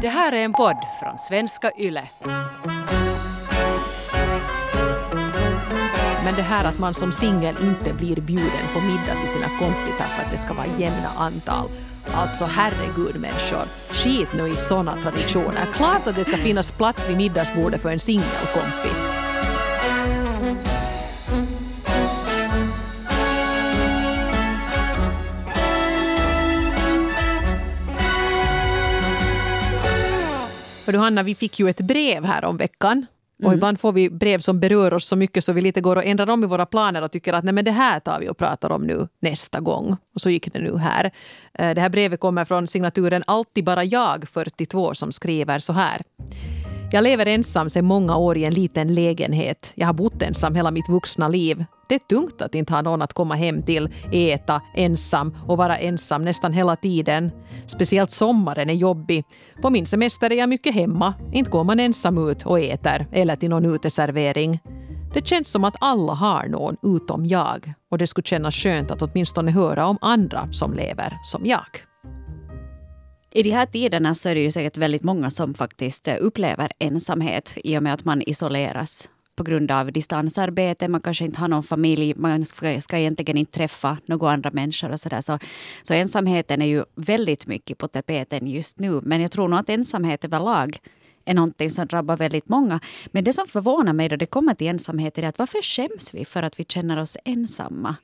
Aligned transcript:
Det 0.00 0.08
här 0.08 0.32
är 0.32 0.44
en 0.44 0.52
podd 0.52 0.76
från 1.00 1.18
svenska 1.18 1.70
YLE. 1.78 2.02
Men 6.24 6.34
det 6.36 6.42
här 6.42 6.64
att 6.64 6.78
man 6.78 6.94
som 6.94 7.12
singel 7.12 7.56
inte 7.62 7.94
blir 7.94 8.20
bjuden 8.20 8.66
på 8.74 8.80
middag 8.80 9.20
till 9.20 9.30
sina 9.30 9.46
kompisar 9.48 10.04
för 10.04 10.24
att 10.24 10.30
det 10.30 10.38
ska 10.38 10.54
vara 10.54 10.66
jämna 10.66 11.08
antal. 11.16 11.68
Alltså 12.14 12.44
herregud 12.44 13.20
människor, 13.20 13.64
skit 13.90 14.28
nu 14.36 14.48
i 14.48 14.56
sådana 14.56 14.96
traditioner. 14.96 15.66
Klart 15.74 16.06
att 16.06 16.16
det 16.16 16.24
ska 16.24 16.36
finnas 16.36 16.72
plats 16.72 17.08
vid 17.08 17.16
middagsbordet 17.16 17.82
för 17.82 17.90
en 17.92 18.00
singelkompis. 18.00 19.25
Du 30.96 31.00
Hanna, 31.02 31.22
vi 31.22 31.34
fick 31.34 31.60
ju 31.60 31.68
ett 31.68 31.80
brev 31.80 32.24
här 32.24 32.44
om 32.44 32.56
veckan. 32.56 33.06
Och 33.38 33.44
Mm. 33.44 33.54
ibland 33.54 33.80
får 33.80 33.92
vi 33.92 34.10
brev 34.10 34.38
som 34.40 34.60
berör 34.60 34.94
oss 34.94 35.06
så 35.06 35.16
mycket 35.16 35.44
så 35.44 35.52
vi 35.52 35.60
lite 35.60 35.80
går 35.80 35.96
och 35.96 36.04
ändrar 36.04 36.30
om 36.30 36.44
i 36.44 36.46
våra 36.46 36.66
planer 36.66 37.02
och 37.02 37.12
tycker 37.12 37.32
att 37.32 37.44
nej 37.44 37.54
men 37.54 37.64
det 37.64 37.70
här 37.70 38.00
tar 38.00 38.20
vi 38.20 38.28
och 38.28 38.36
pratar 38.38 38.70
om 38.72 38.82
nu 38.82 39.08
nästa 39.20 39.60
gång. 39.60 39.96
Och 40.14 40.20
så 40.20 40.30
gick 40.30 40.52
det 40.52 40.58
nu 40.58 40.78
här. 40.78 41.10
Eh, 41.58 41.74
Det 41.74 41.80
här 41.80 41.88
brevet 41.88 42.20
kommer 42.20 42.44
från 42.44 42.66
signaturen 42.66 43.22
Alltid 43.26 43.64
bara 43.64 43.84
jag 43.84 44.28
42 44.28 44.94
som 44.94 45.12
skriver 45.12 45.58
så 45.58 45.72
här. 45.72 46.02
Jag 46.92 47.02
lever 47.04 47.26
ensam 47.26 47.70
sedan 47.70 47.84
många 47.84 48.16
år 48.16 48.36
i 48.36 48.44
en 48.44 48.54
liten 48.54 48.94
lägenhet. 48.94 49.72
Jag 49.74 49.86
har 49.86 49.94
bott 49.94 50.22
ensam 50.22 50.54
hela 50.54 50.70
mitt 50.70 50.88
vuxna 50.88 51.28
liv. 51.28 51.64
Det 51.88 51.94
är 51.94 51.98
tungt 51.98 52.42
att 52.42 52.54
inte 52.54 52.72
ha 52.72 52.82
någon 52.82 53.02
att 53.02 53.12
komma 53.12 53.34
hem 53.34 53.62
till, 53.62 53.88
äta, 54.12 54.62
ensam 54.74 55.36
och 55.46 55.56
vara 55.56 55.78
ensam 55.78 56.24
nästan 56.24 56.52
hela 56.52 56.76
tiden. 56.76 57.30
Speciellt 57.66 58.10
sommaren 58.10 58.70
är 58.70 58.74
jobbig. 58.74 59.24
På 59.62 59.70
min 59.70 59.86
semester 59.86 60.32
är 60.32 60.36
jag 60.36 60.48
mycket 60.48 60.74
hemma. 60.74 61.14
Inte 61.32 61.50
går 61.50 61.64
man 61.64 61.80
ensam 61.80 62.28
ut 62.30 62.46
och 62.46 62.60
äter 62.60 63.06
eller 63.12 63.36
till 63.36 63.50
någon 63.50 63.64
uteservering. 63.64 64.60
Det 65.14 65.26
känns 65.26 65.50
som 65.50 65.64
att 65.64 65.76
alla 65.80 66.12
har 66.12 66.48
någon 66.48 66.76
utom 66.82 67.26
jag 67.26 67.72
och 67.90 67.98
det 67.98 68.06
skulle 68.06 68.24
kännas 68.24 68.54
skönt 68.54 68.90
att 68.90 69.02
åtminstone 69.02 69.50
höra 69.50 69.86
om 69.86 69.98
andra 70.00 70.52
som 70.52 70.74
lever 70.74 71.18
som 71.22 71.46
jag. 71.46 71.66
I 73.32 73.42
de 73.42 73.50
här 73.50 73.66
tiderna 73.66 74.14
så 74.14 74.28
är 74.28 74.34
det 74.34 74.40
ju 74.40 74.50
säkert 74.50 74.76
väldigt 74.76 75.02
många 75.02 75.30
som 75.30 75.54
faktiskt 75.54 76.08
eh, 76.08 76.14
upplever 76.20 76.70
ensamhet 76.78 77.52
i 77.64 77.78
och 77.78 77.82
med 77.82 77.94
att 77.94 78.04
man 78.04 78.22
isoleras 78.22 79.08
på 79.36 79.44
grund 79.44 79.70
av 79.70 79.92
distansarbete. 79.92 80.88
Man 80.88 81.00
kanske 81.00 81.24
inte 81.24 81.40
har 81.40 81.48
någon 81.48 81.62
familj, 81.62 82.14
man 82.16 82.44
ska, 82.44 82.80
ska 82.80 82.98
egentligen 82.98 83.36
inte 83.36 83.52
träffa 83.52 83.98
några 84.06 84.30
andra 84.30 84.50
människor 84.50 84.92
och 84.92 85.00
sådär. 85.00 85.20
Så, 85.20 85.38
så 85.82 85.94
ensamheten 85.94 86.62
är 86.62 86.66
ju 86.66 86.84
väldigt 86.94 87.46
mycket 87.46 87.78
på 87.78 87.88
tapeten 87.88 88.46
just 88.46 88.78
nu. 88.78 89.00
Men 89.02 89.20
jag 89.20 89.30
tror 89.30 89.48
nog 89.48 89.58
att 89.58 89.70
ensamhet 89.70 90.24
överlag 90.24 90.78
är 91.24 91.34
någonting 91.34 91.70
som 91.70 91.86
drabbar 91.86 92.16
väldigt 92.16 92.48
många. 92.48 92.80
Men 93.06 93.24
det 93.24 93.32
som 93.32 93.46
förvånar 93.46 93.92
mig 93.92 94.08
då 94.08 94.16
det 94.16 94.26
kommer 94.26 94.54
till 94.54 94.66
ensamhet 94.66 95.18
är 95.18 95.22
att 95.22 95.38
varför 95.38 95.62
skäms 95.62 96.14
vi 96.14 96.24
för 96.24 96.42
att 96.42 96.60
vi 96.60 96.64
känner 96.64 96.96
oss 96.96 97.16
ensamma? 97.24 97.96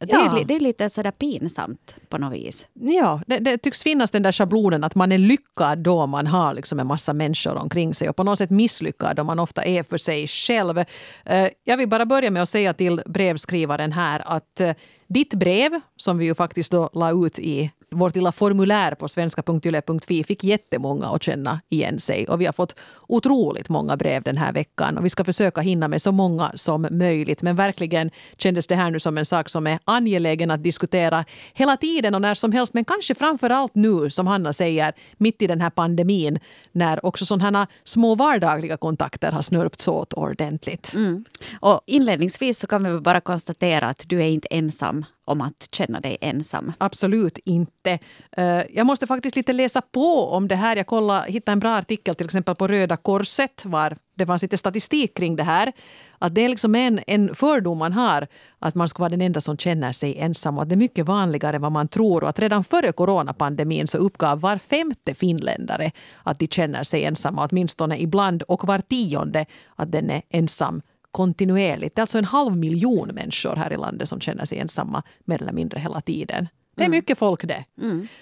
Det, 0.00 0.06
Ja. 0.12 0.38
är, 0.40 0.44
det 0.44 0.54
är 0.54 0.60
lite 0.60 0.88
sådär 0.88 1.10
pinsamt 1.10 1.96
på 2.08 2.18
något 2.18 2.32
vis. 2.32 2.66
Ja, 2.74 3.20
det, 3.26 3.38
det 3.38 3.58
tycks 3.58 3.82
finnas 3.82 4.10
den 4.10 4.22
där 4.22 4.32
schablonen 4.32 4.84
att 4.84 4.94
man 4.94 5.12
är 5.12 5.18
lyckad 5.18 5.78
då 5.78 6.06
man 6.06 6.26
har 6.26 6.54
liksom 6.54 6.80
en 6.80 6.86
massa 6.86 7.12
människor 7.12 7.56
omkring 7.56 7.94
sig 7.94 8.08
och 8.08 8.16
på 8.16 8.24
något 8.24 8.38
sätt 8.38 8.50
misslyckad 8.50 9.16
då 9.16 9.24
man 9.24 9.38
ofta 9.38 9.62
är 9.64 9.82
för 9.82 9.98
sig 9.98 10.26
själv. 10.26 10.78
Eh, 11.24 11.48
Jag 11.64 11.76
vill 11.76 11.88
bara 11.88 12.06
börja 12.06 12.30
med 12.30 12.42
att 12.42 12.48
säga 12.48 12.74
till 12.74 13.02
brevskrivaren 13.06 13.92
här 13.92 14.22
att 14.26 14.60
eh, 14.60 14.72
ditt 15.08 15.34
brev, 15.34 15.80
som 15.96 16.18
vi 16.18 16.24
ju 16.24 16.34
faktiskt 16.34 16.72
då 16.72 16.90
la 16.92 17.26
ut 17.26 17.38
i 17.38 17.70
vårt 17.90 18.14
lilla 18.14 18.32
formulär 18.32 18.94
på 18.94 19.08
svenska.yle.fi 19.08 20.24
fick 20.24 20.44
jättemånga 20.44 21.06
att 21.06 21.22
känna 21.22 21.60
igen 21.68 22.00
sig. 22.00 22.28
Och 22.28 22.40
vi 22.40 22.46
har 22.46 22.52
fått 22.52 22.74
otroligt 23.08 23.68
många 23.68 23.96
brev 23.96 24.22
den 24.22 24.36
här 24.36 24.52
veckan. 24.52 24.98
Och 24.98 25.04
vi 25.04 25.08
ska 25.08 25.24
försöka 25.24 25.60
hinna 25.60 25.88
med 25.88 26.02
så 26.02 26.12
många 26.12 26.52
som 26.54 26.88
möjligt. 26.90 27.42
Men 27.42 27.56
verkligen 27.56 28.10
kändes 28.38 28.66
det 28.66 28.74
här 28.74 28.90
nu 28.90 29.00
som 29.00 29.18
en 29.18 29.24
sak 29.24 29.48
som 29.48 29.66
är 29.66 29.78
angelägen 29.84 30.50
att 30.50 30.62
diskutera 30.62 31.24
hela 31.54 31.76
tiden 31.76 32.14
och 32.14 32.22
när 32.22 32.34
som 32.34 32.52
helst. 32.52 32.74
Men 32.74 32.84
kanske 32.84 33.14
framför 33.14 33.50
allt 33.50 33.74
nu, 33.74 34.10
som 34.10 34.26
Hanna 34.26 34.52
säger, 34.52 34.92
mitt 35.16 35.42
i 35.42 35.46
den 35.46 35.60
här 35.60 35.70
pandemin. 35.70 36.38
När 36.72 37.06
också 37.06 37.26
sådana 37.26 37.58
här 37.58 37.66
små 37.84 38.14
vardagliga 38.14 38.76
kontakter 38.76 39.32
har 39.32 39.42
snörpts 39.42 39.88
åt 39.88 40.12
ordentligt. 40.12 40.94
Mm. 40.94 41.24
Och 41.60 41.80
inledningsvis 41.86 42.58
så 42.58 42.66
kan 42.66 42.94
vi 42.94 43.00
bara 43.00 43.20
konstatera 43.20 43.88
att 43.88 44.04
du 44.06 44.22
är 44.22 44.28
inte 44.28 44.48
ensam 44.50 45.04
om 45.24 45.40
att 45.40 45.68
känna 45.72 46.00
dig 46.00 46.18
ensam. 46.20 46.72
Absolut 46.78 47.38
inte. 47.38 47.98
Eh, 48.32 48.62
jag 48.70 48.86
måste 48.86 49.06
faktiskt 49.06 49.36
lite 49.36 49.52
läsa 49.52 49.80
på 49.80 50.28
om 50.28 50.48
det 50.48 50.54
här. 50.54 50.76
Jag 50.76 50.86
kollade, 50.86 51.32
hittade 51.32 51.52
en 51.52 51.60
bra 51.60 51.76
artikel 51.76 52.14
till 52.14 52.26
exempel 52.26 52.54
på 52.54 52.66
Röda 52.66 52.96
Korset 52.96 53.64
var 53.64 53.96
det 54.20 54.26
fanns 54.26 54.42
lite 54.42 54.58
statistik 54.58 55.16
kring 55.16 55.36
det 55.36 55.42
här. 55.42 55.72
Att 56.18 56.34
det 56.34 56.40
är 56.40 56.48
liksom 56.48 56.74
en, 56.74 57.00
en 57.06 57.34
fördom 57.34 57.78
man 57.78 57.92
har 57.92 58.26
att 58.58 58.74
man 58.74 58.88
ska 58.88 59.02
vara 59.02 59.08
den 59.08 59.20
enda 59.20 59.40
som 59.40 59.56
känner 59.56 59.92
sig 59.92 60.18
ensam 60.18 60.56
och 60.56 60.62
att 60.62 60.68
det 60.68 60.74
är 60.74 60.76
mycket 60.76 61.06
vanligare 61.06 61.56
än 61.56 61.62
vad 61.62 61.72
man 61.72 61.88
tror. 61.88 62.22
Och 62.22 62.28
att 62.28 62.38
redan 62.38 62.64
före 62.64 62.92
coronapandemin 62.92 63.86
så 63.86 63.98
uppgav 63.98 64.40
var 64.40 64.58
femte 64.58 65.14
finländare 65.14 65.92
att 66.22 66.38
de 66.38 66.48
känner 66.48 66.84
sig 66.84 67.04
ensamma 67.04 67.48
åtminstone 67.50 67.98
ibland 67.98 68.42
och 68.42 68.66
var 68.66 68.78
tionde 68.78 69.46
att 69.76 69.92
den 69.92 70.10
är 70.10 70.22
ensam 70.30 70.82
kontinuerligt. 71.10 71.96
Det 71.96 72.00
är 72.00 72.02
alltså 72.02 72.18
en 72.18 72.24
halv 72.24 72.56
miljon 72.56 73.08
människor 73.08 73.56
här 73.56 73.72
i 73.72 73.76
landet 73.76 74.08
som 74.08 74.20
känner 74.20 74.44
sig 74.44 74.58
ensamma 74.58 75.02
mer 75.24 75.42
eller 75.42 75.52
mindre 75.52 75.80
hela 75.80 76.00
tiden. 76.00 76.48
Det 76.76 76.84
är 76.84 76.88
mycket 76.88 77.18
folk 77.18 77.44
det. 77.44 77.64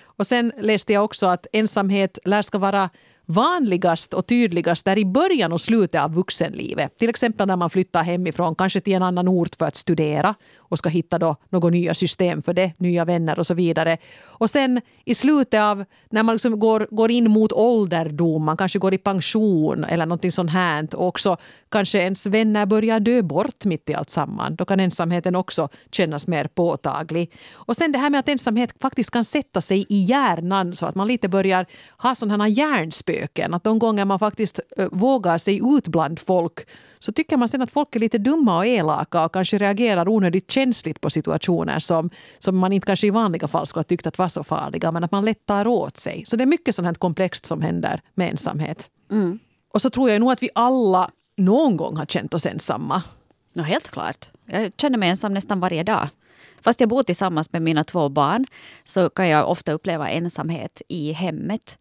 Och 0.04 0.26
sen 0.26 0.52
läste 0.60 0.92
jag 0.92 1.04
också 1.04 1.26
att 1.26 1.46
ensamhet 1.52 2.18
lär 2.24 2.42
ska 2.42 2.58
vara 2.58 2.90
vanligast 3.30 4.14
och 4.14 4.26
tydligast 4.26 4.88
är 4.88 4.98
i 4.98 5.04
början 5.04 5.52
och 5.52 5.60
slutet 5.60 6.00
av 6.00 6.14
vuxenlivet. 6.14 6.98
Till 6.98 7.08
exempel 7.08 7.46
när 7.46 7.56
man 7.56 7.70
flyttar 7.70 8.02
hemifrån, 8.02 8.54
kanske 8.54 8.80
till 8.80 8.92
en 8.92 9.02
annan 9.02 9.28
ort 9.28 9.56
för 9.56 9.66
att 9.66 9.76
studera 9.76 10.34
och 10.58 10.78
ska 10.78 10.88
hitta 10.88 11.18
då 11.18 11.36
några 11.48 11.68
nya 11.68 11.94
system 11.94 12.42
för 12.42 12.54
det, 12.54 12.72
nya 12.76 13.04
vänner 13.04 13.38
och 13.38 13.46
så 13.46 13.54
vidare. 13.54 13.98
Och 14.24 14.50
sen 14.50 14.80
i 15.04 15.14
slutet 15.14 15.60
av, 15.60 15.84
när 16.10 16.22
man 16.22 16.34
liksom 16.34 16.58
går, 16.58 16.88
går 16.90 17.10
in 17.10 17.30
mot 17.30 17.52
ålderdom, 17.52 18.44
man 18.44 18.56
kanske 18.56 18.78
går 18.78 18.94
i 18.94 18.98
pension 18.98 19.84
eller 19.84 20.06
någonting 20.06 20.32
sånt 20.32 20.50
här 20.50 20.96
och 20.96 21.06
också 21.06 21.36
kanske 21.68 21.98
ens 21.98 22.26
vänner 22.26 22.66
börjar 22.66 23.00
dö 23.00 23.22
bort 23.22 23.64
mitt 23.64 23.90
i 23.90 23.94
allt 23.94 24.10
samman. 24.10 24.56
Då 24.56 24.64
kan 24.64 24.80
ensamheten 24.80 25.36
också 25.36 25.68
kännas 25.90 26.26
mer 26.26 26.48
påtaglig. 26.54 27.32
Och 27.52 27.76
sen 27.76 27.92
det 27.92 27.98
här 27.98 28.10
med 28.10 28.20
att 28.20 28.28
ensamhet 28.28 28.74
faktiskt 28.80 29.10
kan 29.10 29.24
sätta 29.24 29.60
sig 29.60 29.86
i 29.88 30.04
hjärnan 30.04 30.74
så 30.74 30.86
att 30.86 30.94
man 30.94 31.08
lite 31.08 31.28
börjar 31.28 31.66
ha 31.98 32.14
sådana 32.14 32.44
här 32.44 32.50
hjärnspöken. 32.50 33.17
Att 33.54 33.64
de 33.64 33.78
gånger 33.78 34.04
man 34.04 34.18
faktiskt 34.18 34.60
eh, 34.76 34.88
vågar 34.92 35.38
sig 35.38 35.60
ut 35.76 35.88
bland 35.88 36.18
folk 36.18 36.66
så 36.98 37.12
tycker 37.12 37.36
man 37.36 37.48
sen 37.48 37.62
att 37.62 37.72
folk 37.72 37.96
är 37.96 38.00
lite 38.00 38.18
dumma 38.18 38.56
och 38.56 38.66
elaka 38.66 39.24
och 39.24 39.32
kanske 39.32 39.58
reagerar 39.58 40.08
onödigt 40.08 40.50
känsligt 40.50 41.00
på 41.00 41.10
situationer 41.10 41.78
som, 41.78 42.10
som 42.38 42.58
man 42.58 42.72
inte 42.72 42.86
kanske 42.86 43.06
i 43.06 43.10
vanliga 43.10 43.48
fall 43.48 43.66
skulle 43.66 43.80
ha 43.80 43.84
tyckt 43.84 44.06
att 44.06 44.18
var 44.18 44.28
så 44.28 44.44
farliga 44.44 44.92
men 44.92 45.04
att 45.04 45.10
man 45.12 45.24
lätt 45.24 45.46
tar 45.46 45.66
åt 45.66 45.96
sig. 45.96 46.24
Så 46.26 46.36
det 46.36 46.44
är 46.44 46.46
mycket 46.46 46.74
sånt 46.74 46.86
här 46.86 46.94
komplext 46.94 47.46
som 47.46 47.62
händer 47.62 48.00
med 48.14 48.30
ensamhet. 48.30 48.90
Och 49.74 49.82
så 49.82 49.90
tror 49.90 50.10
jag 50.10 50.20
nog 50.20 50.32
att 50.32 50.42
vi 50.42 50.50
alla 50.54 51.10
någon 51.36 51.76
gång 51.76 51.96
har 51.96 52.06
känt 52.06 52.34
oss 52.34 52.46
ensamma. 52.46 53.02
Ja, 53.52 53.62
helt 53.62 53.88
klart. 53.88 54.26
Jag 54.46 54.72
känner 54.80 54.98
mig 54.98 55.08
ensam 55.08 55.34
nästan 55.34 55.60
varje 55.60 55.82
dag. 55.82 56.08
Fast 56.60 56.80
jag 56.80 56.88
bor 56.88 57.02
tillsammans 57.02 57.52
med 57.52 57.62
mina 57.62 57.84
två 57.84 58.08
barn 58.08 58.46
så 58.84 59.08
kan 59.10 59.28
jag 59.28 59.50
ofta 59.50 59.72
uppleva 59.72 60.08
ensamhet 60.08 60.82
i 60.88 61.12
hemmet. 61.12 61.78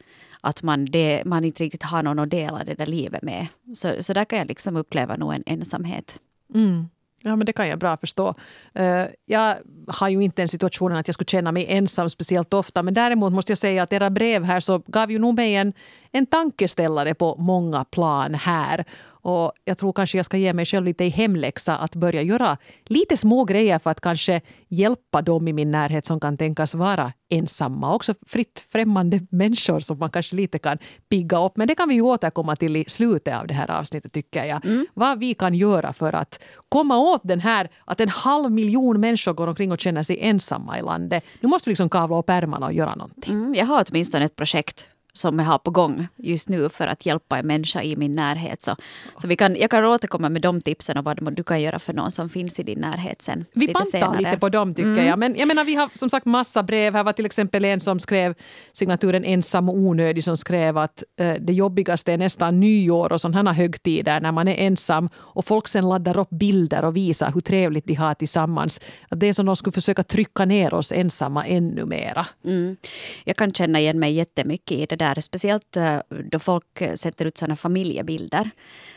Att 0.47 0.63
man, 0.63 0.85
det, 0.85 1.23
man 1.25 1.43
inte 1.43 1.63
riktigt 1.63 1.83
har 1.83 2.03
någon 2.03 2.19
att 2.19 2.29
dela 2.29 2.63
det 2.63 2.73
där 2.73 2.85
livet 2.85 3.23
med. 3.23 3.47
Så, 3.75 4.03
så 4.03 4.13
där 4.13 4.25
kan 4.25 4.39
jag 4.39 4.47
liksom 4.47 4.75
uppleva 4.75 5.15
nog 5.15 5.33
en 5.33 5.43
ensamhet. 5.45 6.19
Mm. 6.55 6.89
Ja, 7.23 7.35
men 7.35 7.45
det 7.45 7.53
kan 7.53 7.67
jag 7.67 7.79
bra 7.79 7.97
förstå. 7.97 8.35
Eh, 8.73 9.05
jag 9.25 9.55
har 9.87 10.09
ju 10.09 10.23
inte 10.23 10.41
den 10.41 10.49
situationen 10.49 10.97
att 10.97 11.07
jag 11.07 11.13
skulle 11.13 11.27
känna 11.27 11.51
mig 11.51 11.65
ensam 11.69 12.09
speciellt 12.09 12.53
ofta. 12.53 12.83
Men 12.83 12.93
däremot 12.93 13.33
måste 13.33 13.51
jag 13.51 13.57
säga 13.57 13.83
att 13.83 13.93
era 13.93 14.09
brev 14.09 14.43
här 14.43 14.59
så 14.59 14.83
gav 14.87 15.11
ju 15.11 15.19
nog 15.19 15.35
mig 15.35 15.55
en, 15.55 15.73
en 16.11 16.25
tankeställare 16.25 17.13
på 17.13 17.35
många 17.35 17.83
plan 17.83 18.33
här. 18.33 18.85
Och 19.27 19.51
jag 19.65 19.77
tror 19.77 19.93
kanske 19.93 20.17
jag 20.17 20.25
ska 20.25 20.37
ge 20.37 20.53
mig 20.53 20.65
själv 20.65 20.85
lite 20.85 21.03
i 21.03 21.09
hemläxa 21.09 21.77
att 21.77 21.95
börja 21.95 22.21
göra 22.21 22.57
lite 22.85 23.17
små 23.17 23.43
grejer 23.43 23.79
för 23.79 23.89
att 23.89 24.01
kanske 24.01 24.41
hjälpa 24.67 25.21
dem 25.21 25.47
i 25.47 25.53
min 25.53 25.71
närhet 25.71 26.05
som 26.05 26.19
kan 26.19 26.37
tänkas 26.37 26.75
vara 26.75 27.13
ensamma. 27.29 27.95
Också 27.95 28.13
fritt 28.27 28.65
främmande 28.71 29.19
människor 29.29 29.79
som 29.79 29.99
man 29.99 30.09
kanske 30.09 30.35
lite 30.35 30.59
kan 30.59 30.77
pigga 31.09 31.45
upp. 31.45 31.57
Men 31.57 31.67
det 31.67 31.75
kan 31.75 31.89
vi 31.89 31.95
ju 31.95 32.01
återkomma 32.01 32.55
till 32.55 32.75
i 32.75 32.85
slutet 32.87 33.37
av 33.39 33.47
det 33.47 33.53
här 33.53 33.71
avsnittet 33.71 34.13
tycker 34.13 34.45
jag. 34.45 34.61
Vad 34.93 35.19
vi 35.19 35.33
kan 35.33 35.53
göra 35.53 35.93
för 35.93 36.15
att 36.15 36.39
komma 36.69 36.97
åt 36.97 37.21
den 37.23 37.39
här 37.39 37.69
att 37.85 37.99
en 37.99 38.09
halv 38.09 38.51
miljon 38.51 38.99
människor 38.99 39.33
går 39.33 39.47
omkring 39.47 39.71
och 39.71 39.79
känner 39.79 40.03
sig 40.03 40.17
ensamma 40.21 40.79
i 40.79 40.81
landet. 40.81 41.23
Nu 41.41 41.49
måste 41.49 41.69
vi 41.69 41.71
liksom 41.71 41.89
kavla 41.89 42.19
upp 42.19 42.29
ärmarna 42.29 42.65
och 42.65 42.73
göra 42.73 42.95
någonting. 42.95 43.33
Mm, 43.33 43.55
jag 43.55 43.65
har 43.65 43.85
åtminstone 43.89 44.25
ett 44.25 44.35
projekt 44.35 44.87
som 45.17 45.39
jag 45.39 45.45
har 45.45 45.57
på 45.57 45.71
gång 45.71 46.07
just 46.15 46.49
nu 46.49 46.69
för 46.69 46.87
att 46.87 47.05
hjälpa 47.05 47.39
en 47.39 47.47
människa 47.47 47.81
i 47.83 47.95
min 47.95 48.11
närhet. 48.11 48.61
Så, 48.61 48.75
så 49.17 49.27
vi 49.27 49.35
kan, 49.35 49.55
jag 49.55 49.71
kan 49.71 49.85
återkomma 49.85 50.29
med 50.29 50.41
de 50.41 50.61
tipsen 50.61 50.97
och 50.97 51.05
vad 51.05 51.33
du 51.33 51.43
kan 51.43 51.61
göra 51.61 51.79
för 51.79 51.93
någon 51.93 52.11
som 52.11 52.29
finns 52.29 52.59
i 52.59 52.63
din 52.63 52.79
närhet 52.79 53.21
sen. 53.21 53.45
Vi 53.53 53.67
pantar 53.67 54.17
lite 54.17 54.37
på 54.39 54.49
dem 54.49 54.73
tycker 54.73 54.89
mm. 54.89 55.05
jag. 55.05 55.19
Men 55.19 55.35
jag 55.37 55.47
menar, 55.47 55.63
vi 55.63 55.75
har 55.75 55.89
som 55.93 56.09
sagt 56.09 56.25
massa 56.25 56.63
brev. 56.63 56.93
Här 56.93 57.03
var 57.03 57.13
till 57.13 57.25
exempel 57.25 57.65
en 57.65 57.79
som 57.79 57.99
skrev 57.99 58.35
signaturen 58.71 59.23
ensam 59.23 59.69
och 59.69 59.75
onödig 59.75 60.23
som 60.23 60.37
skrev 60.37 60.77
att 60.77 61.03
eh, 61.19 61.33
det 61.39 61.53
jobbigaste 61.53 62.13
är 62.13 62.17
nästan 62.17 62.59
nyår 62.59 63.13
och 63.13 63.21
sådana 63.21 63.53
högtider 63.53 64.21
när 64.21 64.31
man 64.31 64.47
är 64.47 64.55
ensam 64.55 65.09
och 65.15 65.45
folk 65.45 65.67
sen 65.67 65.89
laddar 65.89 66.17
upp 66.17 66.29
bilder 66.29 66.85
och 66.85 66.95
visar 66.95 67.31
hur 67.31 67.41
trevligt 67.41 67.85
de 67.85 67.93
har 67.93 68.13
tillsammans. 68.13 68.81
Att 69.09 69.19
det 69.19 69.27
är 69.27 69.33
som 69.33 69.45
de 69.45 69.55
skulle 69.55 69.71
försöka 69.71 70.03
trycka 70.03 70.45
ner 70.45 70.73
oss 70.73 70.91
ensamma 70.91 71.45
ännu 71.45 71.85
mera. 71.85 72.25
Mm. 72.45 72.77
Jag 73.23 73.35
kan 73.35 73.53
känna 73.53 73.79
igen 73.79 73.99
mig 73.99 74.13
jättemycket 74.13 74.77
i 74.77 74.85
det 74.85 74.95
där. 74.95 75.06
Speciellt 75.15 75.77
eh, 75.77 75.99
då 76.31 76.39
folk 76.39 76.83
sätter 76.95 77.25
ut 77.25 77.37
sådana 77.37 77.55
familjebilder 77.55 78.49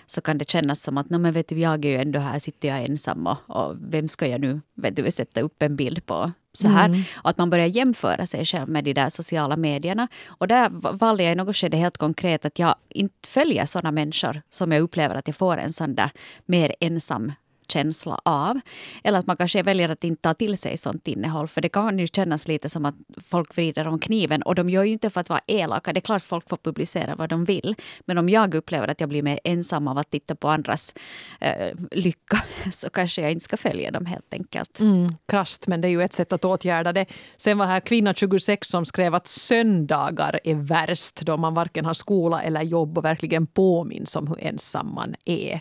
så 0.07 0.21
kan 0.21 0.39
det 0.39 0.51
kännas 0.51 0.83
som 0.83 0.99
att 0.99 1.11
men 1.11 1.33
vet 1.33 1.49
du, 1.49 1.59
jag 1.59 1.85
är 1.85 1.89
ju 1.89 1.97
ändå 1.97 2.19
här, 2.19 2.39
sitter 2.39 2.69
jag 2.69 2.85
ensam 2.85 3.27
och, 3.27 3.37
och 3.47 3.77
vem 3.81 4.09
ska 4.09 4.27
jag 4.27 4.41
nu 4.41 4.61
vet 4.75 4.97
du, 4.97 5.11
sätta 5.11 5.41
upp 5.41 5.63
en 5.63 5.77
bild 5.77 6.07
på? 6.07 6.33
Så 6.53 6.69
här. 6.69 6.85
Mm. 6.85 7.03
Och 7.15 7.31
att 7.31 7.39
man 7.39 7.51
börjar 7.51 7.67
jämföra 7.67 8.27
sig 8.27 8.45
själv 8.45 8.69
med 8.69 8.85
de 8.85 8.93
där 8.93 9.09
sociala 9.09 9.57
medierna. 9.57 10.09
Och 10.27 10.49
där 10.49 10.69
valde 10.99 11.23
jag 11.23 11.33
i 11.33 11.35
något 11.35 11.57
skede 11.57 11.77
helt 11.77 11.99
konkret 11.99 12.45
att 12.45 12.59
jag 12.59 12.75
inte 12.89 13.29
följer 13.29 13.65
sådana 13.65 13.91
människor 13.91 14.43
som 14.51 14.73
jag 14.73 14.83
upplever 14.83 15.15
att 15.15 15.27
jag 15.27 15.37
får 15.37 15.57
en 15.57 15.73
sån 15.73 15.95
där 15.95 16.11
mer 16.47 16.75
ensam 16.81 17.33
känsla 17.71 18.21
av. 18.25 18.61
Eller 19.05 19.19
att 19.19 19.27
man 19.27 19.37
kanske 19.37 19.63
väljer 19.63 19.89
att 19.89 20.05
inte 20.05 20.23
ta 20.23 20.35
till 20.35 20.59
sig 20.59 20.77
sånt 20.77 21.09
innehåll. 21.09 21.49
För 21.49 21.61
det 21.61 21.69
kan 21.69 21.99
ju 21.99 22.07
kännas 22.07 22.49
lite 22.49 22.69
som 22.69 22.85
att 22.85 22.95
folk 23.17 23.57
vrider 23.57 23.87
om 23.87 23.99
kniven. 23.99 24.43
Och 24.43 24.55
de 24.55 24.71
gör 24.71 24.85
ju 24.85 24.93
inte 24.93 25.11
för 25.11 25.21
att 25.21 25.29
vara 25.29 25.41
elaka. 25.47 25.93
Det 25.93 25.99
är 25.99 26.01
klart 26.01 26.23
folk 26.23 26.49
får 26.49 26.57
publicera 26.57 27.15
vad 27.15 27.29
de 27.29 27.45
vill. 27.45 27.75
Men 28.01 28.19
om 28.19 28.29
jag 28.29 28.55
upplever 28.55 28.89
att 28.89 29.01
jag 29.01 29.09
blir 29.09 29.23
mer 29.23 29.41
ensam 29.45 29.89
av 29.89 29.99
att 29.99 30.11
titta 30.11 30.35
på 30.35 30.49
andras 30.49 30.95
eh, 31.41 31.77
lycka 31.91 32.43
så 32.73 32.91
kanske 32.91 33.23
jag 33.23 33.33
inte 33.33 33.45
ska 33.45 33.57
följa 33.57 33.91
dem 33.91 34.07
helt 34.07 34.35
enkelt. 34.35 34.81
Mm, 34.81 35.15
krasst, 35.29 35.67
men 35.67 35.81
det 35.81 35.89
är 35.89 35.91
ju 35.91 36.03
ett 36.03 36.13
sätt 36.13 36.33
att 36.33 36.45
åtgärda 36.45 36.93
det. 36.93 37.07
Sen 37.37 37.59
var 37.59 37.67
här 37.67 37.81
kvinna 37.81 38.15
26 38.15 38.69
som 38.69 38.85
skrev 38.85 39.15
att 39.15 39.27
söndagar 39.27 40.41
är 40.45 40.55
värst 40.55 41.21
då 41.21 41.37
man 41.37 41.55
varken 41.55 41.85
har 41.85 41.95
skola 41.95 42.43
eller 42.43 42.63
jobb 42.63 42.99
och 42.99 43.05
verkligen 43.05 43.47
påminns 43.47 44.17
om 44.17 44.27
hur 44.27 44.41
ensam 44.41 44.95
man 44.95 45.15
är. 45.25 45.61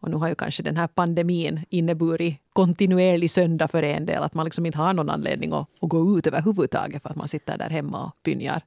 Och 0.00 0.10
nu 0.10 0.16
har 0.16 0.28
ju 0.28 0.34
kanske 0.34 0.62
den 0.62 0.76
här 0.76 0.86
pandemin 0.86 1.60
inneburit 1.68 2.36
kontinuerlig 2.52 3.30
söndag 3.30 3.68
för 3.68 3.82
en 3.82 4.06
del. 4.06 4.22
Att 4.22 4.34
man 4.34 4.44
liksom 4.44 4.66
inte 4.66 4.78
har 4.78 4.92
någon 4.92 5.10
anledning 5.10 5.52
att, 5.52 5.68
att 5.80 5.88
gå 5.88 6.18
ut 6.18 6.26
överhuvudtaget 6.26 7.02
för 7.02 7.10
att 7.10 7.16
man 7.16 7.28
sitter 7.28 7.58
där 7.58 7.70
hemma 7.70 8.04
och 8.04 8.22
pynjar. 8.22 8.62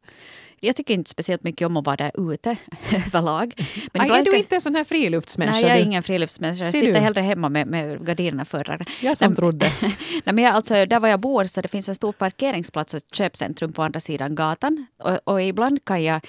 Jag 0.61 0.75
tycker 0.75 0.93
inte 0.93 1.09
speciellt 1.09 1.43
mycket 1.43 1.65
om 1.65 1.77
att 1.77 1.85
vara 1.85 1.95
där 1.95 2.31
ute 2.31 2.57
överlag. 3.07 3.53
Men 3.93 4.01
Aj, 4.01 4.19
är 4.19 4.23
du 4.23 4.37
inte 4.37 4.55
en 4.55 4.61
sån 4.61 4.75
här 4.75 4.83
friluftsmänniska? 4.83 5.61
Nej, 5.61 5.69
jag 5.69 5.77
är 5.79 5.83
ingen 5.83 6.03
friluftsmänniska. 6.03 6.63
Jag 6.63 6.73
sitter 6.73 6.93
du? 6.93 6.99
hellre 6.99 7.21
hemma 7.21 7.49
med, 7.49 7.67
med 7.67 8.05
gardinerna 8.05 8.45
förr. 8.45 8.85
Jag 9.01 9.17
som 9.17 9.35
trodde. 9.35 9.71
Nej, 9.81 10.35
men 10.35 10.37
jag, 10.43 10.55
alltså, 10.55 10.85
där 10.85 10.99
var 10.99 11.09
jag 11.09 11.19
bor 11.19 11.45
så 11.45 11.61
det 11.61 11.67
finns 11.67 11.89
en 11.89 11.95
stor 11.95 12.11
parkeringsplats, 12.11 12.93
ett 12.93 13.15
köpcentrum 13.15 13.73
på 13.73 13.83
andra 13.83 13.99
sidan 13.99 14.35
gatan. 14.35 14.85
Och, 15.03 15.19
och 15.23 15.41
ibland 15.41 15.85
kan 15.85 16.03
jag 16.03 16.21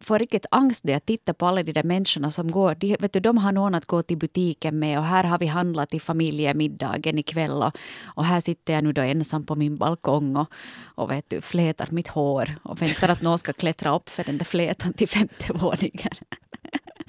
får 0.00 0.18
riktigt 0.18 0.46
angst 0.50 0.84
när 0.84 0.92
jag 0.92 1.06
tittar 1.06 1.32
på 1.32 1.46
alla 1.46 1.62
de 1.62 1.72
där 1.72 1.82
människorna 1.82 2.30
som 2.30 2.50
går. 2.50 2.74
De, 2.74 2.96
vet 3.00 3.12
du, 3.12 3.20
de 3.20 3.38
har 3.38 3.52
någon 3.52 3.74
att 3.74 3.86
gå 3.86 4.02
till 4.02 4.18
butiken 4.18 4.78
med 4.78 4.98
och 4.98 5.04
här 5.04 5.24
har 5.24 5.38
vi 5.38 5.46
handlat 5.46 5.90
till 5.90 6.00
familjemiddagen 6.00 7.18
ikväll 7.18 7.62
och, 7.62 7.76
och 8.04 8.24
här 8.24 8.40
sitter 8.40 8.72
jag 8.72 8.84
nu 8.84 8.92
då 8.92 9.02
ensam 9.02 9.46
på 9.46 9.54
min 9.54 9.76
balkong 9.76 10.36
och, 10.36 10.52
och 10.82 11.10
vet 11.10 11.30
du, 11.30 11.40
flätar 11.40 11.88
mitt 11.90 12.08
hår 12.08 12.54
och 12.62 12.82
väntar 12.82 13.08
att 13.08 13.22
någon 13.22 13.38
ska 13.38 13.52
klättra 13.52 13.96
upp 13.96 14.08
för 14.08 14.24
den 14.24 14.38
där 14.38 14.44
flätan 14.44 14.92
till 14.92 15.08
femte 15.08 15.52
våningen. 15.52 16.12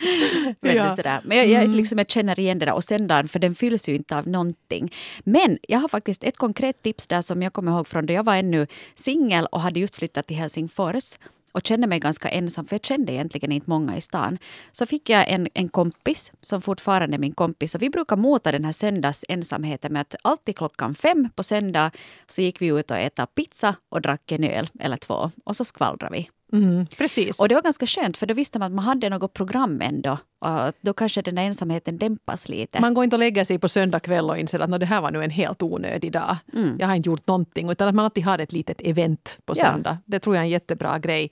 ja. 0.62 0.96
sådär. 0.96 1.22
Men 1.24 1.38
jag, 1.38 1.48
jag, 1.48 1.64
mm. 1.64 1.76
liksom, 1.76 1.98
jag 1.98 2.10
känner 2.10 2.40
igen 2.40 2.60
det 2.60 2.66
där. 2.66 2.74
Och 2.74 2.84
söndagen, 2.84 3.28
för 3.28 3.40
den 3.40 3.56
fylls 3.56 3.90
ju 3.90 3.96
inte 3.96 4.18
av 4.18 4.28
någonting. 4.28 4.94
Men 5.24 5.60
jag 5.68 5.80
har 5.80 5.88
faktiskt 5.88 6.24
ett 6.24 6.38
konkret 6.38 6.82
tips 6.82 7.08
där 7.08 7.22
som 7.22 7.42
jag 7.42 7.54
kommer 7.54 7.72
ihåg 7.72 7.88
från 7.88 8.06
då 8.06 8.14
jag 8.14 8.24
var 8.24 8.36
ännu 8.36 8.68
singel 8.96 9.46
och 9.46 9.62
hade 9.62 9.80
just 9.80 9.96
flyttat 9.96 10.28
till 10.28 10.38
Helsingfors 10.38 11.18
och 11.54 11.68
kände 11.68 11.88
mig 11.88 12.00
ganska 12.00 12.30
ensam, 12.30 12.66
för 12.66 12.76
jag 12.76 12.86
kände 12.86 13.14
egentligen 13.14 13.52
inte 13.52 13.70
många 13.70 13.98
i 13.98 14.02
stan. 14.02 14.38
Så 14.72 14.86
fick 14.86 15.10
jag 15.10 15.30
en, 15.30 15.48
en 15.54 15.70
kompis, 15.70 16.32
som 16.42 16.62
fortfarande 16.62 17.16
är 17.16 17.20
min 17.20 17.34
kompis, 17.34 17.76
och 17.76 17.82
vi 17.82 17.90
brukar 17.90 18.16
mota 18.16 18.52
den 18.52 18.66
här 18.66 18.72
söndagsensamheten 18.72 19.94
med 19.94 20.02
att 20.02 20.16
alltid 20.22 20.58
klockan 20.58 20.96
fem 20.96 21.30
på 21.36 21.44
söndag 21.44 21.92
så 22.28 22.42
gick 22.42 22.62
vi 22.62 22.68
ut 22.68 22.92
och 22.92 22.98
äta 22.98 23.26
pizza 23.26 23.76
och 23.90 24.02
drack 24.02 24.32
en 24.32 24.44
öl 24.44 24.70
eller 24.80 24.98
två. 24.98 25.32
Och 25.44 25.56
så 25.56 25.66
skvallrade 25.66 26.18
vi. 26.18 26.30
Mm, 26.54 26.86
precis. 26.86 27.40
Och 27.40 27.48
det 27.48 27.56
var 27.56 27.62
ganska 27.62 27.88
skönt 27.88 28.18
för 28.18 28.26
då 28.26 28.34
visste 28.34 28.60
man 28.60 28.66
att 28.66 28.76
man 28.76 28.86
hade 28.86 29.10
något 29.10 29.34
program 29.34 29.82
ändå. 29.82 30.18
Och 30.40 30.74
då 30.82 30.94
kanske 30.94 31.22
den 31.22 31.36
där 31.36 31.44
ensamheten 31.44 31.98
dämpas 31.98 32.50
lite. 32.50 32.80
Man 32.80 32.94
går 32.94 33.04
inte 33.04 33.16
och 33.16 33.20
lägger 33.20 33.44
sig 33.44 33.60
på 33.60 33.68
söndag 33.68 34.00
kväll 34.00 34.30
och 34.30 34.38
inser 34.38 34.60
att 34.60 34.80
det 34.80 34.86
här 34.86 35.02
var 35.02 35.12
nu 35.12 35.24
en 35.24 35.30
helt 35.30 35.62
onödig 35.62 36.12
dag. 36.12 36.38
Mm. 36.54 36.78
Jag 36.80 36.88
har 36.88 36.96
inte 36.96 37.10
gjort 37.10 37.28
någonting. 37.28 37.70
Utan 37.70 37.88
att 37.88 37.96
man 37.96 38.06
alltid 38.06 38.24
har 38.24 38.40
ett 38.40 38.52
litet 38.52 38.82
event 38.82 39.40
på 39.46 39.56
söndag. 39.56 39.90
Ja. 39.90 39.98
Det 40.06 40.20
tror 40.20 40.36
jag 40.36 40.42
är 40.42 40.46
en 40.46 40.50
jättebra 40.50 41.00
grej. 41.00 41.32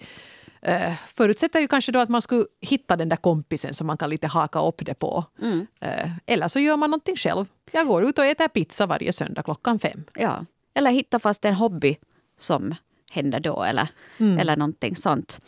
Uh, 0.67 0.93
förutsätter 1.15 1.59
ju 1.59 1.67
kanske 1.67 1.91
då 1.91 1.99
att 1.99 2.09
man 2.09 2.21
skulle 2.21 2.45
hitta 2.61 2.95
den 2.95 3.09
där 3.09 3.15
kompisen 3.15 3.73
som 3.73 3.87
man 3.87 3.97
kan 3.97 4.09
lite 4.09 4.27
haka 4.27 4.61
upp 4.61 4.85
det 4.85 4.93
på. 4.93 5.25
Mm. 5.41 5.59
Uh, 5.59 6.11
eller 6.25 6.47
så 6.47 6.59
gör 6.59 6.77
man 6.77 6.89
någonting 6.89 7.15
själv. 7.15 7.45
Jag 7.71 7.87
går 7.87 8.03
ut 8.03 8.19
och 8.19 8.25
äter 8.25 8.47
pizza 8.47 8.85
varje 8.85 9.13
söndag 9.13 9.43
klockan 9.43 9.79
fem. 9.79 10.03
Ja. 10.13 10.45
Eller 10.73 10.91
hitta 10.91 11.19
fast 11.19 11.45
en 11.45 11.53
hobby 11.53 11.97
som 12.39 12.75
händer 13.11 13.39
då 13.39 13.63
eller, 13.63 13.87
mm. 14.17 14.39
eller 14.39 14.55
någonting 14.55 14.95
sånt. 14.95 15.39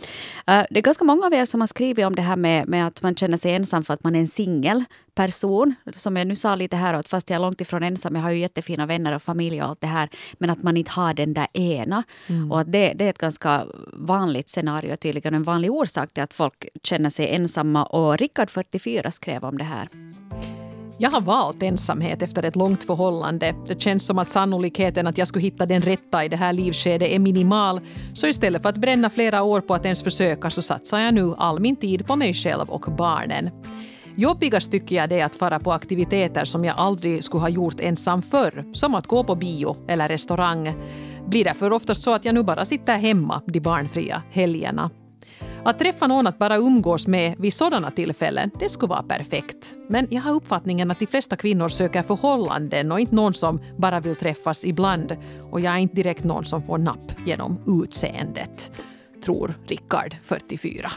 Uh, 0.50 0.64
det 0.70 0.80
är 0.80 0.82
ganska 0.82 1.04
många 1.06 1.26
av 1.26 1.34
er 1.34 1.46
som 1.46 1.60
har 1.60 1.68
skrivit 1.68 2.06
om 2.06 2.16
det 2.16 2.22
här 2.22 2.36
med, 2.36 2.68
med 2.68 2.88
att 2.88 3.02
man 3.02 3.16
känner 3.16 3.38
sig 3.38 3.56
ensam 3.56 3.84
för 3.84 3.94
att 3.94 4.04
man 4.04 4.16
är 4.16 4.20
en 4.20 4.28
singel 4.28 4.84
person. 5.16 5.76
Som 5.96 6.16
jag 6.16 6.28
nu 6.28 6.36
sa 6.36 6.56
lite 6.56 6.76
här, 6.76 6.94
att 6.94 7.10
fast 7.10 7.30
jag 7.30 7.36
är 7.36 7.42
långt 7.42 7.62
ifrån 7.62 7.84
ensam, 7.84 8.16
jag 8.16 8.24
har 8.24 8.32
ju 8.32 8.40
jättefina 8.40 8.86
vänner 8.86 9.16
och 9.16 9.22
familj 9.22 9.62
och 9.62 9.70
allt 9.70 9.82
det 9.82 9.88
här, 9.88 10.10
men 10.34 10.50
att 10.50 10.64
man 10.64 10.78
inte 10.78 10.92
har 10.92 11.14
den 11.14 11.34
där 11.34 11.48
ena. 11.54 12.04
Mm. 12.28 12.52
Och 12.52 12.60
att 12.60 12.72
det, 12.72 12.94
det 12.94 13.06
är 13.06 13.10
ett 13.10 13.18
ganska 13.18 13.66
vanligt 13.94 14.50
scenario, 14.50 14.96
tydligen 14.96 15.34
en 15.34 15.44
vanlig 15.44 15.72
orsak 15.72 16.14
till 16.14 16.24
att 16.24 16.34
folk 16.34 16.68
känner 16.84 17.10
sig 17.10 17.36
ensamma. 17.36 17.86
Och 17.86 18.18
Rickard, 18.18 18.50
44, 18.50 19.12
skrev 19.12 19.44
om 19.44 19.58
det 19.58 19.64
här. 19.64 19.88
Jag 21.04 21.12
har 21.12 21.22
valt 21.22 21.64
ensamhet 21.64 22.22
efter 22.22 22.44
ett 22.44 22.56
långt 22.56 22.84
förhållande. 22.84 23.56
Det 23.68 23.82
känns 23.82 24.06
som 24.06 24.20
att 24.20 24.30
sannolikheten 24.30 25.08
att 25.08 25.18
jag 25.18 25.28
skulle 25.28 25.44
hitta 25.44 25.66
den 25.66 25.82
rätta 25.82 26.26
i 26.26 26.30
det 26.30 26.36
här 26.36 26.54
livskedet 26.54 27.10
är 27.10 27.20
minimal. 27.20 27.82
Så 28.14 28.28
istället 28.28 28.62
för 28.62 28.70
att 28.70 28.78
bränna 28.78 29.10
flera 29.10 29.44
år 29.44 29.62
på 29.62 29.74
att 29.74 29.86
ens 29.86 30.04
försöka 30.04 30.50
så 30.50 30.62
satsar 30.62 31.00
jag 31.00 31.14
nu 31.14 31.34
all 31.38 31.60
min 31.60 31.76
tid 31.76 32.08
på 32.08 32.16
mig 32.16 32.34
själv 32.34 32.70
och 32.70 32.82
barnen. 32.98 33.50
Jobbigast 34.16 34.72
tycker 34.72 34.96
jag 34.96 35.10
det 35.10 35.20
är 35.20 35.26
att 35.26 35.36
fara 35.36 35.60
på 35.60 35.72
aktiviteter 35.72 36.46
som 36.46 36.66
jag 36.66 36.76
aldrig 36.78 37.24
skulle 37.24 37.42
ha 37.42 37.50
gjort 37.50 37.80
ensam 37.80 38.22
förr, 38.22 38.66
som 38.74 38.96
att 38.96 39.08
gå 39.08 39.24
på 39.24 39.36
bio 39.36 39.76
eller 39.88 40.10
restaurang. 40.10 40.76
Blir 41.28 41.44
därför 41.44 41.74
oftast 41.74 42.04
så 42.04 42.14
att 42.14 42.26
jag 42.26 42.36
nu 42.36 42.44
bara 42.44 42.66
sitter 42.66 42.98
hemma 42.98 43.42
de 43.48 43.60
barnfria 43.60 44.24
helgerna. 44.32 44.90
Att 45.66 45.80
träffa 45.80 46.08
någon 46.08 46.28
att 46.28 46.38
bara 46.38 46.58
umgås 46.58 47.08
med 47.08 47.36
vid 47.38 47.54
sådana 47.54 47.92
tillfällen, 47.92 48.52
det 48.60 48.70
skulle 48.70 48.90
vara 48.90 49.04
perfekt. 49.04 49.76
Men 49.90 50.08
jag 50.10 50.22
har 50.22 50.34
uppfattningen 50.34 50.92
att 50.92 51.00
de 51.00 51.06
flesta 51.08 51.36
kvinnor 51.36 51.68
söker 51.68 52.02
förhållanden 52.02 52.92
och 52.92 53.00
inte 53.00 53.16
någon 53.16 53.34
som 53.34 53.60
bara 53.78 54.00
vill 54.00 54.16
träffas 54.16 54.66
ibland. 54.66 55.18
Och 55.52 55.62
jag 55.62 55.74
är 55.74 55.78
inte 55.78 55.96
direkt 55.96 56.24
någon 56.24 56.46
som 56.46 56.64
får 56.64 56.78
napp 56.78 57.12
genom 57.26 57.82
utseendet, 57.84 58.72
tror 59.26 59.54
Rickard, 59.68 60.16
44. 60.24 60.92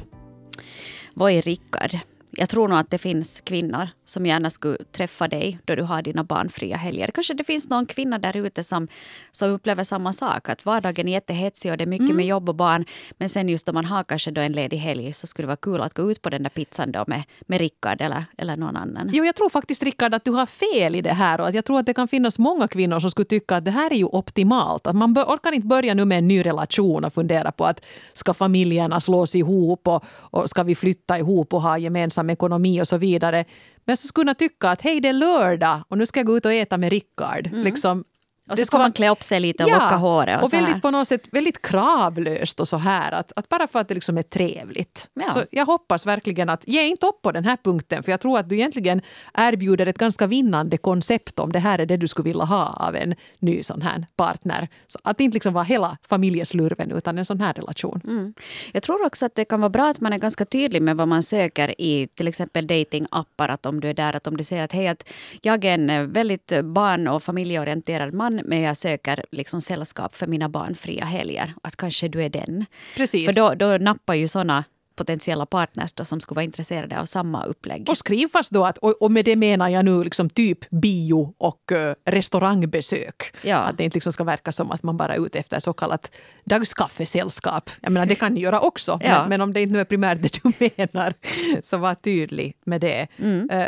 Vad 1.14 1.32
är 1.32 1.42
Rickard? 1.42 1.98
Jag 2.30 2.48
tror 2.48 2.68
nog 2.68 2.78
att 2.78 2.90
det 2.90 2.98
finns 2.98 3.40
kvinnor 3.40 3.88
som 4.04 4.26
gärna 4.26 4.50
skulle 4.50 4.78
träffa 4.92 5.28
dig 5.28 5.58
då 5.64 5.74
du 5.74 5.82
har 5.82 6.02
dina 6.02 6.24
barnfria 6.24 6.76
helger. 6.76 7.10
Kanske 7.14 7.34
det 7.34 7.44
finns 7.44 7.68
någon 7.68 7.86
kvinna 7.86 8.18
där 8.18 8.36
ute 8.36 8.62
som, 8.62 8.88
som 9.30 9.50
upplever 9.50 9.84
samma 9.84 10.12
sak. 10.12 10.48
Att 10.48 10.64
vardagen 10.64 11.08
är 11.08 11.12
jättehetsig 11.12 11.70
och 11.70 11.78
det 11.78 11.84
är 11.84 11.86
mycket 11.86 12.04
mm. 12.04 12.16
med 12.16 12.26
jobb 12.26 12.48
och 12.48 12.54
barn. 12.54 12.84
Men 13.18 13.28
sen 13.28 13.48
just 13.48 13.68
om 13.68 13.74
man 13.74 13.84
har 13.84 14.04
kanske 14.04 14.30
då 14.30 14.40
en 14.40 14.52
ledig 14.52 14.76
helg 14.76 15.12
så 15.12 15.26
skulle 15.26 15.44
det 15.44 15.46
vara 15.46 15.56
kul 15.56 15.80
att 15.80 15.94
gå 15.94 16.10
ut 16.10 16.22
på 16.22 16.30
den 16.30 16.42
där 16.42 16.50
pizzan 16.50 16.92
då 16.92 17.04
med, 17.06 17.22
med 17.40 17.58
Rickard 17.58 18.00
eller, 18.00 18.24
eller 18.38 18.56
någon 18.56 18.76
annan. 18.76 19.10
Jo, 19.12 19.24
jag 19.24 19.36
tror 19.36 19.48
faktiskt 19.48 19.82
Rickard 19.82 20.14
att 20.14 20.24
du 20.24 20.30
har 20.30 20.46
fel 20.46 20.94
i 20.94 21.02
det 21.02 21.12
här. 21.12 21.40
Och 21.40 21.48
att 21.48 21.54
jag 21.54 21.64
tror 21.64 21.78
att 21.78 21.86
det 21.86 21.94
kan 21.94 22.08
finnas 22.08 22.38
många 22.38 22.68
kvinnor 22.68 23.00
som 23.00 23.10
skulle 23.10 23.26
tycka 23.26 23.56
att 23.56 23.64
det 23.64 23.70
här 23.70 23.90
är 23.90 23.96
ju 23.96 24.04
optimalt. 24.04 24.86
Att 24.86 24.96
man 24.96 25.14
bör, 25.14 25.24
orkar 25.24 25.52
inte 25.52 25.66
börja 25.66 25.94
nu 25.94 26.04
med 26.04 26.18
en 26.18 26.28
ny 26.28 26.42
relation 26.42 27.04
och 27.04 27.12
fundera 27.12 27.52
på 27.52 27.64
att 27.64 27.84
ska 28.12 28.34
familjerna 28.34 29.00
slås 29.00 29.34
ihop 29.34 29.88
och, 29.88 30.04
och 30.14 30.50
ska 30.50 30.62
vi 30.62 30.74
flytta 30.74 31.18
ihop 31.18 31.54
och 31.54 31.62
ha 31.62 31.78
gemensam 32.16 32.30
ekonomi 32.30 32.80
och 32.80 32.88
så 32.88 32.98
vidare. 32.98 33.44
Men 33.84 33.92
jag 33.92 33.98
skulle 33.98 34.12
kunna 34.12 34.34
tycka 34.34 34.70
att 34.70 34.82
hej, 34.82 35.00
det 35.00 35.08
är 35.08 35.12
lördag 35.12 35.84
och 35.88 35.98
nu 35.98 36.06
ska 36.06 36.20
jag 36.20 36.26
gå 36.26 36.36
ut 36.36 36.46
och 36.46 36.52
äta 36.52 36.78
med 36.78 36.90
Rickard. 36.90 37.46
Mm. 37.46 37.64
Liksom, 37.64 38.04
Och 38.50 38.58
så 38.58 38.66
får 38.66 38.78
man 38.78 38.92
klä 38.92 39.10
upp 39.10 39.22
sig 39.22 39.40
lite 39.40 39.64
och 39.64 39.70
locka 39.70 39.96
håret. 39.96 40.38
Och, 40.38 40.44
och 40.44 40.52
väldigt 40.52 40.82
på 40.82 40.90
något 40.90 41.08
sätt 41.08 41.28
väldigt 41.32 41.62
kravlöst 41.62 42.60
och 42.60 42.68
så 42.68 42.76
här. 42.76 43.12
Att, 43.12 43.32
att 43.36 43.48
bara 43.48 43.66
för 43.66 43.78
att 43.78 43.88
det 43.88 43.94
liksom 43.94 44.18
är 44.18 44.22
trevligt. 44.22 45.10
Ja. 45.14 45.30
Så 45.30 45.44
jag 45.50 45.66
hoppas 45.66 46.06
verkligen 46.06 46.48
att 46.48 46.68
ge 46.68 46.82
inte 46.82 47.06
upp 47.06 47.22
på 47.22 47.32
den 47.32 47.44
här 47.44 47.56
punkten. 47.64 48.02
För 48.02 48.10
jag 48.10 48.20
tror 48.20 48.38
att 48.38 48.48
du 48.48 48.54
egentligen 48.54 49.02
erbjuder 49.34 49.86
ett 49.86 49.98
ganska 49.98 50.26
vinnande 50.26 50.76
koncept 50.76 51.38
om 51.38 51.52
det 51.52 51.58
här 51.58 51.78
är 51.78 51.86
det 51.86 51.96
du 51.96 52.08
skulle 52.08 52.24
vilja 52.24 52.44
ha 52.44 52.66
av 52.88 52.96
en 52.96 53.14
ny 53.38 53.62
sån 53.62 53.82
här 53.82 54.06
partner. 54.16 54.68
Så 54.86 54.98
att 55.02 55.20
inte 55.20 55.34
liksom 55.34 55.52
vara 55.54 55.64
hela 55.64 55.98
familjeslurven 56.08 56.90
utan 56.90 57.18
en 57.18 57.24
sån 57.24 57.40
här 57.40 57.54
relation. 57.54 58.00
Mm. 58.04 58.34
Jag 58.72 58.82
tror 58.82 59.06
också 59.06 59.26
att 59.26 59.34
det 59.34 59.44
kan 59.44 59.60
vara 59.60 59.70
bra 59.70 59.88
att 59.90 60.00
man 60.00 60.12
är 60.12 60.18
ganska 60.18 60.44
tydlig 60.44 60.82
med 60.82 60.96
vad 60.96 61.08
man 61.08 61.22
söker 61.22 61.80
i 61.80 62.08
till 62.14 62.28
exempel 62.28 62.66
datingappar. 62.66 63.48
Att 63.48 63.66
om 63.66 63.80
du 63.80 63.88
är 63.88 63.94
där, 63.94 64.16
att 64.16 64.26
om 64.26 64.36
du 64.36 64.44
säger 64.44 64.64
att 64.64 64.72
hej, 64.72 64.88
att 64.88 65.08
jag 65.42 65.64
är 65.64 65.74
en 65.78 66.12
väldigt 66.12 66.52
barn 66.64 67.08
och 67.08 67.22
familjeorienterad 67.22 68.14
man 68.14 68.35
men 68.44 68.60
jag 68.60 68.76
söker 68.76 69.24
liksom 69.32 69.60
sällskap 69.60 70.14
för 70.14 70.26
mina 70.26 70.48
barnfria 70.48 71.04
helger. 71.04 71.54
Att 71.62 71.76
kanske 71.76 72.08
du 72.08 72.22
är 72.22 72.28
den. 72.28 72.66
Precis. 72.96 73.26
För 73.26 73.34
då, 73.34 73.54
då 73.54 73.78
nappar 73.78 74.14
ju 74.14 74.28
såna 74.28 74.64
potentiella 74.96 75.46
partners 75.46 75.92
då, 75.92 76.04
som 76.04 76.20
skulle 76.20 76.36
vara 76.36 76.44
intresserade 76.44 77.00
av 77.00 77.04
samma 77.04 77.44
upplägg. 77.44 77.88
Och 77.88 77.98
skriv 77.98 78.28
fast 78.28 78.52
då 78.52 78.64
att, 78.64 78.78
och, 78.78 79.10
med 79.10 79.24
det 79.24 79.36
menar 79.36 79.68
jag 79.68 79.84
nu 79.84 80.04
liksom 80.04 80.30
typ 80.30 80.70
bio 80.70 81.34
och 81.38 81.72
uh, 81.72 81.92
restaurangbesök. 82.04 83.34
Ja. 83.42 83.56
Att 83.56 83.78
det 83.78 83.84
inte 83.84 83.96
liksom 83.96 84.12
ska 84.12 84.24
verka 84.24 84.52
som 84.52 84.70
att 84.70 84.82
man 84.82 84.96
bara 84.96 85.14
är 85.14 85.26
ute 85.26 85.38
efter 85.38 85.60
så 85.60 85.72
kallat 85.72 86.10
dagskaffesällskap. 86.44 87.70
Jag 87.80 87.92
menar 87.92 88.06
det 88.06 88.14
kan 88.14 88.34
ni 88.34 88.40
göra 88.40 88.60
också. 88.60 88.98
Ja. 89.02 89.20
Men, 89.20 89.28
men, 89.28 89.40
om 89.40 89.52
det 89.52 89.62
inte 89.62 89.72
nu 89.72 89.80
är 89.80 89.84
primärt 89.84 90.22
det 90.22 90.38
du 90.42 90.70
menar 90.76 91.14
så 91.62 91.76
var 91.76 91.94
tydlig 91.94 92.56
med 92.64 92.80
det. 92.80 93.06
Mm. 93.16 93.50
Uh, 93.50 93.66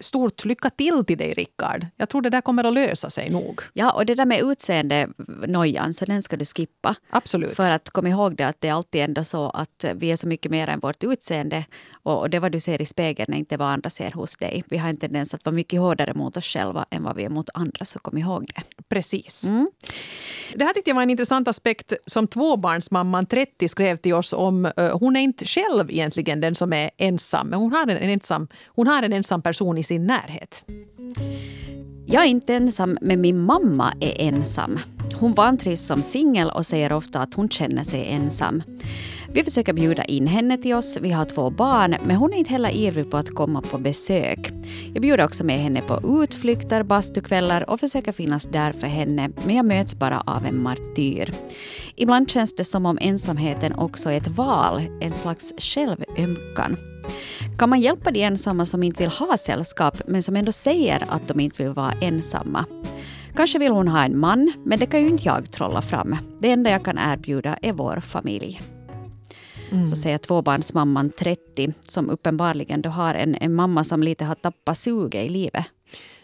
stort 0.00 0.44
lycka 0.44 0.70
till 0.70 1.04
till 1.04 1.18
dig, 1.18 1.34
Rickard. 1.34 1.86
Jag 1.96 2.08
tror 2.08 2.22
det 2.22 2.30
där 2.30 2.40
kommer 2.40 2.64
att 2.64 2.74
lösa 2.74 3.10
sig 3.10 3.30
nog. 3.30 3.60
Ja, 3.72 3.92
och 3.92 4.06
det 4.06 4.14
där 4.14 4.26
med 4.26 4.40
utseende-nojan, 4.40 5.94
så 5.94 6.04
den 6.04 6.22
ska 6.22 6.36
du 6.36 6.44
skippa. 6.44 6.94
Absolut. 7.10 7.54
För 7.54 7.70
att 7.70 7.90
kom 7.90 8.06
ihåg 8.06 8.36
det 8.36 8.44
att 8.44 8.60
det 8.60 8.68
är 8.68 8.72
alltid 8.72 9.00
ändå 9.00 9.24
så 9.24 9.50
att 9.50 9.84
vi 9.94 10.12
är 10.12 10.16
så 10.16 10.28
mycket 10.28 10.50
mer 10.50 10.68
än 10.68 10.80
vårt 10.80 11.04
utseende. 11.04 11.64
Och, 11.92 12.20
och 12.20 12.30
det 12.30 12.38
vad 12.38 12.52
du 12.52 12.60
ser 12.60 12.82
i 12.82 12.86
spegeln 12.86 13.32
är 13.32 13.38
inte 13.38 13.56
vad 13.56 13.68
andra 13.68 13.90
ser 13.90 14.10
hos 14.10 14.36
dig. 14.36 14.64
Vi 14.68 14.78
har 14.78 14.88
en 14.88 14.96
tendens 14.96 15.34
att 15.34 15.44
vara 15.44 15.54
mycket 15.54 15.80
hårdare 15.80 16.14
mot 16.14 16.36
oss 16.36 16.44
själva 16.44 16.86
än 16.90 17.02
vad 17.02 17.16
vi 17.16 17.24
är 17.24 17.28
mot 17.28 17.48
andra, 17.54 17.84
så 17.84 17.98
kom 17.98 18.18
ihåg 18.18 18.50
det. 18.54 18.82
Precis. 18.88 19.44
Mm. 19.44 19.70
Det 20.54 20.64
här 20.64 20.72
tyckte 20.72 20.90
jag 20.90 20.94
var 20.94 21.02
en 21.02 21.10
intressant 21.10 21.48
aspekt 21.48 21.92
som 22.06 22.26
tvåbarnsmamman 22.26 23.26
30 23.26 23.68
skrev 23.68 23.96
till 23.96 24.14
oss 24.14 24.32
om. 24.32 24.72
Hon 24.92 25.16
är 25.16 25.20
inte 25.20 25.44
själv 25.44 25.90
egentligen 25.90 26.40
den 26.40 26.54
som 26.54 26.72
är 26.72 26.90
ensam, 26.96 27.48
men 27.48 27.58
hon 27.58 27.72
har 27.72 27.82
en 27.82 28.10
ensam, 28.10 28.48
hon 28.66 28.86
har 28.86 29.02
en 29.02 29.12
ensam 29.12 29.42
person 29.42 29.65
i 29.74 29.82
sin 29.82 30.06
närhet. 30.06 30.64
Jag 32.06 32.22
är 32.22 32.28
inte 32.28 32.54
ensam, 32.54 32.98
men 33.00 33.20
min 33.20 33.40
mamma 33.40 33.92
är 34.00 34.20
ensam. 34.20 34.78
Hon 35.14 35.32
vantrivs 35.32 35.86
som 35.86 36.02
singel 36.02 36.50
och 36.50 36.66
säger 36.66 36.92
ofta 36.92 37.20
att 37.20 37.34
hon 37.34 37.48
känner 37.48 37.84
sig 37.84 38.06
ensam. 38.08 38.62
Vi 39.32 39.44
försöker 39.44 39.72
bjuda 39.72 40.04
in 40.04 40.26
henne 40.26 40.58
till 40.58 40.74
oss. 40.74 40.98
Vi 41.00 41.10
har 41.10 41.24
två 41.24 41.50
barn, 41.50 41.96
men 42.06 42.16
hon 42.16 42.32
är 42.32 42.36
inte 42.36 42.50
heller 42.50 42.76
ivrig 42.76 43.10
på 43.10 43.16
att 43.16 43.30
komma 43.30 43.62
på 43.62 43.78
besök. 43.78 44.52
Jag 44.92 45.02
bjuder 45.02 45.24
också 45.24 45.44
med 45.44 45.58
henne 45.58 45.82
på 45.82 46.22
utflykter, 46.22 46.82
bastukvällar 46.82 47.70
och 47.70 47.80
försöker 47.80 48.12
finnas 48.12 48.44
där 48.44 48.72
för 48.72 48.86
henne, 48.86 49.30
men 49.44 49.56
jag 49.56 49.66
möts 49.66 49.94
bara 49.94 50.20
av 50.20 50.46
en 50.46 50.62
martyr. 50.62 51.34
Ibland 51.96 52.30
känns 52.30 52.54
det 52.54 52.64
som 52.64 52.86
om 52.86 52.98
ensamheten 53.00 53.74
också 53.74 54.10
är 54.10 54.16
ett 54.16 54.28
val, 54.28 54.82
en 55.00 55.12
slags 55.12 55.52
självömkan. 55.58 56.76
Kan 57.58 57.68
man 57.68 57.80
hjälpa 57.80 58.10
de 58.10 58.22
ensamma 58.22 58.66
som 58.66 58.82
inte 58.82 59.02
vill 59.02 59.10
ha 59.10 59.36
sällskap 59.36 60.02
men 60.06 60.22
som 60.22 60.36
ändå 60.36 60.52
säger 60.52 61.04
att 61.08 61.28
de 61.28 61.40
inte 61.40 61.62
vill 61.62 61.72
vara 61.72 61.92
ensamma? 61.92 62.64
Kanske 63.36 63.58
vill 63.58 63.72
hon 63.72 63.88
ha 63.88 64.04
en 64.04 64.18
man, 64.18 64.52
men 64.64 64.78
det 64.78 64.86
kan 64.86 65.00
ju 65.00 65.08
inte 65.08 65.26
jag 65.26 65.52
trolla 65.52 65.82
fram. 65.82 66.16
Det 66.40 66.50
enda 66.50 66.70
jag 66.70 66.84
kan 66.84 66.98
erbjuda 66.98 67.58
är 67.62 67.72
vår 67.72 68.00
familj. 68.00 68.60
Mm. 69.70 69.84
Så 69.84 69.96
säger 69.96 70.18
tvåbarnsmamman 70.18 71.10
30, 71.18 71.72
som 71.88 72.10
uppenbarligen 72.10 72.82
då 72.82 72.90
har 72.90 73.14
en, 73.14 73.34
en 73.34 73.54
mamma 73.54 73.84
som 73.84 74.02
lite 74.02 74.24
har 74.24 74.34
tappat 74.34 74.78
suget 74.78 75.26
i 75.26 75.28
livet. 75.28 75.64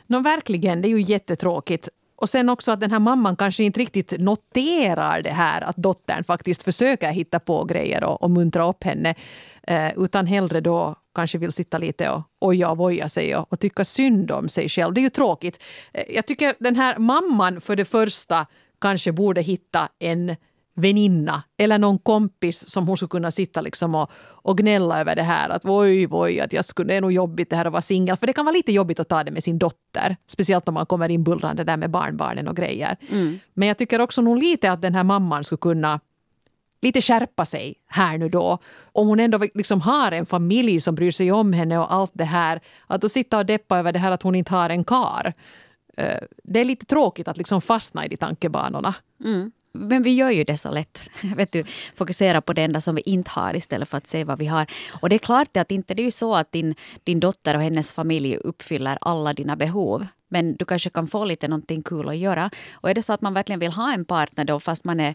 No, 0.07 0.23
verkligen, 0.23 0.83
det 0.83 0.89
är 0.89 0.91
ju 0.91 1.03
jättetråkigt. 1.03 1.89
Och 2.17 2.29
sen 2.29 2.49
också 2.49 2.73
att 2.73 2.81
den 2.81 2.91
här 2.91 2.99
mamman 2.99 3.37
kanske 3.37 3.65
inte 3.65 3.81
riktigt 3.81 4.15
noterar 4.19 5.23
det 5.23 5.31
här 5.31 5.61
att 5.61 5.77
dottern 5.77 6.25
faktiskt 6.25 6.63
försöker 6.63 7.13
hitta 7.13 7.41
på 7.41 7.65
grejer 7.65 8.05
och, 8.05 8.23
och 8.23 8.31
muntra 8.31 8.69
upp 8.69 8.85
henne. 8.85 9.15
Eh, 9.67 9.93
utan 9.97 10.27
hellre 10.27 10.61
då 10.61 10.97
kanske 11.15 11.39
vill 11.39 11.53
sitta 11.53 11.79
lite 11.79 12.11
och 12.11 12.23
oja 12.41 12.71
och 12.71 12.77
voja 12.77 13.09
sig 13.09 13.37
och, 13.37 13.53
och 13.53 13.61
tycka 13.61 13.85
synd 13.85 14.31
om 14.31 14.49
sig 14.49 14.69
själv. 14.69 14.95
Det 14.95 15.01
är 15.01 15.03
ju 15.03 15.11
tråkigt. 15.11 15.63
Eh, 15.93 16.05
jag 16.15 16.27
tycker 16.27 16.55
den 16.59 16.77
här 16.77 16.99
mamman 16.99 17.61
för 17.61 17.77
det 17.77 17.85
första 17.85 18.47
kanske 18.81 19.13
borde 19.13 19.41
hitta 19.41 19.89
en 19.99 20.37
väninna 20.75 21.43
eller 21.59 21.79
någon 21.79 21.99
kompis 21.99 22.69
som 22.69 22.89
hon 22.89 22.97
skulle 22.97 23.09
kunna 23.09 23.31
sitta 23.31 23.61
liksom 23.61 23.95
och, 23.95 24.11
och 24.19 24.59
gnälla 24.59 25.01
över 25.01 25.17
det 25.17 25.23
här. 25.23 25.49
Att 25.51 25.65
oj, 25.65 26.09
oj, 26.11 26.41
att 26.41 26.53
jag 26.53 26.65
skulle, 26.65 26.93
det 26.93 26.97
är 26.97 27.01
nog 27.01 27.13
jobbigt 27.13 27.51
det 27.51 27.57
här 27.57 27.65
att 27.65 27.73
vara 27.73 27.83
singel. 27.83 28.17
För 28.17 28.27
det 28.27 28.33
kan 28.33 28.45
vara 28.45 28.53
lite 28.53 28.73
jobbigt 28.73 29.01
att 29.01 29.09
ta 29.09 29.25
det 29.25 29.31
med 29.31 29.43
sin 29.43 29.59
dotter. 29.59 30.17
Speciellt 30.27 30.69
om 30.69 30.75
man 30.75 30.87
kommer 30.87 31.09
in 31.09 31.25
bullrande 31.25 31.65
där 31.65 31.77
med 31.77 31.91
barnbarnen 31.91 32.49
och 32.49 32.57
grejer. 32.57 32.97
Mm. 33.11 33.39
Men 33.55 33.69
jag 33.69 33.79
tycker 33.79 34.01
också 34.01 34.23
nog 34.23 34.39
lite 34.39 34.73
att 34.73 34.83
den 34.83 34.95
här 34.95 35.05
mamman 35.05 35.45
skulle 35.45 35.59
kunna 35.59 36.01
lite 36.83 37.01
skärpa 37.01 37.45
sig 37.45 37.75
här 37.87 38.19
nu 38.19 38.29
då. 38.29 38.59
Om 38.93 39.09
hon 39.09 39.21
ändå 39.21 39.39
liksom 39.55 39.81
har 39.81 40.13
en 40.13 40.27
familj 40.27 40.81
som 40.81 40.95
bryr 40.95 41.11
sig 41.11 41.33
om 41.33 41.53
henne 41.53 41.79
och 41.79 41.93
allt 41.93 42.13
det 42.15 42.25
här. 42.25 42.61
Att 42.87 43.01
då 43.01 43.09
sitta 43.09 43.39
och 43.39 43.47
deppa 43.47 43.79
över 43.79 43.93
det 43.93 43.99
här 43.99 44.11
att 44.11 44.23
hon 44.23 44.35
inte 44.35 44.55
har 44.55 44.71
en 44.71 44.85
kar. 44.85 45.35
Eh, 45.97 46.21
det 46.45 46.61
är 46.61 46.65
lite 46.65 46.87
tråkigt 46.87 47.29
att 47.29 47.37
liksom 47.37 47.61
fastna 47.61 48.07
i 48.07 48.09
de 48.09 48.17
tankebanorna. 48.17 48.95
Mm. 49.25 49.53
Men 49.73 50.03
vi 50.03 50.15
gör 50.15 50.31
ju 50.31 50.45
det 50.45 50.57
så 50.57 50.71
lätt. 50.71 51.09
Vet 51.37 51.53
du, 51.53 51.65
fokusera 51.95 52.41
på 52.41 52.53
det 52.53 52.63
enda 52.63 52.81
som 52.81 52.95
vi 52.95 53.03
inte 53.07 53.31
har 53.31 53.57
istället 53.57 53.89
för 53.89 53.99
att 53.99 54.07
se 54.07 54.25
vad 54.25 54.39
vi 54.39 54.47
har. 54.47 54.67
Och 55.01 55.09
det 55.09 55.17
är 55.17 55.19
klart 55.19 55.57
att 55.57 55.71
inte 55.71 55.95
det 55.95 56.03
är 56.03 56.05
ju 56.05 56.11
så 56.11 56.35
att 56.35 56.53
din, 56.53 56.75
din 57.05 57.21
dotter 57.21 57.57
och 57.57 57.63
hennes 57.63 57.93
familj 57.93 58.37
uppfyller 58.37 58.99
alla 59.01 59.33
dina 59.33 59.57
behov. 59.57 60.07
Men 60.33 60.57
du 60.57 60.65
kanske 60.65 60.91
kan 60.91 61.07
få 61.07 61.25
lite 61.25 61.49
någonting 61.49 61.83
kul 61.83 62.09
att 62.09 62.17
göra. 62.17 62.51
Och 62.73 62.91
är 62.91 62.95
det 62.95 63.03
så 63.03 63.13
att 63.13 63.21
man 63.23 63.35
verkligen 63.35 63.61
vill 63.61 63.73
ha 63.73 63.93
en 63.93 64.05
partner 64.05 64.45
då 64.45 64.61
fast 64.61 64.85
man 64.85 65.01
är, 65.01 65.15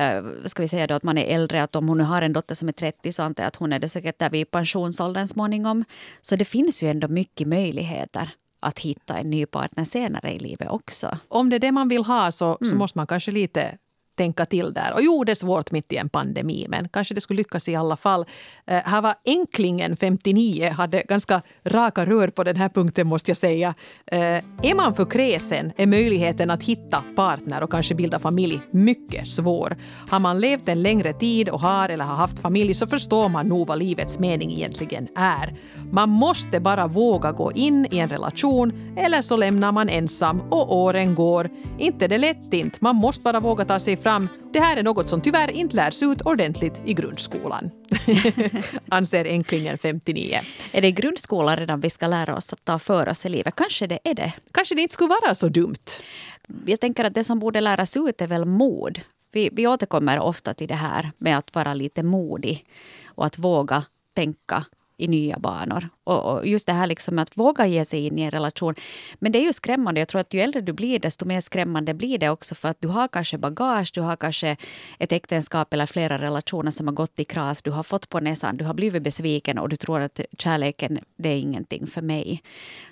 uh, 0.00 0.30
ska 0.44 0.62
vi 0.62 0.68
säga 0.68 0.86
då 0.86 0.94
att 0.94 1.02
man 1.02 1.18
är 1.18 1.34
äldre, 1.34 1.62
att 1.62 1.76
om 1.76 1.88
hon 1.88 1.98
nu 1.98 2.04
har 2.04 2.22
en 2.22 2.32
dotter 2.32 2.54
som 2.54 2.68
är 2.68 2.72
30 2.72 3.12
så 3.12 3.22
antar 3.22 3.42
jag 3.42 3.48
att 3.48 3.56
hon 3.56 3.72
är 3.72 3.78
det 3.78 3.88
säkert 3.88 4.18
där 4.18 4.30
vid 4.30 4.50
pensionsåldern 4.50 5.26
småningom. 5.26 5.84
Så 6.22 6.36
det 6.36 6.44
finns 6.44 6.82
ju 6.82 6.90
ändå 6.90 7.08
mycket 7.08 7.48
möjligheter 7.48 8.30
att 8.60 8.78
hitta 8.78 9.18
en 9.18 9.30
ny 9.30 9.46
partner 9.46 9.84
senare 9.84 10.32
i 10.34 10.38
livet 10.38 10.70
också. 10.70 11.18
Om 11.28 11.50
det 11.50 11.56
är 11.56 11.60
det 11.60 11.72
man 11.72 11.88
vill 11.88 12.04
ha 12.04 12.32
så, 12.32 12.58
mm. 12.60 12.70
så 12.70 12.76
måste 12.76 12.98
man 12.98 13.06
kanske 13.06 13.30
lite 13.30 13.78
tänka 14.16 14.46
till 14.46 14.72
där. 14.72 14.92
Och 14.94 15.02
jo, 15.02 15.24
det 15.24 15.32
är 15.32 15.36
svårt 15.36 15.70
mitt 15.70 15.92
i 15.92 15.96
en 15.96 16.08
pandemi, 16.08 16.66
men 16.68 16.88
kanske 16.88 17.14
det 17.14 17.20
skulle 17.20 17.36
lyckas 17.36 17.68
i 17.68 17.74
alla 17.74 17.96
fall. 17.96 18.26
Eh, 18.66 18.82
här 18.84 19.02
var 19.02 19.14
Enklingen, 19.24 19.96
59, 19.96 20.70
hade 20.70 21.02
ganska 21.02 21.42
raka 21.64 22.06
rör 22.06 22.28
på 22.28 22.44
den 22.44 22.56
här 22.56 22.68
punkten 22.68 23.06
måste 23.06 23.30
jag 23.30 23.36
säga. 23.36 23.74
Eh, 24.06 24.18
är 24.62 24.74
man 24.74 24.94
för 24.94 25.04
kräsen 25.04 25.72
är 25.76 25.86
möjligheten 25.86 26.50
att 26.50 26.62
hitta 26.62 27.04
partner 27.16 27.62
och 27.62 27.70
kanske 27.70 27.94
bilda 27.94 28.18
familj 28.18 28.60
mycket 28.70 29.28
svår. 29.28 29.76
Har 30.08 30.18
man 30.18 30.40
levt 30.40 30.68
en 30.68 30.82
längre 30.82 31.12
tid 31.12 31.48
och 31.48 31.60
har 31.60 31.88
eller 31.88 32.04
har 32.04 32.16
haft 32.16 32.38
familj 32.38 32.74
så 32.74 32.86
förstår 32.86 33.28
man 33.28 33.48
nog 33.48 33.66
vad 33.66 33.78
livets 33.78 34.18
mening 34.18 34.52
egentligen 34.52 35.08
är. 35.16 35.54
Man 35.92 36.08
måste 36.08 36.60
bara 36.60 36.86
våga 36.86 37.32
gå 37.32 37.52
in 37.52 37.86
i 37.90 37.98
en 37.98 38.08
relation 38.08 38.94
eller 38.96 39.22
så 39.22 39.36
lämnar 39.36 39.72
man 39.72 39.88
ensam 39.88 40.40
och 40.50 40.76
åren 40.76 41.14
går. 41.14 41.50
Inte 41.78 42.08
det 42.08 42.18
lätt 42.18 42.52
inte, 42.54 42.78
man 42.80 42.96
måste 42.96 43.22
bara 43.22 43.40
våga 43.40 43.64
ta 43.64 43.78
sig 43.78 43.96
fram 44.06 44.28
det 44.52 44.60
här 44.60 44.76
är 44.76 44.82
något 44.82 45.08
som 45.08 45.20
tyvärr 45.20 45.50
inte 45.50 45.76
lärs 45.76 46.02
ut 46.02 46.22
ordentligt 46.22 46.82
i 46.84 46.94
grundskolan. 46.94 47.70
Anser 48.88 49.24
Enklingen 49.24 49.78
59. 49.78 50.40
Är 50.72 50.82
det 50.82 50.88
i 50.88 50.92
grundskolan 50.92 51.56
redan 51.56 51.80
vi 51.80 51.90
ska 51.90 52.06
lära 52.06 52.36
oss 52.36 52.52
att 52.52 52.64
ta 52.64 52.78
för 52.78 53.08
oss 53.08 53.26
i 53.26 53.28
livet? 53.28 53.54
Kanske 53.56 53.86
det 53.86 53.98
är 54.04 54.14
det. 54.14 54.32
Kanske 54.52 54.74
det 54.74 54.82
inte 54.82 54.94
skulle 54.94 55.14
vara 55.22 55.34
så 55.34 55.48
dumt. 55.48 55.86
Jag 56.66 56.80
tänker 56.80 57.04
att 57.04 57.14
det 57.14 57.24
som 57.24 57.38
borde 57.38 57.60
läras 57.60 57.96
ut 57.96 58.20
är 58.20 58.26
väl 58.26 58.44
mod. 58.44 59.00
Vi, 59.32 59.50
vi 59.52 59.66
återkommer 59.66 60.18
ofta 60.18 60.54
till 60.54 60.68
det 60.68 60.74
här 60.74 61.10
med 61.18 61.38
att 61.38 61.54
vara 61.54 61.74
lite 61.74 62.02
modig 62.02 62.64
och 63.06 63.26
att 63.26 63.38
våga 63.38 63.84
tänka 64.14 64.64
i 64.96 65.08
nya 65.08 65.38
banor. 65.38 65.88
Och, 66.04 66.32
och, 66.32 66.46
just 66.46 66.66
det 66.66 66.72
här 66.72 66.86
liksom 66.86 67.18
att 67.18 67.36
våga 67.36 67.66
ge 67.66 67.84
sig 67.84 68.06
in 68.06 68.18
i 68.18 68.22
en 68.22 68.30
relation. 68.30 68.74
Men 69.18 69.32
det 69.32 69.38
är 69.38 69.42
ju 69.42 69.52
skrämmande. 69.52 70.00
Jag 70.00 70.08
tror 70.08 70.20
att 70.20 70.34
ju 70.34 70.40
äldre 70.40 70.60
du 70.60 70.72
blir, 70.72 70.98
desto 70.98 71.24
mer 71.24 71.40
skrämmande 71.40 71.94
blir 71.94 72.18
det 72.18 72.30
också. 72.30 72.54
För 72.54 72.68
att 72.68 72.80
du 72.80 72.88
har 72.88 73.08
kanske 73.08 73.38
bagage, 73.38 73.90
du 73.94 74.00
har 74.00 74.16
kanske 74.16 74.56
ett 74.98 75.12
äktenskap 75.12 75.72
eller 75.72 75.86
flera 75.86 76.18
relationer 76.18 76.70
som 76.70 76.86
har 76.86 76.94
gått 76.94 77.20
i 77.20 77.24
kras. 77.24 77.62
Du 77.62 77.70
har 77.70 77.82
fått 77.82 78.08
på 78.08 78.20
näsan, 78.20 78.56
du 78.56 78.64
har 78.64 78.74
blivit 78.74 79.02
besviken 79.02 79.58
och 79.58 79.68
du 79.68 79.76
tror 79.76 80.00
att 80.00 80.20
kärleken, 80.38 80.98
det 81.16 81.28
är 81.28 81.38
ingenting 81.38 81.86
för 81.86 82.02
mig. 82.02 82.42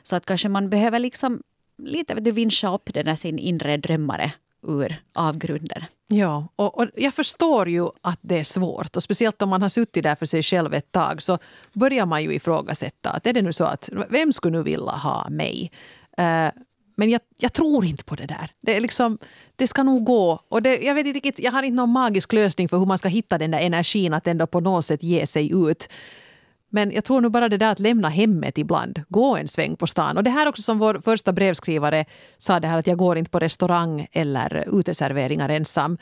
Så 0.02 0.16
att 0.16 0.26
kanske 0.26 0.49
man 0.49 0.70
behöver 0.70 0.99
liksom 0.99 1.42
lite 1.78 2.14
du 2.14 2.30
vinscha 2.30 2.75
upp 2.75 2.94
den 2.94 3.06
där 3.06 3.14
sin 3.14 3.38
inre 3.38 3.76
drömmare 3.76 4.32
ur 4.68 5.02
avgrunden. 5.14 5.85
Ja, 6.06 6.49
och, 6.56 6.78
och, 6.78 6.87
jag 6.97 7.14
förstår 7.14 7.68
ju 7.68 7.88
att 8.00 8.18
det 8.21 8.38
är 8.38 8.44
svårt. 8.44 8.97
Och 8.97 9.02
Speciellt 9.02 9.42
om 9.42 9.49
man 9.49 9.62
har 9.62 9.68
suttit 9.68 10.02
där 10.02 10.14
för 10.14 10.26
sig 10.26 10.42
själv 10.42 10.75
ett 10.75 10.92
tag 10.92 11.23
så 11.23 11.38
börjar 11.73 12.06
man 12.06 12.23
ju 12.23 12.35
ifrågasätta. 12.35 13.11
Att 13.11 13.26
är 13.26 13.33
det 13.33 13.42
nu 13.42 13.52
så 13.52 13.64
att 13.64 13.90
vem 14.09 14.33
skulle 14.33 14.56
nu 14.56 14.62
vilja 14.62 14.90
ha 14.92 15.28
mig? 15.30 15.73
Uh, 16.21 16.62
men 16.97 17.11
jag, 17.11 17.21
jag 17.38 17.52
tror 17.52 17.85
inte 17.85 18.04
på 18.04 18.14
det 18.14 18.26
där. 18.26 18.50
Det, 18.61 18.76
är 18.76 18.80
liksom, 18.80 19.18
det 19.56 19.66
ska 19.66 19.83
nog 19.83 20.04
gå. 20.04 20.40
Och 20.49 20.62
det, 20.62 20.76
jag, 20.78 20.94
vet 20.94 21.06
inte 21.06 21.42
jag 21.42 21.52
har 21.52 21.62
inte 21.62 21.76
någon 21.76 21.90
magisk 21.90 22.33
lösning 22.33 22.68
för 22.68 22.78
hur 22.78 22.87
man 22.87 22.99
ska 22.99 23.09
hitta 23.09 23.38
den 23.38 23.50
där 23.50 23.61
energin 23.61 24.14
att 24.14 24.26
ändå 24.26 24.47
på 24.47 24.61
något 24.61 24.85
sätt 24.85 25.02
ge 25.02 25.26
sig 25.26 25.52
ut. 25.54 25.88
Men 26.75 26.93
jag 26.93 27.04
tror 27.04 27.21
nog 27.21 27.33
bara 27.33 27.49
det 27.49 27.57
där 27.57 27.73
att 27.73 27.78
lämna 27.78 28.09
hemmet 28.09 28.59
ibland, 28.59 29.02
gå 29.09 29.37
en 29.37 29.49
sväng 29.49 29.76
på 29.76 29.87
stan. 29.87 30.16
Och 30.16 30.25
det 30.25 30.31
här 30.31 30.49
också 30.49 30.62
som 30.62 30.78
vår 30.78 31.00
första 31.04 31.33
brevskrivare 31.33 32.04
sa 32.38 32.61
det 32.61 32.69
här 32.69 32.78
att 32.78 32.87
jag 32.87 32.99
går 32.99 33.19
inte 33.19 33.31
på 33.31 33.38
restaurang 33.38 34.07
eller 34.12 34.78
uteserveringar 34.78 35.49
ensam. 35.49 35.99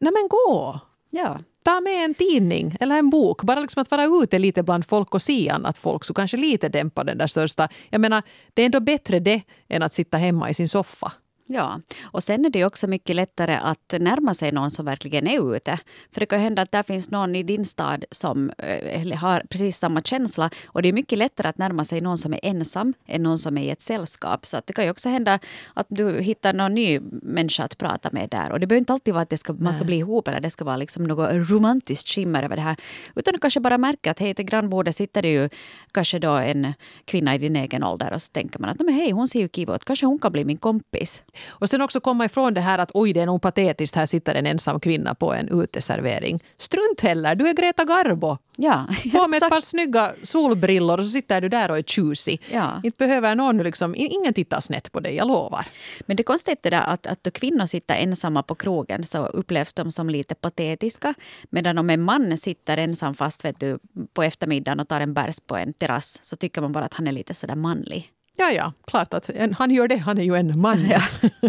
Nej 0.00 0.12
men 0.12 0.28
gå! 0.28 0.80
Ja. 1.10 1.38
Ta 1.62 1.80
med 1.80 2.04
en 2.04 2.14
tidning 2.14 2.76
eller 2.80 2.98
en 2.98 3.10
bok. 3.10 3.42
Bara 3.42 3.60
liksom 3.60 3.82
att 3.82 3.90
vara 3.90 4.04
ute 4.04 4.38
lite 4.38 4.62
bland 4.62 4.86
folk 4.86 5.14
och 5.14 5.22
se 5.22 5.50
annat 5.50 5.78
folk 5.78 6.04
så 6.04 6.14
kanske 6.14 6.36
lite 6.36 6.68
dämpa 6.68 7.04
den 7.04 7.18
där 7.18 7.26
största... 7.26 7.68
Jag 7.90 8.00
menar, 8.00 8.22
det 8.54 8.62
är 8.62 8.66
ändå 8.66 8.80
bättre 8.80 9.20
det 9.20 9.42
än 9.68 9.82
att 9.82 9.92
sitta 9.92 10.16
hemma 10.16 10.50
i 10.50 10.54
sin 10.54 10.68
soffa. 10.68 11.12
Ja, 11.52 11.80
och 12.02 12.22
sen 12.22 12.44
är 12.44 12.50
det 12.50 12.64
också 12.64 12.86
mycket 12.86 13.16
lättare 13.16 13.54
att 13.54 13.94
närma 14.00 14.34
sig 14.34 14.52
någon 14.52 14.70
som 14.70 14.84
verkligen 14.84 15.26
är 15.26 15.56
ute. 15.56 15.78
För 16.12 16.20
det 16.20 16.26
kan 16.26 16.40
hända 16.40 16.62
att 16.62 16.72
där 16.72 16.82
finns 16.82 17.10
någon 17.10 17.36
i 17.36 17.42
din 17.42 17.64
stad 17.64 18.04
som 18.10 18.50
äh, 18.58 19.16
har 19.16 19.42
precis 19.50 19.78
samma 19.78 20.02
känsla. 20.02 20.50
Och 20.66 20.82
det 20.82 20.88
är 20.88 20.92
mycket 20.92 21.18
lättare 21.18 21.48
att 21.48 21.58
närma 21.58 21.84
sig 21.84 22.00
någon 22.00 22.18
som 22.18 22.32
är 22.32 22.40
ensam 22.42 22.94
än 23.06 23.22
någon 23.22 23.38
som 23.38 23.58
är 23.58 23.62
i 23.62 23.70
ett 23.70 23.82
sällskap. 23.82 24.46
Så 24.46 24.60
det 24.66 24.72
kan 24.72 24.84
ju 24.84 24.90
också 24.90 25.08
hända 25.08 25.38
att 25.74 25.86
du 25.88 26.20
hittar 26.20 26.52
någon 26.52 26.74
ny 26.74 27.00
människa 27.22 27.64
att 27.64 27.78
prata 27.78 28.08
med 28.12 28.28
där. 28.28 28.52
Och 28.52 28.60
det 28.60 28.66
behöver 28.66 28.80
inte 28.80 28.92
alltid 28.92 29.14
vara 29.14 29.22
att 29.22 29.30
det 29.30 29.36
ska, 29.36 29.52
man 29.52 29.74
ska 29.74 29.84
bli 29.84 29.96
ihop 29.96 30.28
eller 30.28 30.40
det 30.40 30.50
ska 30.50 30.64
vara 30.64 30.76
liksom 30.76 31.04
något 31.04 31.50
romantiskt 31.50 32.08
skimmer 32.08 32.42
över 32.42 32.56
det 32.56 32.62
här. 32.62 32.76
Utan 33.14 33.32
du 33.32 33.38
kanske 33.38 33.60
bara 33.60 33.78
märker 33.78 34.10
att 34.10 34.18
hej, 34.18 34.34
till 34.34 34.44
grannbordet 34.44 34.96
sitter 34.96 35.22
det 35.22 35.28
ju 35.28 35.48
kanske 35.92 36.18
då 36.18 36.32
en 36.32 36.72
kvinna 37.04 37.34
i 37.34 37.38
din 37.38 37.56
egen 37.56 37.84
ålder 37.84 38.12
och 38.12 38.22
så 38.22 38.32
tänker 38.32 38.58
man 38.58 38.70
att 38.70 38.80
men 38.80 38.94
hej, 38.94 39.10
hon 39.10 39.28
ser 39.28 39.40
ju 39.40 39.48
kiva 39.48 39.76
ut, 39.76 39.84
kanske 39.84 40.06
hon 40.06 40.18
kan 40.18 40.32
bli 40.32 40.44
min 40.44 40.56
kompis. 40.56 41.22
Och 41.48 41.70
sen 41.70 41.80
också 41.80 42.00
komma 42.00 42.24
ifrån 42.24 42.54
det 42.54 42.60
här 42.60 42.78
att 42.78 42.90
oj, 42.94 43.12
det 43.12 43.20
är 43.20 43.26
nog 43.26 43.42
patetiskt, 43.42 43.96
här 43.96 44.06
sitter 44.06 44.34
en 44.34 44.46
ensam 44.46 44.80
kvinna 44.80 45.14
på 45.14 45.34
en 45.34 45.48
uteservering. 45.62 46.42
Strunt 46.58 47.00
heller, 47.00 47.34
du 47.34 47.48
är 47.48 47.52
Greta 47.52 47.84
Garbo. 47.84 48.38
Ja, 48.56 48.86
På 49.12 49.28
med 49.28 49.42
ett 49.42 49.48
par 49.48 49.60
snygga 49.60 50.14
solbrillor 50.22 50.98
och 50.98 51.04
så 51.04 51.10
sitter 51.10 51.40
du 51.40 51.48
där 51.48 51.70
och 51.70 51.78
är 51.78 51.82
tjusig. 51.82 52.42
Ja. 52.52 52.80
Inte 52.84 52.96
behöver 52.98 53.34
någon 53.34 53.58
liksom, 53.58 53.94
ingen 53.94 54.34
titta 54.34 54.60
snett 54.60 54.92
på 54.92 55.00
dig, 55.00 55.14
jag 55.14 55.28
lovar. 55.28 55.66
Men 56.00 56.16
det 56.16 56.20
är 56.20 56.24
konstigt 56.24 56.62
det 56.62 56.70
där 56.70 56.82
att, 56.82 57.06
att 57.06 57.24
då 57.24 57.30
kvinnor 57.30 57.66
sitter 57.66 57.94
ensamma 57.94 58.42
på 58.42 58.54
krogen 58.54 59.06
så 59.06 59.26
upplevs 59.26 59.72
de 59.72 59.90
som 59.90 60.10
lite 60.10 60.34
patetiska. 60.34 61.14
Medan 61.50 61.78
om 61.78 61.90
en 61.90 62.02
man 62.02 62.38
sitter 62.38 62.76
ensam 62.76 63.14
fast 63.14 63.44
vet 63.44 63.60
du, 63.60 63.78
på 64.12 64.22
eftermiddagen 64.22 64.80
och 64.80 64.88
tar 64.88 65.00
en 65.00 65.14
bärs 65.14 65.40
på 65.46 65.56
en 65.56 65.72
terrass 65.72 66.20
så 66.22 66.36
tycker 66.36 66.60
man 66.60 66.72
bara 66.72 66.84
att 66.84 66.94
han 66.94 67.06
är 67.06 67.12
lite 67.12 67.34
sådär 67.34 67.54
manlig. 67.54 68.12
Ja, 68.40 68.52
ja, 68.52 68.72
klart 68.86 69.14
att 69.14 69.30
en, 69.30 69.54
han 69.54 69.70
gör 69.70 69.88
det. 69.88 69.96
Han 69.96 70.18
är 70.18 70.22
ju 70.22 70.34
en 70.34 70.60
man. 70.60 70.86
Ja. 70.90 71.02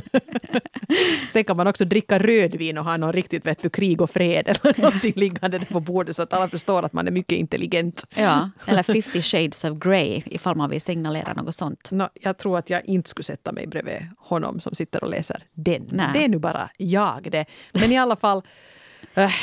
Sen 1.30 1.44
kan 1.44 1.58
man 1.58 1.68
också 1.68 1.86
dricka 1.86 2.20
rödvin 2.20 2.78
och 2.78 2.86
ha 2.86 2.98
någon 2.98 3.14
riktigt 3.14 3.46
vet 3.46 3.62
du, 3.62 3.70
krig 3.70 4.02
och 4.02 4.10
fred 4.10 4.48
eller 4.48 4.82
någonting 4.82 5.14
liggande 5.16 5.60
på 5.60 5.80
bordet 5.80 6.16
så 6.16 6.24
att 6.24 6.34
alla 6.34 6.50
förstår 6.50 6.84
att 6.84 6.94
man 6.94 7.08
är 7.08 7.12
mycket 7.12 7.38
intelligent. 7.38 8.06
Ja, 8.16 8.50
eller 8.66 8.84
50 8.84 9.22
shades 9.22 9.64
of 9.64 9.80
grey 9.80 10.22
ifall 10.26 10.56
man 10.56 10.70
vill 10.70 10.82
signalera 10.82 11.34
något 11.34 11.56
sånt. 11.56 11.92
No, 11.92 12.08
jag 12.14 12.38
tror 12.38 12.58
att 12.58 12.70
jag 12.70 12.86
inte 12.86 13.10
skulle 13.10 13.24
sätta 13.24 13.52
mig 13.52 13.68
bredvid 13.68 14.08
honom 14.18 14.60
som 14.60 14.76
sitter 14.76 15.04
och 15.04 15.10
läser 15.10 15.44
den. 15.54 15.90
Nej. 15.92 16.10
Det 16.14 16.24
är 16.24 16.28
nu 16.28 16.40
bara 16.40 16.70
jag 16.78 17.28
det. 17.32 17.46
Men 17.74 17.92
i 17.92 17.98
alla 17.98 18.16
fall 18.16 18.44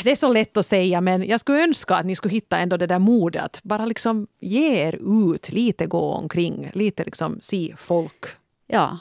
det 0.05 0.11
är 0.11 0.17
så 0.17 0.33
lätt 0.33 0.57
att 0.57 0.67
säga, 0.67 1.00
men 1.00 1.29
jag 1.29 1.41
skulle 1.41 1.62
önska 1.62 1.95
att 1.95 2.07
ni 2.07 2.17
skulle 2.17 2.35
hitta 2.35 2.59
ändå 2.59 2.77
det 2.77 2.87
där 2.87 2.99
modet 2.99 3.43
att 3.43 3.61
bara 3.62 3.87
liksom 3.87 4.27
ge 4.41 4.87
er 4.87 4.99
ut, 5.33 5.53
lite 5.53 5.87
gå 5.87 6.12
omkring, 6.12 6.71
lite 6.75 7.05
liksom 7.05 7.38
se 7.41 7.75
folk. 7.77 8.27
Ja. 8.67 8.99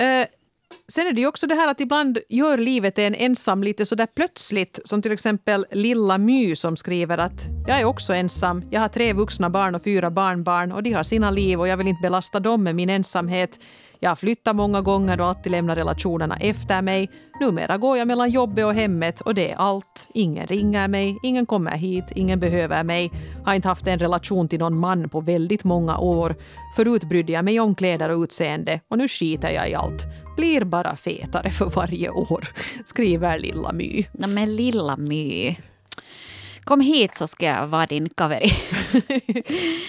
Uh, 0.00 0.26
sen 0.88 1.06
är 1.06 1.12
det 1.12 1.20
ju 1.20 1.26
också 1.26 1.46
det 1.46 1.54
här 1.54 1.68
att 1.68 1.80
ibland 1.80 2.18
gör 2.28 2.58
livet 2.58 2.98
en 2.98 3.14
ensam 3.14 3.62
lite 3.62 3.86
så 3.86 3.94
där 3.94 4.06
plötsligt. 4.06 4.80
Som 4.84 5.02
till 5.02 5.12
exempel 5.12 5.66
Lilla 5.70 6.18
My 6.18 6.54
som 6.54 6.76
skriver 6.76 7.18
att 7.18 7.46
jag 7.68 7.80
är 7.80 7.84
också 7.84 8.14
ensam. 8.14 8.64
Jag 8.70 8.80
har 8.80 8.88
tre 8.88 9.12
vuxna 9.12 9.50
barn 9.50 9.74
och 9.74 9.84
fyra 9.84 10.10
barnbarn 10.10 10.72
och 10.72 10.82
de 10.82 10.92
har 10.92 11.02
sina 11.02 11.30
liv 11.30 11.60
och 11.60 11.68
jag 11.68 11.76
vill 11.76 11.88
inte 11.88 12.02
belasta 12.02 12.40
dem 12.40 12.62
med 12.62 12.74
min 12.74 12.90
ensamhet. 12.90 13.58
Jag 14.02 14.10
har 14.10 14.16
flyttat 14.16 14.56
många 14.56 14.80
gånger 14.80 15.20
och 15.20 15.26
alltid 15.26 15.52
lämnat 15.52 15.78
relationerna 15.78 16.36
efter 16.36 16.82
mig. 16.82 17.10
Numera 17.40 17.78
går 17.78 17.98
jag 17.98 18.08
mellan 18.08 18.30
jobbet 18.30 18.64
och 18.64 18.74
hemmet 18.74 19.20
och 19.20 19.34
det 19.34 19.50
är 19.50 19.56
allt. 19.56 20.08
Ingen 20.14 20.46
ringer 20.46 20.88
mig, 20.88 21.18
ingen 21.22 21.46
kommer 21.46 21.76
hit, 21.76 22.04
ingen 22.14 22.40
behöver 22.40 22.84
mig. 22.84 23.10
Har 23.44 23.54
inte 23.54 23.68
haft 23.68 23.86
en 23.86 23.98
relation 23.98 24.48
till 24.48 24.58
någon 24.58 24.78
man 24.78 25.08
på 25.08 25.20
väldigt 25.20 25.64
många 25.64 25.98
år. 25.98 26.36
Förut 26.76 27.04
brydde 27.04 27.32
jag 27.32 27.44
mig 27.44 27.60
om 27.60 27.74
kläder 27.74 28.08
och 28.08 28.22
utseende 28.22 28.80
och 28.88 28.98
nu 28.98 29.08
skiter 29.08 29.50
jag 29.50 29.70
i 29.70 29.74
allt. 29.74 30.02
Blir 30.36 30.64
bara 30.64 30.96
fetare 30.96 31.50
för 31.50 31.70
varje 31.70 32.10
år, 32.10 32.48
skriver 32.84 33.38
Lilla 33.38 33.72
My. 33.72 34.04
Ja, 34.12 34.26
men 34.26 34.56
lilla 34.56 34.96
My. 34.96 35.56
Kom 36.64 36.80
hit 36.80 37.14
så 37.14 37.26
ska 37.26 37.46
jag 37.46 37.66
vara 37.66 37.86
din 37.86 38.08
kaveri. 38.08 38.52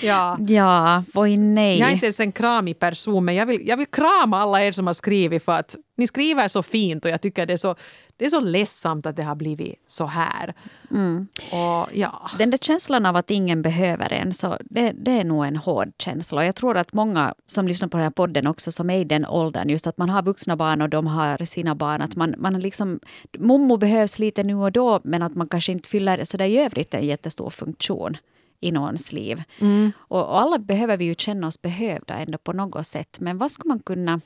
Ja. 0.04 0.38
ja, 0.48 1.04
oj 1.14 1.38
nej. 1.38 1.80
Jag 1.80 1.90
är 1.90 1.94
inte 1.94 2.06
ens 2.06 2.20
en 2.20 2.32
kramig 2.32 2.80
person, 2.80 3.26
men 3.26 3.36
jag 3.36 3.46
vill, 3.46 3.68
jag 3.68 3.78
vill 3.78 3.88
krama 3.88 4.40
alla 4.40 4.64
er 4.64 4.72
som 4.72 4.88
har 4.88 4.94
skrivit 4.94 5.46
för 5.46 5.52
att 5.52 5.76
ni 5.98 6.08
skriver 6.08 6.48
så 6.48 6.64
fint 6.64 7.06
och 7.06 7.12
jag 7.12 7.22
tycker 7.22 7.46
det 7.46 7.54
är 7.54 7.58
så, 7.58 7.76
det 8.24 8.28
är 8.28 8.30
så 8.30 8.40
ledsamt 8.40 9.06
att 9.06 9.16
det 9.16 9.24
har 9.24 9.36
blivit 9.36 9.76
så 9.86 10.06
här. 10.06 10.54
Mm. 10.92 11.28
Och 11.52 11.90
ja. 11.94 12.30
Den 12.38 12.50
där 12.50 12.58
känslan 12.58 13.06
av 13.06 13.16
att 13.16 13.32
ingen 13.32 13.62
behöver 13.62 14.14
en, 14.14 14.34
så 14.34 14.58
det, 14.64 14.92
det 14.92 15.12
är 15.12 15.24
nog 15.24 15.46
en 15.46 15.56
hård 15.56 15.92
känsla. 15.98 16.42
Och 16.42 16.46
jag 16.46 16.56
tror 16.56 16.78
att 16.78 16.94
många 16.94 17.34
som 17.46 17.68
lyssnar 17.68 17.88
på 17.88 17.98
den 17.98 18.04
här 18.04 18.12
podden 18.12 18.48
också, 18.48 18.72
som 18.72 18.90
är 18.90 19.00
i 19.00 19.04
den 19.04 19.26
åldern, 19.26 19.70
just 19.70 19.88
att 19.88 19.98
man 19.98 20.10
har 20.10 20.24
vuxna 20.24 20.56
barn 20.56 20.82
och 20.82 20.90
de 20.90 21.08
har 21.08 21.46
sina 21.46 21.76
barn, 21.76 22.02
att 22.02 22.16
man, 22.16 22.36
man 22.38 22.60
liksom, 22.60 23.00
mommo 23.38 23.78
behövs 23.78 24.20
lite 24.20 24.44
nu 24.44 24.56
och 24.56 24.72
då, 24.72 25.02
men 25.04 25.22
att 25.22 25.36
man 25.36 25.48
kanske 25.48 25.72
inte 25.72 25.90
fyller 25.90 26.24
så 26.24 26.38
där 26.38 26.46
i 26.46 26.58
övrigt 26.58 26.94
en 26.94 27.06
jättestor 27.06 27.50
funktion 27.50 28.18
i 28.60 28.72
någons 28.72 29.12
liv. 29.12 29.44
Mm. 29.60 29.92
Och, 29.98 30.20
och 30.20 30.42
alla 30.42 30.60
behöver 30.60 30.98
vi 30.98 31.06
ju 31.06 31.16
känna 31.16 31.48
oss 31.48 31.62
behövda 31.62 32.14
ändå 32.14 32.38
på 32.38 32.54
något 32.54 32.88
sätt. 32.88 33.20
Men 33.20 33.38
vad 33.38 33.52
ska 33.52 33.68
man 33.68 33.80
kunna... 33.80 34.22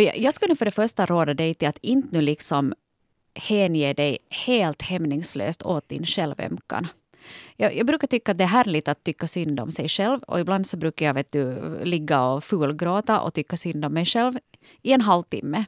Jag 0.00 0.18
jag 0.18 0.34
skulle 0.34 0.56
för 0.56 0.64
det 0.64 0.70
första 0.70 1.06
råda 1.06 1.34
dig 1.34 1.54
till 1.54 1.68
att 1.68 1.78
inte 1.78 2.08
nu 2.10 2.20
liksom 2.20 2.74
hänge 3.34 3.92
dig 3.92 4.18
helt 4.30 4.82
hämningslöst 4.82 5.62
åt 5.62 5.88
din 5.88 6.06
självömkan. 6.06 6.86
Jag, 7.56 7.76
jag 7.76 7.86
brukar 7.86 8.06
tycka 8.06 8.32
att 8.32 8.38
det 8.38 8.44
är 8.44 8.48
härligt 8.48 8.88
att 8.88 9.04
tycka 9.04 9.26
synd 9.26 9.60
om 9.60 9.70
sig 9.70 9.88
själv 9.88 10.22
och 10.22 10.40
ibland 10.40 10.66
så 10.66 10.76
brukar 10.76 11.06
jag 11.06 11.14
vet 11.14 11.32
du, 11.32 11.60
ligga 11.84 12.22
och 12.22 12.44
fulgråta 12.44 13.20
och 13.20 13.34
tycka 13.34 13.56
synd 13.56 13.84
om 13.84 13.92
mig 13.92 14.04
själv 14.04 14.38
i 14.82 14.92
en 14.92 15.00
halvtimme. 15.00 15.64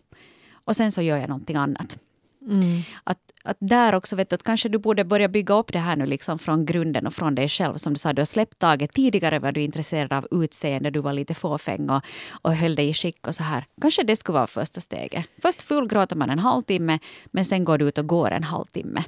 Och 0.53 0.77
sen 0.77 0.93
så 0.93 1.03
gör 1.03 1.17
jag 1.17 1.29
någonting 1.29 1.57
annat. 1.57 1.99
Mm. 2.47 2.83
Att, 3.05 3.19
att 3.45 3.57
där 3.61 3.95
också, 3.95 4.17
vet 4.17 4.31
du, 4.31 4.35
att 4.35 4.43
kanske 4.43 4.69
du 4.69 4.79
borde 4.79 5.05
börja 5.05 5.29
bygga 5.29 5.55
upp 5.55 5.73
det 5.73 5.79
här 5.79 5.97
nu 5.97 6.07
liksom 6.07 6.39
från 6.39 6.65
grunden 6.65 7.07
och 7.07 7.15
från 7.15 7.35
dig 7.35 7.49
själv. 7.49 7.77
Som 7.77 7.93
du 7.93 7.99
sa, 7.99 8.13
du 8.13 8.21
har 8.21 8.27
släppt 8.27 8.59
taget. 8.59 8.93
Tidigare 8.93 9.39
var 9.39 9.53
du 9.53 9.61
intresserad 9.61 10.13
av 10.13 10.29
utseende, 10.31 10.91
du 10.91 11.01
var 11.01 11.13
lite 11.13 11.35
fåfäng 11.35 11.91
och, 11.91 12.03
och 12.43 12.55
höll 12.55 12.75
dig 12.75 12.89
i 12.89 12.95
skick 12.95 13.27
och 13.27 13.35
så 13.35 13.43
här. 13.43 13.65
Kanske 13.81 14.03
det 14.03 14.17
skulle 14.17 14.35
vara 14.35 14.47
första 14.47 14.81
steget. 14.81 15.25
Först 15.43 15.61
fullgråter 15.61 16.17
man 16.17 16.31
en 16.31 16.39
halvtimme, 16.39 16.99
men 17.27 17.45
sen 17.45 17.65
går 17.65 17.79
du 17.79 17.89
ut 17.89 17.99
och 17.99 18.07
går 18.07 18.31
en 18.31 18.45
halvtimme. 18.45 19.05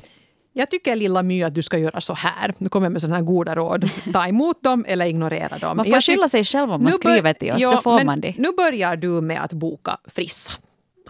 Jag 0.52 0.70
tycker 0.70 0.96
lilla 0.96 1.22
My 1.22 1.42
att 1.42 1.54
du 1.54 1.62
ska 1.62 1.78
göra 1.78 2.00
så 2.00 2.14
här. 2.14 2.54
Nu 2.58 2.68
kommer 2.68 2.86
jag 2.86 2.92
med 2.92 3.00
sådana 3.00 3.16
här 3.16 3.22
goda 3.22 3.54
råd. 3.54 3.90
Ta 4.12 4.26
emot 4.26 4.62
dem 4.62 4.84
eller 4.88 5.06
ignorera 5.06 5.58
dem. 5.58 5.76
Man 5.76 5.86
får 5.86 5.94
Jag 5.94 6.02
skylla 6.04 6.28
sig 6.28 6.44
själv 6.44 6.72
om 6.72 6.82
man 6.82 6.92
skriver 6.92 7.32
till 7.32 7.52
oss. 7.52 7.60
Ja, 7.60 7.70
det 7.70 7.82
får 7.82 8.04
man 8.04 8.20
det. 8.20 8.34
Nu 8.38 8.52
börjar 8.56 8.96
du 8.96 9.08
med 9.08 9.42
att 9.44 9.52
boka 9.52 9.98
Frissa. 10.04 10.52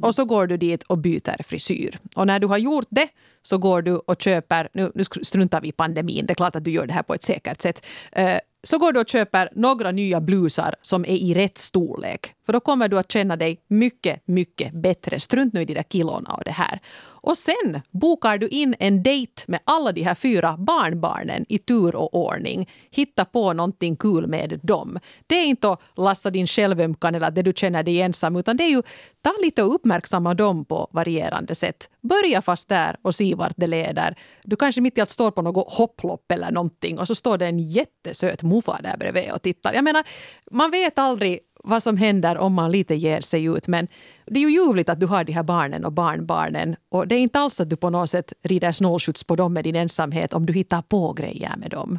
Och 0.00 0.14
så 0.14 0.24
går 0.24 0.46
du 0.46 0.56
dit 0.56 0.82
och 0.82 0.98
byter 0.98 1.42
frisyr. 1.42 1.98
Och 2.14 2.26
när 2.26 2.38
du 2.38 2.46
har 2.46 2.58
gjort 2.58 2.86
det 2.90 3.08
så 3.42 3.58
går 3.58 3.82
du 3.82 3.92
och 3.92 4.22
köper, 4.22 4.68
nu, 4.72 4.92
nu 4.94 5.04
struntar 5.04 5.60
vi 5.60 5.68
i 5.68 5.72
pandemin, 5.72 6.26
det 6.26 6.32
är 6.32 6.34
klart 6.34 6.56
att 6.56 6.64
du 6.64 6.70
gör 6.70 6.86
det 6.86 6.92
här 6.92 7.02
på 7.02 7.14
ett 7.14 7.22
säkert 7.22 7.60
sätt. 7.60 7.86
Eh, 8.12 8.38
så 8.62 8.78
går 8.78 8.92
du 8.92 9.00
och 9.00 9.08
köper 9.08 9.48
några 9.52 9.90
nya 9.90 10.20
blusar 10.20 10.74
som 10.82 11.04
är 11.04 11.16
i 11.16 11.34
rätt 11.34 11.58
storlek. 11.58 12.34
För 12.50 12.52
då 12.52 12.60
kommer 12.60 12.88
du 12.88 12.98
att 12.98 13.12
känna 13.12 13.36
dig 13.36 13.60
mycket, 13.68 14.22
mycket 14.24 14.72
bättre. 14.72 15.20
Strunt 15.20 15.52
nu 15.52 15.60
i 15.60 15.64
de 15.64 15.74
där 15.74 15.82
kilona 15.82 16.30
och 16.30 16.44
det 16.44 16.50
här. 16.50 16.80
Och 17.22 17.38
sen 17.38 17.80
bokar 17.90 18.38
du 18.38 18.48
in 18.48 18.74
en 18.78 19.02
dejt 19.02 19.42
med 19.46 19.60
alla 19.64 19.92
de 19.92 20.02
här 20.02 20.14
fyra 20.14 20.56
barnbarnen 20.58 21.46
i 21.48 21.58
tur 21.58 21.96
och 21.96 22.14
ordning. 22.14 22.68
Hitta 22.90 23.24
på 23.24 23.52
någonting 23.52 23.96
kul 23.96 24.26
med 24.26 24.60
dem. 24.62 24.98
Det 25.26 25.34
är 25.34 25.44
inte 25.44 25.70
att 25.70 25.80
lassa 25.96 26.30
din 26.30 26.46
självömkan 26.46 27.14
eller 27.14 27.30
det 27.30 27.42
du 27.42 27.52
känner 27.56 27.82
dig 27.82 28.00
ensam 28.00 28.36
utan 28.36 28.56
det 28.56 28.64
är 28.64 28.70
ju 28.70 28.82
ta 29.22 29.32
lite 29.42 29.62
och 29.62 29.74
uppmärksamma 29.74 30.34
dem 30.34 30.64
på 30.64 30.88
varierande 30.92 31.54
sätt. 31.54 31.88
Börja 32.00 32.42
fast 32.42 32.68
där 32.68 32.96
och 33.02 33.14
se 33.14 33.34
vart 33.34 33.54
det 33.56 33.66
leder. 33.66 34.18
Du 34.44 34.56
kanske 34.56 34.80
mitt 34.80 34.98
i 34.98 35.00
allt 35.00 35.10
står 35.10 35.30
på 35.30 35.42
något 35.42 35.72
hopplopp 35.72 36.32
eller 36.32 36.50
någonting 36.50 36.98
och 36.98 37.06
så 37.06 37.14
står 37.14 37.38
det 37.38 37.46
en 37.46 37.58
jättesöt 37.58 38.42
muffa 38.42 38.80
där 38.82 38.96
bredvid 38.96 39.32
och 39.32 39.42
tittar. 39.42 39.72
Jag 39.74 39.84
menar, 39.84 40.04
man 40.50 40.70
vet 40.70 40.98
aldrig 40.98 41.40
vad 41.64 41.82
som 41.82 41.96
händer 41.96 42.38
om 42.38 42.54
man 42.54 42.70
lite 42.70 42.94
ger 42.94 43.20
sig 43.20 43.44
ut. 43.44 43.68
Men 43.68 43.88
det 44.26 44.40
är 44.40 44.44
ju 44.44 44.50
ljuvligt 44.50 44.88
att 44.88 45.00
du 45.00 45.06
har 45.06 45.24
de 45.24 45.32
här 45.32 45.42
barnen 45.42 45.84
och 45.84 45.92
barnbarnen. 45.92 46.76
Och 46.88 47.08
det 47.08 47.14
är 47.14 47.18
inte 47.18 47.38
alls 47.40 47.60
att 47.60 47.70
du 47.70 47.76
på 47.76 47.90
något 47.90 48.10
sätt 48.10 48.32
rider 48.42 48.72
snålskjuts 48.72 49.24
på 49.24 49.36
dem 49.36 49.52
med 49.52 49.64
din 49.64 49.76
ensamhet 49.76 50.34
om 50.34 50.46
du 50.46 50.52
hittar 50.52 50.82
på 50.82 51.12
grejer 51.12 51.54
med 51.56 51.70
dem. 51.70 51.98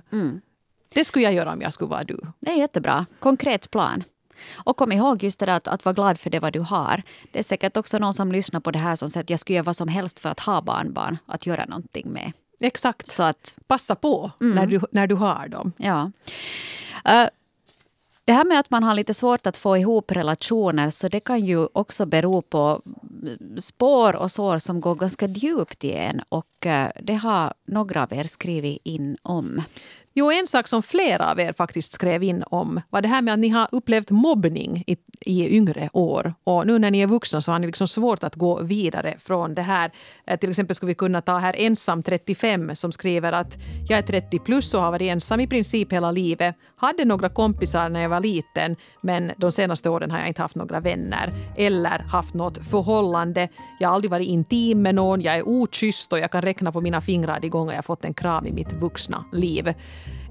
Det 0.93 1.03
skulle 1.03 1.25
jag 1.25 1.33
göra 1.33 1.53
om 1.53 1.61
jag 1.61 1.73
skulle 1.73 1.89
vara 1.89 2.03
du. 2.03 2.19
Det 2.39 2.51
är 2.51 2.55
jättebra. 2.57 3.05
Konkret 3.19 3.71
plan. 3.71 4.03
Och 4.53 4.77
kom 4.77 4.91
ihåg 4.91 5.23
just 5.23 5.39
det 5.39 5.45
där 5.45 5.53
att, 5.57 5.67
att 5.67 5.85
vara 5.85 5.93
glad 5.93 6.19
för 6.19 6.29
det 6.29 6.39
vad 6.39 6.53
du 6.53 6.59
har. 6.59 7.03
Det 7.31 7.39
är 7.39 7.43
säkert 7.43 7.77
också 7.77 7.97
någon 7.97 8.13
som 8.13 8.31
lyssnar 8.31 8.59
på 8.59 8.71
det 8.71 8.79
här 8.79 8.95
som 8.95 9.09
säger 9.09 9.23
att 9.23 9.29
jag 9.29 9.39
skulle 9.39 9.55
göra 9.55 9.63
vad 9.63 9.75
som 9.75 9.87
helst 9.87 10.19
för 10.19 10.29
att 10.29 10.39
ha 10.39 10.61
barnbarn 10.61 11.17
att 11.25 11.45
göra 11.45 11.65
någonting 11.65 12.09
med. 12.11 12.31
Exakt. 12.59 13.07
Så 13.07 13.23
att, 13.23 13.55
Passa 13.67 13.95
på 13.95 14.31
när, 14.39 14.65
du, 14.65 14.81
när 14.91 15.07
du 15.07 15.15
har 15.15 15.47
dem. 15.47 15.71
ja. 15.77 16.11
Eh, 17.05 17.27
det 18.31 18.35
här 18.35 18.45
med 18.45 18.59
att 18.59 18.69
man 18.69 18.83
har 18.83 18.93
lite 18.93 19.13
svårt 19.13 19.47
att 19.47 19.57
få 19.57 19.77
ihop 19.77 20.11
relationer, 20.11 20.89
så 20.89 21.09
det 21.09 21.19
kan 21.19 21.45
ju 21.45 21.67
också 21.73 22.05
bero 22.05 22.41
på 22.41 22.81
spår 23.57 24.15
och 24.15 24.31
sår 24.31 24.57
som 24.57 24.81
går 24.81 24.95
ganska 24.95 25.27
djupt 25.27 25.83
i 25.83 25.91
en. 25.91 26.21
Och 26.29 26.45
och 26.61 26.67
eh, 26.67 26.91
det 27.01 27.13
har 27.13 27.53
några 27.67 28.03
av 28.03 28.13
er 28.13 28.23
skrivit 28.23 28.81
in 28.83 29.17
om. 29.21 29.63
Jo, 30.13 30.31
en 30.31 30.47
sak 30.47 30.67
som 30.67 30.83
flera 30.83 31.31
av 31.31 31.39
er 31.39 31.53
faktiskt 31.53 31.93
skrev 31.93 32.23
in 32.23 32.43
om 32.47 32.81
var 32.89 33.01
det 33.01 33.07
här 33.07 33.21
med 33.21 33.33
att 33.33 33.39
ni 33.39 33.49
har 33.49 33.67
upplevt 33.71 34.11
mobbning 34.11 34.83
i, 34.87 34.97
i 35.25 35.57
yngre 35.57 35.89
år. 35.93 36.33
Och 36.43 36.67
nu 36.67 36.79
när 36.79 36.91
ni 36.91 37.01
är 37.01 37.07
vuxna 37.07 37.41
så 37.41 37.51
har 37.51 37.59
ni 37.59 37.67
liksom 37.67 37.87
svårt 37.87 38.23
att 38.23 38.35
gå 38.35 38.61
vidare 38.63 39.15
från 39.19 39.55
det 39.55 39.61
här. 39.61 39.91
Eh, 40.27 40.39
till 40.39 40.49
exempel 40.49 40.75
skulle 40.75 40.87
vi 40.87 40.95
kunna 40.95 41.21
ta 41.21 41.37
här 41.37 41.55
ensam 41.57 42.03
35 42.03 42.75
som 42.75 42.91
skriver 42.91 43.31
att 43.31 43.57
jag 43.89 43.99
är 43.99 44.03
30 44.03 44.39
plus 44.39 44.73
och 44.73 44.81
har 44.81 44.91
varit 44.91 45.11
ensam 45.11 45.39
i 45.39 45.47
princip 45.47 45.93
hela 45.93 46.11
livet. 46.11 46.55
Hade 46.75 47.05
några 47.05 47.29
kompisar 47.29 47.89
när 47.89 48.01
jag 48.01 48.09
var 48.09 48.19
liten 48.19 48.75
men 49.01 49.31
de 49.37 49.51
senaste 49.51 49.89
åren 49.89 50.11
har 50.11 50.19
jag 50.19 50.27
inte 50.27 50.41
haft 50.41 50.55
några 50.55 50.79
vänner 50.79 51.33
eller 51.57 51.99
haft 51.99 52.33
något 52.33 52.65
förhållande. 52.67 53.49
Jag 53.79 53.89
har 53.89 53.95
aldrig 53.95 54.11
varit 54.11 54.27
intim 54.27 54.81
med 54.81 54.95
någon, 54.95 55.21
jag 55.21 55.35
är 55.35 55.47
okysst 55.47 56.13
och 56.13 56.19
jag 56.19 56.31
kan 56.31 56.41
räkna 56.51 56.71
på 56.71 56.81
mina 56.81 57.01
fingrar 57.01 57.39
de 57.39 57.49
gånger 57.49 57.73
jag 57.73 57.85
fått 57.85 58.05
en 58.05 58.13
kram 58.13 58.47
i 58.47 58.51
mitt 58.51 58.73
vuxna 58.73 59.25
liv. 59.31 59.73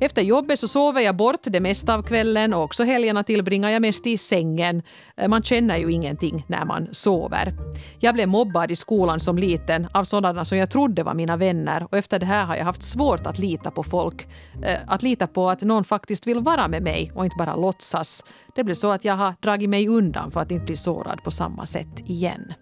Efter 0.01 0.23
jobbet 0.23 0.59
så 0.59 0.69
sover 0.69 1.01
jag 1.01 1.17
bort 1.17 1.41
det 1.43 1.61
mesta 1.61 1.95
av 1.95 2.03
kvällen 2.03 2.55
och 2.55 2.63
också 2.63 2.85
helgerna 2.85 3.25
tillbringar 3.25 3.71
jag 3.71 3.83
mest 3.83 4.07
i 4.07 4.19
sängen. 4.19 4.83
Eh, 5.17 5.29
man 5.29 5.43
känner 5.43 5.77
ju 5.77 5.93
ingenting 5.93 6.45
när 6.49 6.65
man 6.65 6.89
sover. 6.93 7.55
Jag 8.01 8.15
blev 8.15 8.29
mobbad 8.29 8.71
i 8.71 8.77
skolan 8.77 9.21
som 9.21 9.39
liten 9.39 9.89
av 9.95 10.05
sådana 10.05 10.45
som 10.45 10.59
jag 10.59 10.71
trodde 10.71 11.03
var 11.03 11.15
mina 11.15 11.37
vänner 11.37 11.87
och 11.91 11.99
efter 11.99 12.19
det 12.19 12.27
här 12.27 12.45
har 12.47 12.57
jag 12.57 12.65
haft 12.65 12.83
svårt 12.83 13.27
att 13.27 13.39
lita 13.39 13.71
på 13.71 13.83
folk. 13.83 14.29
Eh, 14.63 14.79
att 14.87 15.03
lita 15.03 15.27
på 15.27 15.51
att 15.51 15.63
någon 15.63 15.85
faktiskt 15.85 16.27
vill 16.27 16.41
vara 16.41 16.69
med 16.69 16.83
mig 16.83 17.11
och 17.15 17.25
inte 17.25 17.37
bara 17.39 17.57
låtsas. 17.57 18.25
Det 18.55 18.65
blir 18.65 18.75
så 18.75 18.91
att 18.91 19.05
jag 19.05 19.17
har 19.17 19.35
dragit 19.41 19.71
mig 19.71 19.89
undan 19.89 20.31
för 20.31 20.41
att 20.41 20.51
inte 20.51 20.65
bli 20.65 20.77
sårad 20.77 21.23
på 21.25 21.31
samma 21.31 21.67
sätt 21.67 22.01
igen. 22.07 22.53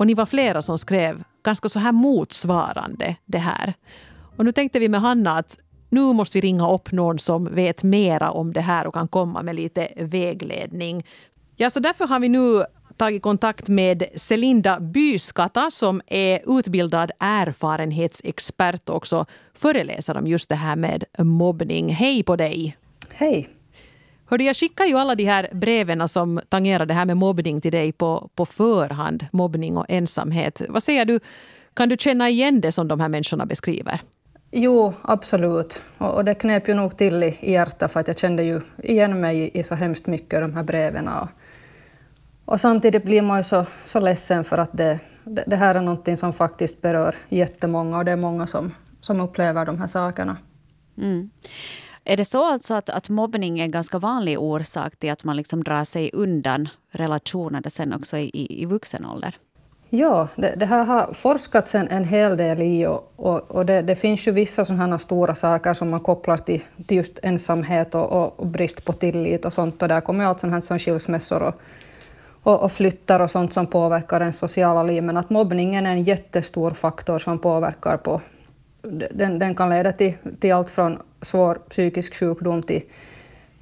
Och 0.00 0.06
ni 0.06 0.14
var 0.14 0.26
flera 0.26 0.62
som 0.62 0.78
skrev 0.78 1.22
ganska 1.42 1.68
så 1.68 1.78
här 1.78 1.92
motsvarande 1.92 3.16
det 3.26 3.38
här. 3.38 3.74
Och 4.36 4.44
nu 4.44 4.52
tänkte 4.52 4.78
vi 4.78 4.88
med 4.88 5.00
Hanna 5.00 5.38
att 5.38 5.58
nu 5.90 6.00
måste 6.00 6.38
vi 6.38 6.40
ringa 6.40 6.70
upp 6.70 6.92
någon 6.92 7.18
som 7.18 7.54
vet 7.54 7.82
mera 7.82 8.30
om 8.30 8.52
det 8.52 8.60
här 8.60 8.86
och 8.86 8.94
kan 8.94 9.08
komma 9.08 9.42
med 9.42 9.54
lite 9.54 9.88
vägledning. 9.96 11.06
Ja, 11.56 11.70
så 11.70 11.80
därför 11.80 12.06
har 12.06 12.20
vi 12.20 12.28
nu 12.28 12.64
tagit 12.96 13.22
kontakt 13.22 13.68
med 13.68 14.04
Celinda 14.16 14.80
Byskata 14.80 15.70
som 15.70 16.00
är 16.06 16.58
utbildad 16.58 17.10
erfarenhetsexpert 17.18 18.88
och 18.88 18.96
också 18.96 19.26
föreläser 19.54 20.16
om 20.16 20.26
just 20.26 20.48
det 20.48 20.54
här 20.54 20.76
med 20.76 21.04
mobbning. 21.18 21.94
Hej 21.94 22.22
på 22.22 22.36
dig! 22.36 22.76
Hej. 23.10 23.59
Hörde, 24.30 24.44
jag 24.44 24.56
skickar 24.56 24.84
ju 24.84 24.96
alla 24.96 25.14
de 25.14 25.24
här 25.24 25.48
breven 25.52 26.08
som 26.08 26.40
tangerar 26.48 26.86
det 26.86 26.94
här 26.94 27.04
med 27.04 27.16
mobbning 27.16 27.60
till 27.60 27.72
dig 27.72 27.92
på, 27.92 28.30
på 28.34 28.46
förhand. 28.46 29.26
Mobbning 29.32 29.76
och 29.76 29.86
ensamhet. 29.88 30.62
Vad 30.68 30.82
säger 30.82 31.04
du? 31.04 31.20
Kan 31.74 31.88
du 31.88 31.96
känna 31.96 32.28
igen 32.28 32.60
det 32.60 32.72
som 32.72 32.88
de 32.88 33.00
här 33.00 33.08
människorna 33.08 33.46
beskriver? 33.46 34.00
Jo, 34.50 34.94
absolut. 35.02 35.80
Och, 35.98 36.14
och 36.14 36.24
det 36.24 36.34
knep 36.34 36.68
ju 36.68 36.74
nog 36.74 36.96
till 36.96 37.22
i, 37.22 37.38
i 37.40 37.52
hjärtat 37.52 37.92
för 37.92 38.00
att 38.00 38.08
jag 38.08 38.18
kände 38.18 38.42
ju 38.42 38.60
igen 38.82 39.20
mig 39.20 39.38
i, 39.38 39.58
i 39.58 39.62
så 39.62 39.74
hemskt 39.74 40.06
mycket 40.06 40.40
de 40.40 40.54
här 40.54 40.62
breven. 40.62 41.08
Och, 41.08 41.28
och 42.44 42.60
samtidigt 42.60 43.04
blir 43.04 43.22
man 43.22 43.38
ju 43.38 43.44
så, 43.44 43.66
så 43.84 44.00
ledsen 44.00 44.44
för 44.44 44.58
att 44.58 44.70
det, 44.72 44.98
det, 45.24 45.44
det 45.46 45.56
här 45.56 45.74
är 45.74 45.80
någonting 45.80 46.16
som 46.16 46.32
faktiskt 46.32 46.82
berör 46.82 47.14
jättemånga 47.28 47.98
och 47.98 48.04
det 48.04 48.12
är 48.12 48.16
många 48.16 48.46
som, 48.46 48.72
som 49.00 49.20
upplever 49.20 49.66
de 49.66 49.78
här 49.78 49.86
sakerna. 49.86 50.36
Mm. 50.98 51.30
Är 52.04 52.16
det 52.16 52.24
så 52.24 52.44
alltså 52.44 52.74
att, 52.74 52.90
att 52.90 53.08
mobbning 53.08 53.58
är 53.58 53.64
en 53.64 53.70
ganska 53.70 53.98
vanlig 53.98 54.40
orsak 54.40 54.96
till 54.96 55.10
att 55.10 55.24
man 55.24 55.36
liksom 55.36 55.64
drar 55.64 55.84
sig 55.84 56.10
undan 56.12 56.68
relationer 56.90 57.62
sen 57.68 57.92
också 57.92 58.18
i, 58.18 58.62
i 58.62 58.66
vuxen 58.66 59.04
ålder? 59.04 59.36
Ja, 59.92 60.28
det, 60.36 60.54
det 60.56 60.66
här 60.66 60.84
har 60.84 61.12
forskats 61.12 61.74
en, 61.74 61.88
en 61.88 62.04
hel 62.04 62.36
del 62.36 62.62
i 62.62 62.86
och, 62.86 63.12
och, 63.16 63.50
och 63.50 63.66
det, 63.66 63.82
det, 63.82 63.94
finns 63.94 64.28
ju 64.28 64.32
vissa 64.32 64.64
sådana 64.64 64.98
stora 64.98 65.34
saker 65.34 65.74
som 65.74 65.90
man 65.90 66.00
kopplar 66.00 66.36
till, 66.36 66.60
till 66.86 66.96
just 66.96 67.18
ensamhet 67.22 67.94
och, 67.94 68.12
och, 68.12 68.40
och, 68.40 68.46
brist 68.46 68.84
på 68.84 68.92
tillit 68.92 69.44
och 69.44 69.52
sånt. 69.52 69.82
Och 69.82 69.88
där 69.88 70.00
kommer 70.00 70.24
allt 70.24 70.40
sånt 70.40 70.52
här 70.52 70.60
som 70.60 70.78
skilsmässor 70.78 71.42
och, 71.42 71.54
och, 72.42 72.62
och 72.62 72.72
flyttar 72.72 73.20
och 73.20 73.30
sånt 73.30 73.52
som 73.52 73.66
påverkar 73.66 74.20
ens 74.20 74.38
sociala 74.38 74.82
liv. 74.82 75.02
Men 75.02 75.16
att 75.16 75.30
mobbningen 75.30 75.86
är 75.86 75.90
en 75.90 76.04
jättestor 76.04 76.70
faktor 76.70 77.18
som 77.18 77.38
påverkar 77.38 77.96
på... 77.96 78.20
Den, 78.82 79.38
den 79.38 79.54
kan 79.54 79.70
leda 79.70 79.92
till, 79.92 80.12
till 80.40 80.52
allt 80.52 80.70
från 80.70 81.02
svår 81.22 81.54
psykisk 81.54 82.14
sjukdom 82.14 82.62
till 82.62 82.82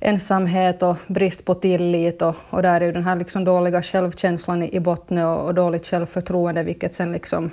ensamhet 0.00 0.83
och 0.83 0.96
brist 1.07 1.44
på 1.44 1.54
tillit 1.54 2.22
och, 2.22 2.35
och 2.50 2.62
där 2.62 2.81
är 2.81 2.87
ju 2.87 2.92
den 2.92 3.04
här 3.04 3.16
liksom 3.16 3.44
dåliga 3.44 3.83
självkänslan 3.83 4.62
i, 4.62 4.76
i 4.76 4.81
botten 4.81 5.18
och, 5.18 5.44
och 5.44 5.54
dåligt 5.54 5.87
självförtroende 5.87 6.62
vilket 6.62 6.94
sen 6.94 7.12
liksom 7.12 7.50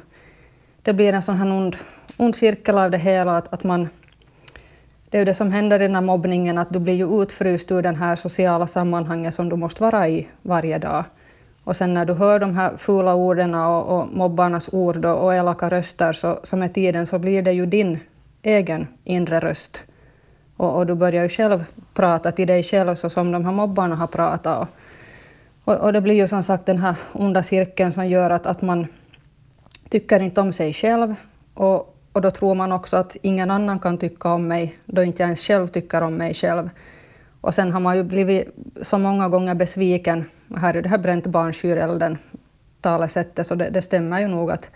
det 0.81 0.93
blir 0.93 1.13
en 1.13 1.21
sån 1.21 1.35
här 1.35 1.51
ond, 1.51 1.75
ond 2.17 2.35
cirkel 2.35 2.77
av 2.77 2.91
det 2.91 2.97
hela 2.97 3.37
att, 3.37 3.53
att 3.53 3.63
man 3.63 3.89
det 5.09 5.17
är 5.17 5.21
ju 5.21 5.25
det 5.25 5.33
som 5.33 5.51
händer 5.51 5.79
i 5.79 5.83
den 5.83 5.95
här 5.95 6.01
mobbningen 6.01 6.57
att 6.57 6.73
du 6.73 6.79
blir 6.79 6.93
ju 6.93 7.21
utfryst 7.21 7.71
ur 7.71 7.81
den 7.81 7.95
här 7.95 8.15
sociala 8.15 8.67
sammanhanget 8.67 9.33
som 9.33 9.49
du 9.49 9.55
måste 9.55 9.83
vara 9.83 10.09
i 10.09 10.27
varje 10.41 10.77
dag. 10.77 11.03
Och 11.65 11.75
sen 11.75 11.93
när 11.93 12.05
du 12.05 12.13
hör 12.13 12.39
de 12.39 12.55
här 12.55 12.77
fula 12.77 13.15
orden 13.15 13.55
och, 13.55 13.99
och 13.99 14.07
mobbarnas 14.13 14.69
ord 14.73 15.05
och, 15.05 15.23
och 15.23 15.35
elaka 15.35 15.69
röster 15.69 16.13
så, 16.13 16.39
så 16.43 16.57
med 16.57 16.73
tiden 16.73 17.07
så 17.07 17.19
blir 17.19 17.41
det 17.41 17.51
ju 17.51 17.65
din 17.65 17.99
egen 18.41 18.87
inre 19.03 19.39
röst. 19.39 19.83
Och, 20.57 20.77
och, 20.77 20.85
du 20.85 20.95
börjar 20.95 21.23
ju 21.23 21.29
själv 21.29 21.65
prata 21.93 22.31
till 22.31 22.47
dig 22.47 22.63
själv 22.63 22.95
så 22.95 23.09
som 23.09 23.31
de 23.31 23.45
här 23.45 23.51
mobbarna 23.51 23.95
har 23.95 24.07
pratat. 24.07 24.69
Och, 25.65 25.75
och, 25.75 25.93
det 25.93 26.01
blir 26.01 26.15
ju 26.15 26.27
som 26.27 26.43
sagt 26.43 26.65
den 26.65 26.77
här 26.77 26.95
onda 27.13 27.43
cirkeln 27.43 27.93
som 27.93 28.07
gör 28.07 28.29
att, 28.29 28.45
att 28.45 28.61
man 28.61 28.87
tycker 29.89 30.19
inte 30.19 30.41
om 30.41 30.53
sig 30.53 30.73
själv. 30.73 31.15
Och, 31.53 31.95
och 32.11 32.21
då 32.21 32.31
tror 32.31 32.55
man 32.55 32.71
också 32.71 32.97
att 32.97 33.17
ingen 33.21 33.51
annan 33.51 33.79
kan 33.79 33.97
tycka 33.97 34.29
om 34.29 34.47
mig, 34.47 34.77
då 34.85 35.03
inte 35.03 35.23
jag 35.23 35.27
ens 35.27 35.47
själv 35.47 35.67
tycker 35.67 36.01
om 36.01 36.17
mig 36.17 36.33
själv. 36.33 36.69
Och 37.41 37.53
sen 37.53 37.71
har 37.71 37.79
man 37.79 37.97
ju 37.97 38.03
blivit 38.03 38.55
så 38.81 38.97
många 38.97 39.29
gånger 39.29 39.55
besviken. 39.55 40.25
Här 40.55 40.73
är 40.73 40.81
det 40.81 40.89
här 40.89 40.97
bränt 40.97 41.27
barn 41.27 41.53
skyr 41.53 41.77
elden 41.77 42.17
talesättet, 42.81 43.47
så 43.47 43.55
det, 43.55 43.69
det 43.69 43.81
stämmer 43.81 44.19
ju 44.21 44.27
nog 44.27 44.51
att 44.51 44.71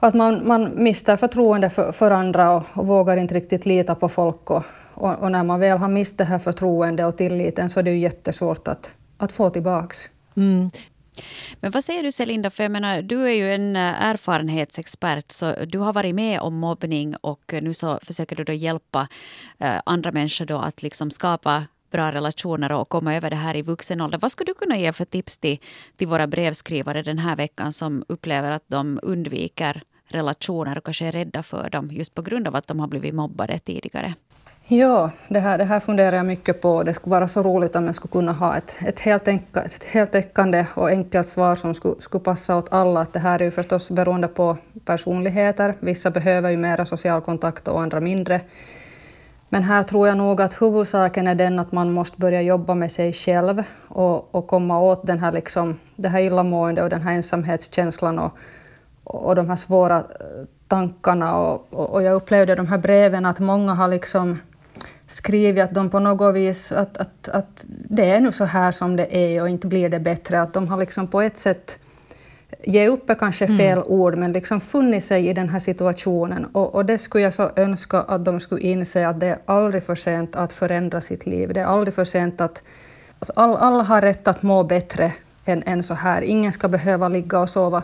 att 0.00 0.14
man, 0.14 0.46
man 0.46 0.82
mister 0.82 1.16
förtroende 1.16 1.70
för, 1.70 1.92
för 1.92 2.10
andra 2.10 2.50
och, 2.56 2.62
och, 2.72 2.86
vågar 2.86 3.16
inte 3.16 3.34
riktigt 3.34 3.66
lita 3.66 3.94
på 3.94 4.08
folk. 4.08 4.50
Och, 4.50 4.62
och, 4.94 5.18
och, 5.18 5.32
när 5.32 5.44
man 5.44 5.60
väl 5.60 5.78
har 5.78 5.88
mist 5.88 6.18
det 6.18 6.24
här 6.24 6.38
förtroendet 6.38 7.06
och 7.06 7.16
tilliten 7.16 7.70
så 7.70 7.80
är 7.80 7.82
det 7.82 7.90
ju 7.90 7.98
jättesvårt 7.98 8.68
att, 8.68 8.94
att 9.16 9.32
få 9.32 9.50
tillbaks. 9.50 9.98
Mm. 10.36 10.70
Men 11.60 11.70
vad 11.70 11.84
säger 11.84 12.02
du 12.02 12.12
Celinda, 12.12 12.50
för 12.50 12.62
jag 12.64 12.72
menar, 12.72 13.02
du 13.02 13.24
är 13.24 13.32
ju 13.32 13.54
en 13.54 13.76
eh, 13.76 14.04
erfarenhetsexpert, 14.04 15.30
så 15.32 15.54
du 15.66 15.78
har 15.78 15.92
varit 15.92 16.14
med 16.14 16.40
om 16.40 16.54
mobbning 16.54 17.14
och 17.20 17.54
nu 17.62 17.74
så 17.74 17.98
försöker 18.02 18.36
du 18.36 18.44
då 18.44 18.52
hjälpa 18.52 19.08
eh, 19.58 19.80
andra 19.86 20.12
människor 20.12 20.46
då 20.46 20.58
att 20.58 20.82
liksom 20.82 21.10
skapa 21.10 21.64
bra 21.90 22.12
relationer 22.12 22.72
och 22.72 22.88
komma 22.88 23.16
över 23.16 23.30
det 23.30 23.36
här 23.36 23.56
i 23.56 23.62
vuxen 23.62 24.00
ålder. 24.00 24.18
Vad 24.18 24.32
skulle 24.32 24.50
du 24.50 24.54
kunna 24.54 24.76
ge 24.76 24.92
för 24.92 25.04
tips 25.04 25.38
till, 25.38 25.58
till 25.96 26.08
våra 26.08 26.26
brevskrivare 26.26 27.02
den 27.02 27.18
här 27.18 27.36
veckan 27.36 27.72
som 27.72 28.04
upplever 28.08 28.50
att 28.50 28.64
de 28.66 29.00
undviker 29.02 29.82
relationer 30.08 30.78
och 30.78 30.84
kanske 30.84 31.06
är 31.06 31.12
rädda 31.12 31.42
för 31.42 31.70
dem 31.70 31.90
just 31.92 32.14
på 32.14 32.22
grund 32.22 32.48
av 32.48 32.56
att 32.56 32.66
de 32.66 32.80
har 32.80 32.88
blivit 32.88 33.14
mobbade 33.14 33.58
tidigare? 33.58 34.14
Ja, 34.72 35.10
det 35.28 35.40
här, 35.40 35.58
det 35.58 35.64
här 35.64 35.80
funderar 35.80 36.16
jag 36.16 36.26
mycket 36.26 36.60
på. 36.60 36.82
Det 36.82 36.94
skulle 36.94 37.10
vara 37.10 37.28
så 37.28 37.42
roligt 37.42 37.76
om 37.76 37.86
jag 37.86 37.94
skulle 37.94 38.12
kunna 38.12 38.32
ha 38.32 38.56
ett, 38.56 38.76
ett, 38.86 39.00
helt, 39.00 39.28
enka, 39.28 39.62
ett 39.62 39.84
heltäckande 39.84 40.66
och 40.74 40.88
enkelt 40.88 41.28
svar 41.28 41.54
som 41.54 41.74
skulle, 41.74 41.94
skulle 42.00 42.24
passa 42.24 42.56
åt 42.56 42.72
alla. 42.72 43.06
Det 43.12 43.18
här 43.18 43.40
är 43.40 43.44
ju 43.44 43.50
förstås 43.50 43.90
beroende 43.90 44.28
på 44.28 44.56
personligheter. 44.84 45.74
Vissa 45.80 46.10
behöver 46.10 46.50
ju 46.50 46.56
mera 46.56 46.86
social 46.86 47.20
kontakt 47.20 47.68
och 47.68 47.82
andra 47.82 48.00
mindre. 48.00 48.40
Men 49.52 49.62
här 49.62 49.82
tror 49.82 50.08
jag 50.08 50.16
nog 50.16 50.40
att 50.40 50.62
huvudsaken 50.62 51.26
är 51.26 51.34
den 51.34 51.58
att 51.58 51.72
man 51.72 51.92
måste 51.92 52.20
börja 52.20 52.42
jobba 52.42 52.74
med 52.74 52.92
sig 52.92 53.12
själv 53.12 53.62
och, 53.88 54.34
och 54.34 54.46
komma 54.46 54.80
åt 54.80 55.06
den 55.06 55.18
här, 55.18 55.32
liksom, 55.32 55.78
det 55.96 56.08
här 56.08 56.20
illamående 56.20 56.82
och 56.82 56.90
den 56.90 57.02
här 57.02 57.12
ensamhetskänslan 57.12 58.18
och, 58.18 58.32
och 59.04 59.34
de 59.34 59.48
här 59.48 59.56
svåra 59.56 59.96
eh, 59.96 60.04
tankarna. 60.68 61.36
Och, 61.36 61.72
och 61.72 62.02
jag 62.02 62.14
upplevde 62.14 62.54
de 62.54 62.66
här 62.66 62.78
breven 62.78 63.26
att 63.26 63.40
många 63.40 63.74
har 63.74 63.88
liksom 63.88 64.38
skrivit 65.06 65.64
att 65.64 65.74
de 65.74 65.90
på 65.90 65.98
något 65.98 66.34
vis, 66.34 66.72
att, 66.72 66.96
att, 66.96 67.28
att 67.28 67.64
det 67.66 68.10
är 68.10 68.20
nu 68.20 68.32
så 68.32 68.44
här 68.44 68.72
som 68.72 68.96
det 68.96 69.16
är 69.16 69.42
och 69.42 69.48
inte 69.48 69.66
blir 69.66 69.88
det 69.88 70.00
bättre. 70.00 70.42
Att 70.42 70.52
de 70.52 70.68
har 70.68 70.76
liksom 70.76 71.06
på 71.06 71.20
ett 71.20 71.38
sätt 71.38 71.78
ge 72.64 72.88
upp 72.88 73.10
är 73.10 73.14
kanske 73.14 73.46
fel 73.46 73.78
mm. 73.78 73.84
ord, 73.88 74.16
men 74.16 74.32
liksom 74.32 74.60
funnit 74.60 75.04
sig 75.04 75.28
i 75.28 75.32
den 75.32 75.48
här 75.48 75.58
situationen. 75.58 76.44
Och, 76.44 76.74
och, 76.74 76.84
det 76.84 76.98
skulle 76.98 77.24
jag 77.24 77.34
så 77.34 77.50
önska 77.56 78.00
att 78.00 78.24
de 78.24 78.40
skulle 78.40 78.60
inse 78.60 79.08
att 79.08 79.20
det 79.20 79.26
är 79.26 79.38
aldrig 79.44 79.82
för 79.82 79.94
sent 79.94 80.36
att 80.36 80.52
förändra 80.52 81.00
sitt 81.00 81.26
liv. 81.26 81.52
Det 81.52 81.60
är 81.60 81.64
aldrig 81.64 81.94
för 81.94 82.04
sent 82.04 82.40
att, 82.40 82.62
Alltså 83.20 83.32
all, 83.36 83.56
alla 83.56 83.82
har 83.82 84.00
rätt 84.00 84.28
att 84.28 84.42
må 84.42 84.64
bättre 84.64 85.12
än, 85.44 85.62
än 85.62 85.82
så 85.82 85.94
här. 85.94 86.22
Ingen 86.22 86.52
ska 86.52 86.68
behöva 86.68 87.08
ligga 87.08 87.38
och 87.38 87.48
sova, 87.48 87.82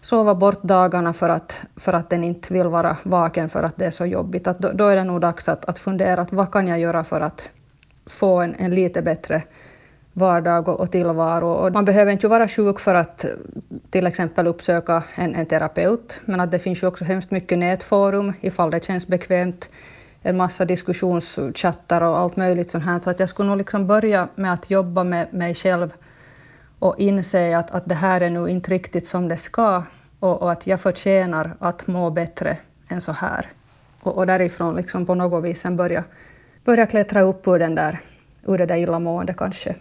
sova 0.00 0.34
bort 0.34 0.62
dagarna 0.62 1.12
för 1.12 1.28
att, 1.28 1.60
för 1.76 1.92
att 1.92 2.10
den 2.10 2.24
inte 2.24 2.52
vill 2.52 2.66
vara 2.66 2.96
vaken 3.02 3.48
för 3.48 3.62
att 3.62 3.76
det 3.76 3.86
är 3.86 3.90
så 3.90 4.06
jobbigt. 4.06 4.46
Att 4.46 4.58
då, 4.58 4.72
då 4.72 4.86
är 4.86 4.96
det 4.96 5.04
nog 5.04 5.20
dags 5.20 5.48
att, 5.48 5.64
att 5.64 5.78
fundera 5.78 6.20
att 6.20 6.32
vad 6.32 6.52
kan 6.52 6.68
jag 6.68 6.78
göra 6.78 7.04
för 7.04 7.20
att 7.20 7.48
få 8.06 8.40
en, 8.40 8.54
en 8.54 8.74
lite 8.74 9.02
bättre 9.02 9.42
vardag 10.18 10.68
och, 10.68 10.90
tillvaro. 10.90 11.48
Och 11.48 11.72
man 11.72 11.84
behöver 11.84 12.12
inte 12.12 12.28
vara 12.28 12.48
sjuk 12.48 12.80
för 12.80 12.94
att 12.94 13.24
eh, 13.24 13.30
till 13.90 14.06
exempel 14.06 14.46
uppsöka 14.46 15.02
en, 15.14 15.34
en 15.34 15.46
terapeut, 15.46 16.20
men 16.24 16.40
att 16.40 16.50
det 16.50 16.58
finns 16.58 16.82
ju 16.82 16.86
också 16.86 17.04
hemskt 17.04 17.30
mycket 17.30 17.58
nätforum 17.58 18.32
ifall 18.40 18.70
det 18.70 18.84
känns 18.84 19.06
bekvämt 19.06 19.68
en 20.22 20.36
massa 20.36 20.64
diskussionschattar 20.64 22.02
och 22.02 22.18
allt 22.18 22.36
möjligt 22.36 22.70
sånt 22.70 22.84
här. 22.84 23.00
Så 23.00 23.10
att 23.10 23.20
jag 23.20 23.28
skulle 23.28 23.48
nog 23.48 23.58
liksom 23.58 23.86
börja 23.86 24.28
med 24.34 24.52
att 24.52 24.70
jobba 24.70 25.04
med 25.04 25.34
mig 25.34 25.54
själv 25.54 25.92
och 26.78 26.94
inse 26.98 27.56
att, 27.58 27.70
att 27.70 27.88
det 27.88 27.94
här 27.94 28.20
är 28.20 28.30
nu 28.30 28.48
inte 28.48 28.70
riktigt 28.70 29.06
som 29.06 29.28
det 29.28 29.36
ska 29.36 29.82
och, 30.20 30.42
och 30.42 30.52
att 30.52 30.66
jag 30.66 30.80
förtjänar 30.80 31.56
att 31.58 31.86
må 31.86 32.10
bättre 32.10 32.56
än 32.88 33.00
så 33.00 33.12
här. 33.12 33.46
Och, 34.00 34.16
och 34.16 34.26
därifrån 34.26 34.76
liksom 34.76 35.06
på 35.06 35.14
något 35.14 35.44
vis 35.44 35.64
börja, 35.64 36.04
börja 36.64 36.86
klättra 36.86 37.22
upp 37.22 37.48
ur, 37.48 37.58
den 37.58 37.74
där, 37.74 38.00
ur 38.46 38.58
det 38.58 38.66
där 38.66 38.76
illamående 38.76 39.34
kanske. 39.34 39.74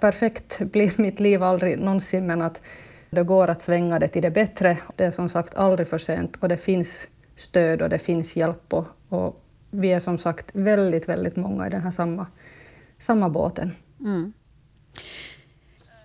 Perfekt 0.00 0.58
blir 0.58 1.00
mitt 1.00 1.20
liv 1.20 1.42
aldrig 1.42 1.78
någonsin, 1.78 2.26
men 2.26 2.42
att 2.42 2.62
det 3.10 3.22
går 3.22 3.48
att 3.48 3.60
svänga 3.60 3.98
det 3.98 4.08
till 4.08 4.22
det 4.22 4.30
bättre. 4.30 4.78
Det 4.96 5.04
är 5.04 5.10
som 5.10 5.28
sagt 5.28 5.54
aldrig 5.54 5.88
för 5.88 5.98
sent 5.98 6.36
och 6.40 6.48
det 6.48 6.56
finns 6.56 7.08
stöd 7.36 7.82
och 7.82 7.88
det 7.88 7.98
finns 7.98 8.36
hjälp 8.36 8.72
och, 8.72 8.84
och 9.08 9.44
vi 9.70 9.92
är 9.92 10.00
som 10.00 10.18
sagt 10.18 10.50
väldigt, 10.52 11.08
väldigt 11.08 11.36
många 11.36 11.66
i 11.66 11.70
den 11.70 11.82
här 11.82 11.90
samma, 11.90 12.26
samma 12.98 13.28
båten. 13.28 13.72
Mm. 14.00 14.32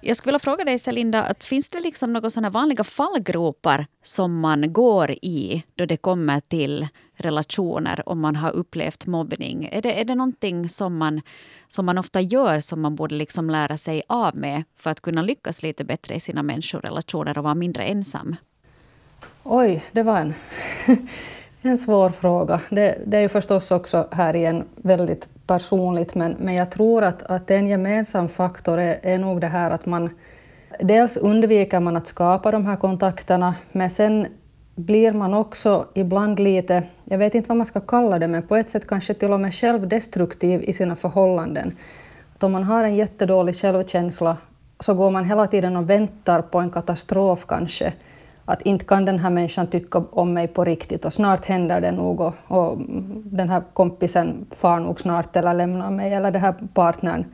Jag 0.06 0.18
skulle 0.18 0.32
vilja 0.32 0.40
fråga 0.40 0.64
dig 0.64 0.80
Selinda, 0.80 1.24
att 1.24 1.44
finns 1.44 1.70
det 1.70 1.80
liksom 1.80 2.14
några 2.14 2.30
sådana 2.30 2.50
vanliga 2.50 2.84
fallgropar 2.84 3.86
som 4.04 4.40
man 4.40 4.74
går 4.74 5.12
i 5.12 5.64
då 5.76 5.86
det 5.86 5.98
kommer 5.98 6.40
till 6.40 6.88
relationer 7.16 8.10
om 8.10 8.20
man 8.20 8.36
har 8.36 8.52
upplevt 8.52 9.06
mobbning? 9.06 9.70
Är 9.72 9.82
det, 9.82 10.02
är 10.02 10.06
det 10.06 10.16
någonting 10.16 10.70
som 10.70 10.98
man, 10.98 11.22
som 11.68 11.86
man 11.86 11.98
ofta 11.98 12.22
gör 12.22 12.60
som 12.60 12.82
man 12.82 12.96
borde 12.96 13.16
liksom 13.16 13.50
lära 13.50 13.78
sig 13.78 14.04
av 14.08 14.36
med 14.36 14.64
för 14.78 14.90
att 14.92 15.02
kunna 15.02 15.22
lyckas 15.22 15.64
lite 15.64 15.84
bättre 15.84 16.16
i 16.16 16.20
sina 16.20 16.44
människorelationer 16.44 17.38
och 17.38 17.44
vara 17.44 17.56
mindre 17.56 17.84
ensam? 17.84 18.36
Oj, 19.44 19.84
det 19.92 20.04
var 20.04 20.18
en 20.18 20.34
En 21.66 21.78
svår 21.78 22.10
fråga. 22.10 22.62
Det, 22.70 22.98
det, 23.06 23.18
är 23.18 23.22
ju 23.22 23.30
förstås 23.30 23.72
också 23.72 24.08
här 24.12 24.36
igen 24.36 24.64
väldigt 24.76 25.30
personligt, 25.48 26.16
men, 26.16 26.36
men 26.40 26.54
jag 26.54 26.72
tror 26.72 27.04
att, 27.04 27.24
att 27.24 27.52
en 27.52 27.68
gemensam 27.68 28.30
faktor 28.30 28.80
är, 28.80 29.00
är 29.02 29.18
nog 29.18 29.42
det 29.42 29.48
här 29.48 29.72
att 29.72 29.86
man 29.86 30.10
dels 30.80 31.18
undviker 31.18 31.80
man 31.80 31.98
att 31.98 32.08
skapa 32.08 32.52
de 32.52 32.66
här 32.66 32.76
kontakterna, 32.76 33.56
men 33.72 33.90
sen 33.90 34.28
blir 34.76 35.12
man 35.12 35.34
också 35.34 35.86
ibland 35.94 36.40
lite, 36.40 36.84
jag 37.04 37.18
vet 37.18 37.36
inte 37.36 37.50
vad 37.50 37.58
man 37.58 37.66
ska 37.66 37.80
kalla 37.80 38.20
det, 38.20 38.28
men 38.28 38.44
på 38.44 38.56
ett 38.56 38.70
sätt 38.70 38.88
kanske 38.88 39.14
till 39.14 39.32
och 39.32 39.40
med 39.40 39.56
självdestruktiv 39.56 40.64
i 40.64 40.74
sina 40.74 40.96
förhållanden. 40.96 41.78
Att 42.36 42.44
om 42.44 42.52
man 42.52 42.64
har 42.64 42.84
en 42.84 42.96
jättedålig 42.96 43.56
självkänsla 43.56 44.38
så 44.80 44.94
går 44.94 45.12
man 45.12 45.26
hela 45.26 45.48
tiden 45.48 45.78
och 45.78 45.90
väntar 45.90 46.42
på 46.42 46.60
en 46.60 46.70
katastrof 46.70 47.46
kanske, 47.48 47.94
att 48.46 48.62
inte 48.62 48.86
kan 48.86 49.06
den 49.06 49.20
här 49.20 49.30
människan 49.30 49.68
tycka 49.68 50.04
om 50.12 50.34
mig 50.34 50.48
på 50.48 50.64
riktigt 50.64 51.06
och 51.06 51.14
snart 51.14 51.46
händer 51.46 51.82
det 51.82 51.92
nog 51.92 52.22
och, 52.22 52.34
och 52.48 52.78
den 53.24 53.50
här 53.50 53.64
kompisen 53.74 54.46
far 54.52 54.80
nog 54.80 55.00
snart 55.00 55.36
eller 55.36 55.54
lämnar 55.54 55.92
mig 55.92 56.14
eller 56.14 56.32
den 56.32 56.42
här 56.42 56.54
partnern 56.74 57.26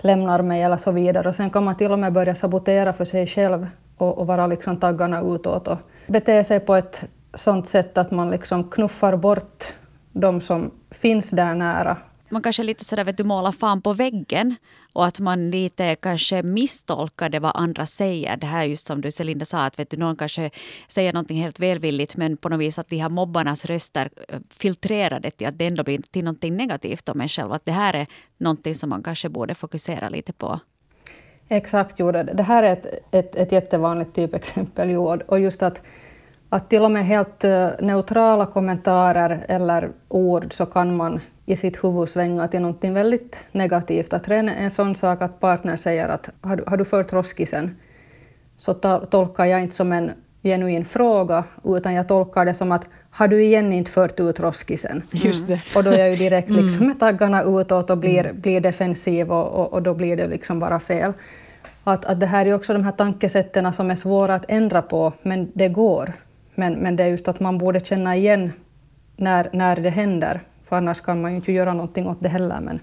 lämnar 0.00 0.42
mig 0.42 0.62
eller 0.62 0.76
så 0.76 0.90
vidare. 0.90 1.28
Och 1.28 1.34
sen 1.34 1.50
kan 1.50 1.64
man 1.64 1.76
till 1.76 1.92
och 1.92 1.98
med 1.98 2.12
börja 2.12 2.34
sabotera 2.34 2.92
för 2.92 3.04
sig 3.04 3.26
själv 3.26 3.66
och, 3.96 4.18
och 4.18 4.26
vara 4.26 4.46
liksom 4.46 4.76
taggarna 4.76 5.20
utåt 5.20 5.68
och 5.68 5.78
bete 6.06 6.44
sig 6.44 6.60
på 6.60 6.74
ett 6.74 7.04
sånt 7.34 7.68
sätt 7.68 7.98
att 7.98 8.10
man 8.10 8.30
liksom 8.30 8.70
knuffar 8.70 9.16
bort 9.16 9.64
de 10.12 10.40
som 10.40 10.70
finns 10.90 11.30
där 11.30 11.54
nära 11.54 11.96
man 12.30 12.42
kanske 12.42 12.62
lite 12.62 12.84
sådär 12.84 13.04
vet 13.04 13.16
du, 13.16 13.24
målar 13.24 13.52
fan 13.52 13.82
på 13.82 13.92
väggen 13.92 14.54
och 14.92 15.06
att 15.06 15.20
man 15.20 15.50
lite 15.50 15.94
kanske 15.94 16.42
misstolkar 16.42 17.40
vad 17.40 17.52
andra 17.54 17.86
säger. 17.86 18.36
Det 18.36 18.46
här 18.46 18.64
just 18.64 18.86
som 18.86 19.00
du 19.00 19.10
Selinda, 19.10 19.44
sa, 19.44 19.64
att 19.64 19.78
vet 19.78 19.90
du, 19.90 19.96
någon 19.96 20.16
kanske 20.16 20.50
säger 20.88 21.12
någonting 21.12 21.42
helt 21.42 21.60
välvilligt 21.60 22.16
men 22.16 22.36
på 22.36 22.48
något 22.48 22.60
vis 22.60 22.78
att 22.78 22.88
de 22.88 22.96
här 22.96 23.08
mobbarnas 23.08 23.64
röster 23.64 24.10
eh, 24.28 24.38
filtrerar 24.50 25.20
det 25.20 25.30
till 25.30 25.46
att 25.46 25.58
det 25.58 25.66
ändå 25.66 25.84
blir 25.84 25.98
till 25.98 26.24
någonting 26.24 26.56
negativt 26.56 27.08
om 27.08 27.20
en 27.20 27.28
själv. 27.28 27.52
Att 27.52 27.64
det 27.64 27.72
här 27.72 27.94
är 27.94 28.06
någonting 28.38 28.74
som 28.74 28.90
man 28.90 29.02
kanske 29.02 29.28
borde 29.28 29.54
fokusera 29.54 30.08
lite 30.08 30.32
på. 30.32 30.60
Exakt, 31.48 31.98
jo, 31.98 32.12
det 32.12 32.42
här 32.42 32.62
är 32.62 32.72
ett, 32.72 32.86
ett, 33.10 33.36
ett 33.36 33.52
jättevanligt 33.52 34.14
typexempel. 34.14 34.90
Jo, 34.90 35.18
och 35.26 35.40
just 35.40 35.62
att, 35.62 35.82
att 36.48 36.70
till 36.70 36.82
och 36.82 36.90
med 36.90 37.06
helt 37.06 37.44
eh, 37.44 37.70
neutrala 37.80 38.46
kommentarer 38.46 39.46
eller 39.48 39.90
ord 40.08 40.52
så 40.52 40.66
kan 40.66 40.96
man 40.96 41.20
i 41.48 41.56
sitt 41.56 41.84
huvud 41.84 42.08
svänga 42.08 42.48
till 42.48 42.60
något 42.60 42.84
väldigt 42.84 43.36
negativt. 43.52 44.12
Att 44.12 44.28
redan 44.28 44.48
en 44.48 44.70
sån 44.70 44.94
sak 44.94 45.22
att 45.22 45.40
partnern 45.40 45.78
säger 45.78 46.08
att 46.08 46.30
har 46.40 46.56
du, 46.56 46.64
har 46.66 46.76
du 46.76 46.84
fört 46.84 47.12
roskisen? 47.12 47.76
Så 48.56 48.74
tolkar 49.10 49.44
jag 49.44 49.62
inte 49.62 49.74
som 49.74 49.92
en 49.92 50.10
genuin 50.42 50.84
fråga, 50.84 51.44
utan 51.64 51.94
jag 51.94 52.08
tolkar 52.08 52.44
det 52.44 52.54
som 52.54 52.72
att 52.72 52.86
har 53.10 53.28
du 53.28 53.42
igen 53.42 53.72
inte 53.72 53.90
fört 53.90 54.20
ut 54.20 54.40
roskisen? 54.40 55.02
Just 55.10 55.48
det. 55.48 55.60
Och 55.76 55.84
då 55.84 55.90
är 55.90 55.98
jag 55.98 56.10
ju 56.10 56.16
direkt 56.16 56.50
liksom 56.60 56.76
mm. 56.76 56.88
med 56.88 57.00
taggarna 57.00 57.42
utåt 57.42 57.90
och 57.90 57.98
blir, 57.98 58.26
mm. 58.26 58.40
blir 58.40 58.60
defensiv 58.60 59.32
och, 59.32 59.48
och, 59.48 59.72
och, 59.72 59.82
då 59.82 59.94
blir 59.94 60.16
det 60.16 60.26
liksom 60.26 60.60
bara 60.60 60.80
fel. 60.80 61.12
Att, 61.84 62.04
att 62.04 62.20
det 62.20 62.26
här 62.26 62.46
är 62.46 62.54
också 62.54 62.72
de 62.72 62.84
här 62.84 62.92
tankesätten 62.92 63.72
som 63.72 63.90
är 63.90 63.94
svåra 63.94 64.34
att 64.34 64.44
ändra 64.48 64.82
på, 64.82 65.12
men 65.22 65.50
det 65.54 65.68
går. 65.68 66.12
Men, 66.54 66.74
men 66.74 66.96
det 66.96 67.04
är 67.04 67.08
just 67.08 67.28
att 67.28 67.40
man 67.40 67.58
borde 67.58 67.80
känna 67.80 68.16
igen 68.16 68.52
när, 69.16 69.48
när 69.52 69.76
det 69.76 69.90
händer 69.90 70.40
för 70.68 70.76
annars 70.76 71.00
kan 71.00 71.20
man 71.20 71.30
ju 71.30 71.36
inte 71.36 71.52
göra 71.52 71.74
någonting 71.74 72.06
åt 72.06 72.20
det 72.20 72.28
heller. 72.28 72.60
Men 72.60 72.80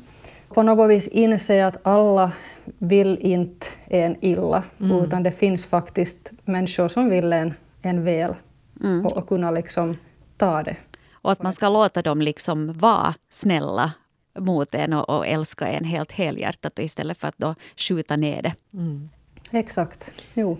på 0.49 0.63
något 0.63 0.89
vis 0.89 1.07
inse 1.07 1.65
att 1.65 1.87
alla 1.87 2.31
vill 2.63 3.17
inte 3.21 3.67
en 3.87 4.15
illa, 4.25 4.63
mm. 4.79 5.03
utan 5.03 5.23
det 5.23 5.31
finns 5.31 5.65
faktiskt 5.65 6.31
människor 6.45 6.87
som 6.87 7.09
vill 7.09 7.33
en, 7.33 7.53
en 7.81 8.03
väl 8.03 8.35
mm. 8.83 9.05
och, 9.05 9.17
och, 9.17 9.27
kunna 9.27 9.51
liksom 9.51 9.97
ta 10.37 10.63
det. 10.63 10.75
Och 11.11 11.31
att 11.31 11.43
man 11.43 11.53
ska 11.53 11.69
låta 11.69 12.01
dem 12.01 12.21
liksom 12.21 12.73
vara 12.73 13.13
snälla 13.29 13.93
mot 14.39 14.75
en 14.75 14.93
och, 14.93 15.09
och 15.09 15.27
älska 15.27 15.67
en 15.67 15.83
helt 15.83 16.11
helhjärtat 16.11 16.79
istället 16.79 17.17
för 17.17 17.27
att 17.27 17.37
då 17.37 17.55
skjuta 17.75 18.15
ner 18.15 18.41
det. 18.41 18.53
Mm. 18.73 19.09
Exakt. 19.51 20.11
Jo. 20.33 20.57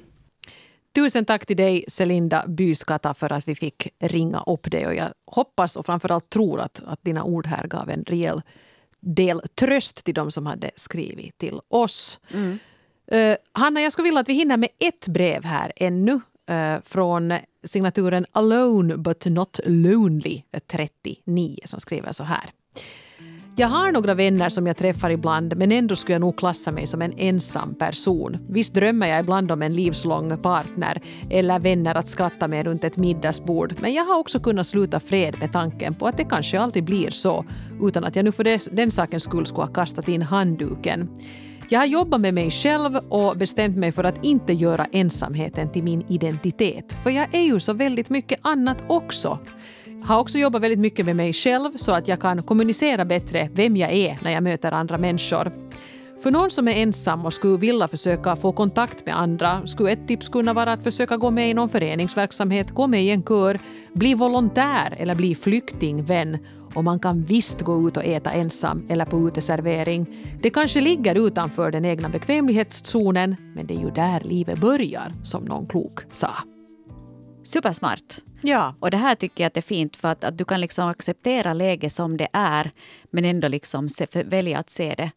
Tusen 0.95 1.25
tack 1.25 1.45
till 1.45 1.57
dig, 1.57 1.85
Celinda 1.87 2.47
Byskata, 2.47 3.13
för 3.13 3.31
att 3.31 3.47
vi 3.47 3.55
fick 3.55 3.87
ringa 3.99 4.43
upp 4.47 4.71
dig. 4.71 4.87
Och 4.87 4.95
jag 4.95 5.13
hoppas 5.25 5.75
och 5.75 5.85
framförallt 5.85 6.29
tror 6.29 6.59
att, 6.59 6.81
att 6.85 6.99
dina 7.03 7.23
ord 7.23 7.47
här 7.47 7.67
gav 7.67 7.89
en 7.89 8.03
rejäl 8.03 8.41
del 8.99 9.41
tröst 9.55 10.05
till 10.05 10.13
de 10.13 10.31
som 10.31 10.45
hade 10.45 10.71
skrivit 10.75 11.37
till 11.37 11.59
oss. 11.67 12.19
Mm. 12.33 12.59
Uh, 13.13 13.35
Hanna, 13.51 13.81
jag 13.81 13.91
skulle 13.91 14.03
vilja 14.03 14.19
att 14.19 14.29
vi 14.29 14.33
hinner 14.33 14.57
med 14.57 14.69
ett 14.79 15.07
brev 15.07 15.43
här 15.43 15.71
ännu 15.75 16.11
uh, 16.51 16.77
från 16.85 17.33
signaturen 17.63 18.25
Alone 18.31 18.97
but 18.97 19.25
not 19.25 19.59
lonely 19.65 20.41
39 20.67 21.59
som 21.65 21.79
skriver 21.79 22.11
så 22.11 22.23
här. 22.23 22.51
Jag 23.57 23.67
har 23.67 23.91
några 23.91 24.13
vänner 24.13 24.49
som 24.49 24.67
jag 24.67 24.77
träffar 24.77 25.09
ibland 25.09 25.57
men 25.57 25.71
ändå 25.71 25.95
skulle 25.95 26.13
jag 26.13 26.19
nog 26.19 26.37
klassa 26.37 26.71
mig 26.71 26.87
som 26.87 27.01
en 27.01 27.13
ensam 27.17 27.75
person. 27.75 28.37
Visst 28.49 28.73
drömmer 28.73 29.07
jag 29.07 29.19
ibland 29.19 29.51
om 29.51 29.61
en 29.61 29.73
livslång 29.73 30.37
partner 30.37 31.01
eller 31.29 31.59
vänner 31.59 31.95
att 31.95 32.09
skratta 32.09 32.47
med 32.47 32.65
runt 32.65 32.83
ett 32.83 32.97
middagsbord 32.97 33.75
men 33.81 33.93
jag 33.93 34.05
har 34.05 34.19
också 34.19 34.39
kunnat 34.39 34.67
sluta 34.67 34.99
fred 34.99 35.35
med 35.39 35.51
tanken 35.51 35.95
på 35.95 36.07
att 36.07 36.17
det 36.17 36.23
kanske 36.23 36.59
aldrig 36.59 36.83
blir 36.83 37.09
så 37.09 37.45
utan 37.81 38.03
att 38.03 38.15
jag 38.15 38.25
nu 38.25 38.31
för 38.31 38.75
den 38.75 38.91
sakens 38.91 39.23
skull 39.23 39.45
skulle 39.45 39.65
ha 39.65 39.73
kastat 39.73 40.07
in 40.07 40.21
handduken. 40.21 41.09
Jag 41.69 41.79
har 41.79 41.85
jobbat 41.85 42.21
med 42.21 42.33
mig 42.33 42.51
själv 42.51 42.95
och 42.95 43.37
bestämt 43.37 43.77
mig 43.77 43.91
för 43.91 44.03
att 44.03 44.25
inte 44.25 44.53
göra 44.53 44.87
ensamheten 44.91 45.71
till 45.71 45.83
min 45.83 46.05
identitet. 46.07 46.95
För 47.03 47.09
jag 47.09 47.35
är 47.35 47.41
ju 47.41 47.59
så 47.59 47.73
väldigt 47.73 48.09
mycket 48.09 48.39
annat 48.41 48.77
också 48.87 49.39
har 50.05 50.19
också 50.19 50.37
jobbat 50.37 50.61
väldigt 50.61 50.79
mycket 50.79 51.05
med 51.05 51.15
mig 51.15 51.33
själv 51.33 51.77
så 51.77 51.91
att 51.91 52.07
jag 52.07 52.21
kan 52.21 52.43
kommunicera 52.43 53.05
bättre 53.05 53.49
vem 53.53 53.77
jag 53.77 53.91
är 53.91 54.17
när 54.21 54.31
jag 54.31 54.43
möter 54.43 54.71
andra 54.71 54.97
människor. 54.97 55.51
För 56.23 56.31
någon 56.31 56.51
som 56.51 56.67
är 56.67 56.71
ensam 56.71 57.25
och 57.25 57.33
skulle 57.33 57.57
vilja 57.57 57.87
försöka 57.87 58.35
få 58.35 58.51
kontakt 58.51 59.05
med 59.05 59.19
andra 59.19 59.67
skulle 59.67 59.91
ett 59.91 60.07
tips 60.07 60.29
kunna 60.29 60.53
vara 60.53 60.73
att 60.73 60.83
försöka 60.83 61.17
gå 61.17 61.31
med 61.31 61.49
i 61.49 61.53
någon 61.53 61.69
föreningsverksamhet, 61.69 62.71
gå 62.71 62.87
med 62.87 63.03
i 63.03 63.09
en 63.09 63.23
kör, 63.23 63.59
bli 63.93 64.13
volontär 64.13 64.95
eller 64.97 65.15
bli 65.15 65.35
flyktingvän. 65.35 66.37
Och 66.73 66.83
man 66.83 66.99
kan 66.99 67.23
visst 67.23 67.61
gå 67.61 67.87
ut 67.87 67.97
och 67.97 68.05
äta 68.05 68.31
ensam 68.31 68.85
eller 68.89 69.05
på 69.05 69.27
uteservering. 69.27 70.07
Det 70.41 70.49
kanske 70.49 70.81
ligger 70.81 71.27
utanför 71.27 71.71
den 71.71 71.85
egna 71.85 72.09
bekvämlighetszonen, 72.09 73.35
men 73.55 73.67
det 73.67 73.73
är 73.73 73.79
ju 73.79 73.91
där 73.91 74.19
livet 74.19 74.59
börjar, 74.59 75.13
som 75.23 75.43
någon 75.43 75.67
klok 75.67 75.99
sa. 76.11 76.54
Supersmart. 77.45 78.21
Ja. 78.41 78.75
Och 78.79 78.91
det 78.91 78.97
här 78.97 79.15
tycker 79.15 79.43
jag 79.43 79.47
att 79.47 79.57
är 79.57 79.61
fint 79.61 79.97
för 79.97 80.07
att, 80.11 80.23
att 80.23 80.37
du 80.37 80.45
kan 80.45 80.61
liksom 80.61 80.87
acceptera 80.89 81.53
läget 81.53 81.91
som 81.91 82.17
det 82.17 82.27
är 82.33 82.71
men 83.03 83.25
ändå 83.25 83.47
liksom 83.47 83.89
se, 83.89 84.07
välja 84.23 84.59
att 84.59 84.69
se 84.69 84.95
det 84.97 85.11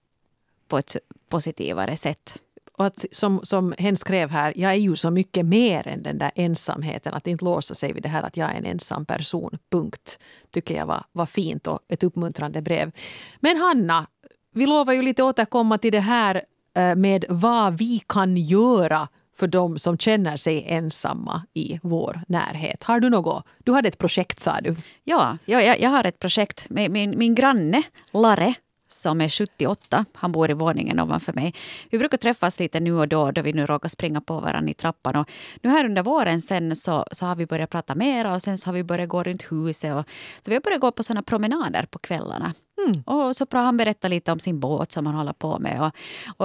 på 0.69 0.79
ett 0.79 0.97
positivare 1.29 1.97
sätt. 1.97 2.39
Och 2.79 2.87
att, 2.87 3.05
som, 3.13 3.41
som 3.43 3.75
hen 3.79 3.97
skrev 3.97 4.31
här, 4.31 4.53
jag 4.57 4.73
är 4.73 4.77
ju 4.77 4.97
så 4.97 5.11
mycket 5.11 5.47
mer 5.47 5.89
än 5.89 6.03
den 6.03 6.19
där 6.19 6.31
ensamheten. 6.35 7.15
Att 7.15 7.27
inte 7.27 7.45
låsa 7.45 7.75
sig 7.75 7.93
vid 7.93 8.03
det 8.03 8.09
här 8.09 8.23
att 8.23 8.37
jag 8.37 8.51
är 8.51 8.55
en 8.55 8.65
ensam 8.65 9.05
person. 9.05 9.59
Punkt. 9.71 10.19
Tycker 10.51 10.77
jag 10.77 10.87
var, 10.87 11.05
var 11.13 11.27
fint 11.27 11.67
och 11.67 11.81
ett 11.89 12.03
uppmuntrande 12.03 12.63
brev. 12.63 12.93
Men 13.41 13.57
Hanna, 13.57 14.07
vi 14.55 14.67
lovar 14.67 14.93
ju 14.93 15.03
lite 15.03 15.23
återkomma 15.23 15.79
till 15.79 15.93
det 15.93 16.01
här 16.01 16.43
eh, 16.75 16.95
med 16.95 17.25
vad 17.29 17.79
vi 17.79 18.03
kan 18.07 18.37
göra 18.37 19.09
för 19.39 19.47
de 19.47 19.79
som 19.79 19.99
känner 19.99 20.37
sig 20.37 20.65
ensamma 20.69 21.43
i 21.55 21.79
vår 21.83 22.23
närhet. 22.29 22.85
Har 22.85 23.01
du 23.01 23.11
något? 23.11 23.45
Du 23.59 23.73
hade 23.73 23.89
ett 23.89 23.99
projekt 23.99 24.41
sa 24.41 24.61
du. 24.61 24.77
Ja, 25.05 25.39
jag, 25.45 25.81
jag 25.81 25.91
har 25.91 26.05
ett 26.05 26.19
projekt 26.19 26.67
Min, 26.71 26.93
min, 26.93 27.19
min 27.19 27.35
granne 27.35 27.83
Lare 28.13 28.55
som 28.89 29.21
är 29.21 29.29
78. 29.29 30.05
Han 30.13 30.33
bor 30.33 30.51
i 30.51 30.55
våningen 30.55 31.01
ovanför 31.01 31.33
mig. 31.33 31.55
Vi 31.91 31.99
brukar 31.99 32.19
träffas 32.19 32.61
lite 32.61 32.81
nu 32.81 32.93
och 32.93 33.09
då 33.09 33.31
då 33.31 33.43
vi 33.43 33.53
nu 33.53 33.67
råkar 33.67 33.89
springa 33.89 34.21
på 34.21 34.41
varandra 34.41 34.71
i 34.71 34.75
trappan. 34.75 35.17
Och 35.17 35.31
nu 35.63 35.71
här 35.71 35.85
under 35.85 36.03
våren 36.03 36.41
sen 36.41 36.77
så, 36.77 37.07
så 37.13 37.27
har 37.27 37.37
vi 37.37 37.47
börjat 37.47 37.71
prata 37.71 37.95
mera 37.95 38.35
och 38.35 38.43
sen 38.43 38.59
så 38.59 38.69
har 38.69 38.75
vi 38.75 38.85
börjat 38.85 39.09
gå 39.09 39.23
runt 39.23 39.53
huset. 39.53 39.95
Och, 39.95 40.05
så 40.41 40.51
vi 40.51 40.55
har 40.55 40.61
börjat 40.61 40.81
gå 40.81 40.91
på 40.91 41.03
såna 41.03 41.23
promenader 41.23 41.87
på 41.91 41.99
kvällarna. 41.99 42.55
Mm. 42.87 43.03
Och 43.03 43.37
så 43.37 43.47
han 43.51 43.77
berättar 43.77 44.09
lite 44.09 44.33
om 44.33 44.39
sin 44.39 44.61
båt 44.61 44.93
som 44.93 45.07
han 45.07 45.15
håller 45.15 45.33
på 45.33 45.59
med. 45.59 45.81
Och, 45.83 45.93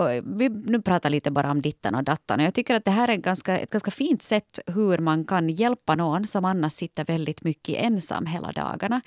och 0.02 0.10
vi 0.40 0.50
nu 0.50 0.82
pratar 0.82 1.10
lite 1.10 1.32
bara 1.32 1.52
om 1.52 1.62
dittan 1.62 1.96
och 1.96 2.04
dattan. 2.04 2.40
Och 2.40 2.46
jag 2.46 2.54
tycker 2.54 2.76
att 2.76 2.86
det 2.86 2.92
här 2.92 3.08
är 3.08 3.16
ganska, 3.16 3.58
ett 3.58 3.72
ganska 3.72 3.92
fint 3.92 4.24
sätt 4.24 4.60
hur 4.68 4.98
man 4.98 5.26
kan 5.26 5.50
hjälpa 5.50 5.96
någon 5.96 6.28
som 6.28 6.46
annars 6.46 6.74
sitter 6.74 7.06
väldigt 7.06 7.44
mycket 7.44 7.84
ensam 7.84 8.26
hela 8.26 8.52
dagarna. 8.52 9.02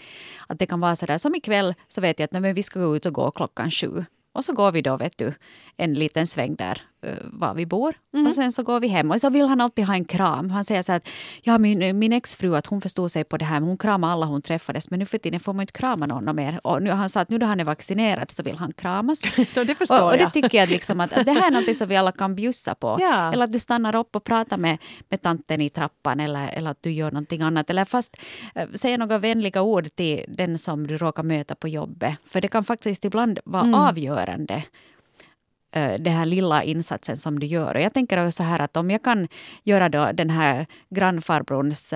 Att 0.47 0.59
det 0.59 0.67
kan 0.67 0.81
vara 0.81 0.97
så 0.97 1.07
där, 1.07 1.19
som 1.19 1.35
ikväll 1.35 1.75
så 1.89 2.01
vet 2.01 2.19
jag 2.19 2.25
att 2.25 2.43
nej, 2.43 2.53
vi 2.53 2.63
ska 2.63 2.81
gå 2.81 2.97
ut 2.97 3.07
och 3.07 3.13
gå 3.13 3.31
klockan 3.31 3.71
sju. 3.71 4.05
Och 4.33 4.45
så 4.45 4.53
går 4.53 4.73
vi 4.73 4.83
då 4.83 4.97
vet 4.97 5.19
du, 5.19 5.35
en 5.77 5.95
liten 5.95 6.27
sväng 6.27 6.55
där 6.55 6.83
var 7.25 7.55
vi 7.55 7.67
bor. 7.67 7.95
Mm. 8.15 8.27
Och 8.27 8.35
sen 8.35 8.53
så 8.53 8.63
går 8.63 8.81
vi 8.81 8.89
hem. 8.89 9.11
Och 9.11 9.21
så 9.21 9.31
vill 9.31 9.47
han 9.47 9.61
alltid 9.61 9.85
ha 9.85 9.95
en 9.95 10.05
kram. 10.05 10.51
Han 10.51 10.65
säger 10.65 10.83
så 10.83 10.93
att 10.93 11.09
ja, 11.43 11.59
min, 11.59 11.99
min 11.99 12.13
exfru 12.13 12.57
att 12.57 12.67
hon 12.67 12.81
förstod 12.81 13.11
sig 13.11 13.25
på 13.25 13.37
det 13.37 13.45
här. 13.45 13.61
Hon 13.61 13.79
kramade 13.79 14.13
alla 14.13 14.27
hon 14.27 14.43
träffades. 14.43 14.91
Men 14.91 14.99
nu 14.99 15.07
för 15.07 15.19
tiden 15.19 15.41
får 15.41 15.53
man 15.53 15.63
inte 15.63 15.73
krama 15.73 16.07
någon 16.07 16.37
mer. 16.37 16.61
Och 16.65 16.83
nu, 16.83 16.91
han 16.91 17.09
sa 17.09 17.21
att 17.21 17.31
nu 17.31 17.39
då 17.39 17.47
han 17.47 17.61
är 17.61 17.65
vaccinerad 17.65 18.31
så 18.31 18.43
vill 18.43 18.59
han 18.59 18.73
kramas. 18.73 19.21
det 19.55 19.75
förstår 19.79 20.03
och, 20.03 20.13
och 20.13 20.19
det 20.19 20.31
tycker 20.31 20.59
jag 20.59 20.69
liksom 20.69 21.01
att, 21.01 21.13
att 21.13 21.27
det 21.27 21.33
här 21.33 21.47
är 21.47 21.51
något 21.67 21.77
som 21.77 21.89
vi 21.89 21.97
alla 21.97 22.13
kan 22.13 22.35
bjussa 22.35 22.75
på. 22.75 22.99
Ja. 23.01 23.33
Eller 23.33 23.45
att 23.45 23.53
du 23.53 23.59
stannar 23.59 23.97
upp 23.97 24.17
och 24.17 24.25
pratar 24.25 24.57
med, 24.57 24.79
med 25.09 25.23
tanten 25.23 25.61
i 25.61 25.71
trappan. 25.71 26.21
Eller, 26.21 26.49
eller 26.49 26.71
att 26.71 26.83
du 26.83 26.91
gör 26.91 27.11
någonting 27.11 27.43
annat. 27.43 27.71
Eller 27.71 27.85
fast 27.85 28.17
äh, 28.55 28.69
säger 28.75 28.99
några 28.99 29.19
vänliga 29.19 29.63
ord 29.63 29.89
till 29.95 30.25
den 30.29 30.59
som 30.59 30.87
du 30.87 30.97
råkar 30.97 31.23
möta 31.23 31.55
på 31.55 31.69
jobbet. 31.69 32.15
För 32.25 32.41
det 32.41 32.49
kan 32.49 32.65
faktiskt 32.65 33.05
ibland 33.05 33.39
vara 33.45 33.63
mm. 33.63 33.75
avgörande 33.75 34.65
den 35.77 36.13
här 36.13 36.27
lilla 36.27 36.63
insatsen 36.63 37.17
som 37.17 37.39
du 37.39 37.47
gör. 37.47 37.75
Och 37.75 37.81
jag 37.81 37.95
tänker 37.95 38.31
så 38.31 38.43
här 38.43 38.59
att 38.59 38.77
om 38.77 38.91
jag 38.91 39.03
kan 39.03 39.29
göra 39.65 39.89
då 39.89 40.11
den 40.15 40.31
här 40.31 40.67
grannfarbrorns 40.91 41.95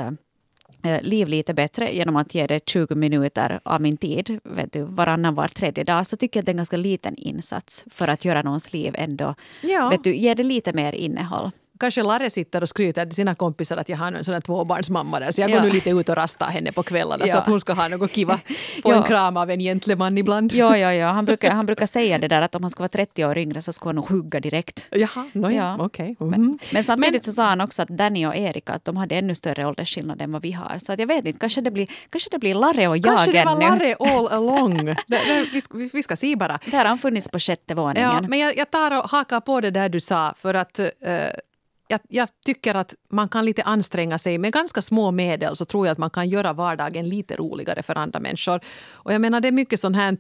liv 1.01 1.29
lite 1.29 1.55
bättre 1.55 1.93
genom 1.93 2.17
att 2.17 2.35
ge 2.35 2.47
det 2.47 2.69
20 2.69 2.95
minuter 2.95 3.61
av 3.63 3.81
min 3.81 3.97
tid, 3.97 4.41
vet 4.45 4.73
du, 4.73 4.83
varannan 4.83 5.35
var 5.35 5.49
tredje 5.49 5.85
dag, 5.85 6.07
så 6.07 6.17
tycker 6.17 6.39
jag 6.39 6.43
att 6.43 6.47
det 6.47 6.51
är 6.51 6.55
en 6.55 6.57
ganska 6.57 6.77
liten 6.77 7.17
insats 7.17 7.85
för 7.91 8.09
att 8.09 8.25
göra 8.25 8.43
någons 8.43 8.73
liv 8.73 8.95
ändå, 8.99 9.35
ja. 9.63 9.89
vet 9.89 10.05
du, 10.05 10.17
ge 10.17 10.35
det 10.35 10.43
lite 10.43 10.73
mer 10.73 10.93
innehåll. 10.93 11.51
Kanske 11.81 12.03
Larre 12.03 12.31
sitter 12.31 12.63
och 12.63 12.69
skryter 12.69 13.07
till 13.07 13.15
sina 13.15 13.35
kompisar 13.35 13.77
att 13.77 13.89
jag 13.89 13.97
har 13.97 14.13
en 14.13 14.25
sån 14.25 14.35
här 14.35 14.41
tvåbarnsmamma 14.41 15.21
där, 15.21 15.31
så 15.31 15.41
jag 15.41 15.51
går 15.51 15.59
ja. 15.59 15.65
nu 15.65 15.71
lite 15.71 15.91
ut 15.91 16.09
och 16.09 16.17
rastar 16.17 16.47
henne 16.47 16.73
på 16.73 16.83
kvällarna 16.83 17.27
ja. 17.27 17.33
så 17.33 17.39
att 17.39 17.47
hon 17.47 17.61
ska 17.61 17.73
ha 17.73 17.89
något 17.89 18.13
kiva. 18.13 18.41
Få 18.83 18.93
ja. 18.93 18.95
en 18.95 19.03
kram 19.03 19.37
av 19.37 19.51
en 19.51 19.61
gentleman 19.61 20.19
ibland. 20.19 20.53
Ja, 20.53 20.77
ja, 20.77 20.95
ja. 20.95 21.09
Han, 21.09 21.25
brukar, 21.25 21.51
han 21.51 21.67
brukar 21.67 21.87
säga 21.87 22.19
det 22.19 22.29
där 22.29 22.43
att 22.43 22.55
om 22.55 22.63
han 22.63 22.71
skulle 22.71 22.83
vara 22.83 22.89
30 22.89 23.25
år 23.25 23.39
yngre 23.39 23.63
så 23.63 23.73
skulle 23.73 23.89
han 23.89 23.95
nog 23.95 24.09
hugga 24.09 24.41
direkt. 24.41 24.89
Jaha, 24.91 25.25
no, 25.33 25.51
ja. 25.51 25.77
okej. 25.81 26.17
Okay. 26.19 26.29
Mm. 26.29 26.41
Men, 26.41 26.59
men 26.73 26.85
samtidigt 26.85 27.25
så 27.25 27.33
sa 27.33 27.45
han 27.45 27.61
också 27.61 27.83
att 27.83 27.89
Danny 27.89 28.27
och 28.27 28.37
Erika 28.37 28.73
att 28.73 28.85
de 28.85 28.97
hade 28.97 29.15
ännu 29.15 29.35
större 29.35 29.67
åldersskillnad 29.67 30.23
än 30.23 30.33
vad 30.33 30.43
vi 30.43 30.53
har. 30.53 30.79
Så 30.79 30.93
att 30.93 30.99
jag 30.99 31.07
vet 31.07 31.27
inte, 31.27 31.39
kanske 31.39 31.61
det 31.61 31.71
blir, 31.71 31.89
kanske 32.11 32.31
det 32.31 32.39
blir 32.39 32.55
Larre 32.55 32.89
och 32.89 32.97
jag 32.97 33.05
Kanske 33.05 33.33
det 33.33 33.45
var. 33.45 33.61
Larre 33.61 33.95
all 33.95 34.29
along. 34.29 34.85
det, 34.87 34.95
det, 35.07 35.47
vi, 35.53 35.61
ska, 35.61 35.79
vi 35.93 36.03
ska 36.03 36.17
se 36.17 36.37
bara. 36.37 36.59
Där 36.65 36.79
har 36.79 36.85
han 36.85 36.99
funnits 36.99 37.29
på 37.29 37.39
sjätte 37.39 37.75
våningen. 37.75 38.11
Ja, 38.11 38.29
men 38.29 38.39
jag, 38.39 38.57
jag 38.57 38.71
tar 38.71 38.99
och 38.99 39.11
hakar 39.11 39.41
på 39.41 39.61
det 39.61 39.71
där 39.71 39.89
du 39.89 40.01
sa 40.01 40.35
för 40.37 40.55
att 40.55 40.81
uh, 40.81 40.87
jag, 41.91 42.01
jag, 42.09 42.29
tycker 42.45 42.75
att 42.75 42.95
man 43.09 43.29
kan 43.29 43.45
lite 43.45 43.63
anstränga 43.63 44.19
sig. 44.19 44.39
Med 44.39 44.53
ganska 44.53 44.83
små 44.83 45.11
medel 45.11 45.57
så 45.57 45.65
tror 45.65 45.87
jag 45.87 45.93
att 45.93 45.99
man 45.99 46.11
kan 46.11 46.29
göra 46.29 46.53
vardagen 46.53 47.09
lite 47.09 47.37
roligare 47.37 47.83
för 47.83 47.99
andra 47.99 48.21
människor. 48.21 48.61
Och 48.91 49.13
jag 49.13 49.21
menar 49.21 49.41
det 49.41 49.49
är 49.49 49.53
mycket 49.53 49.81
sånt 49.81 49.97
här 49.97 50.17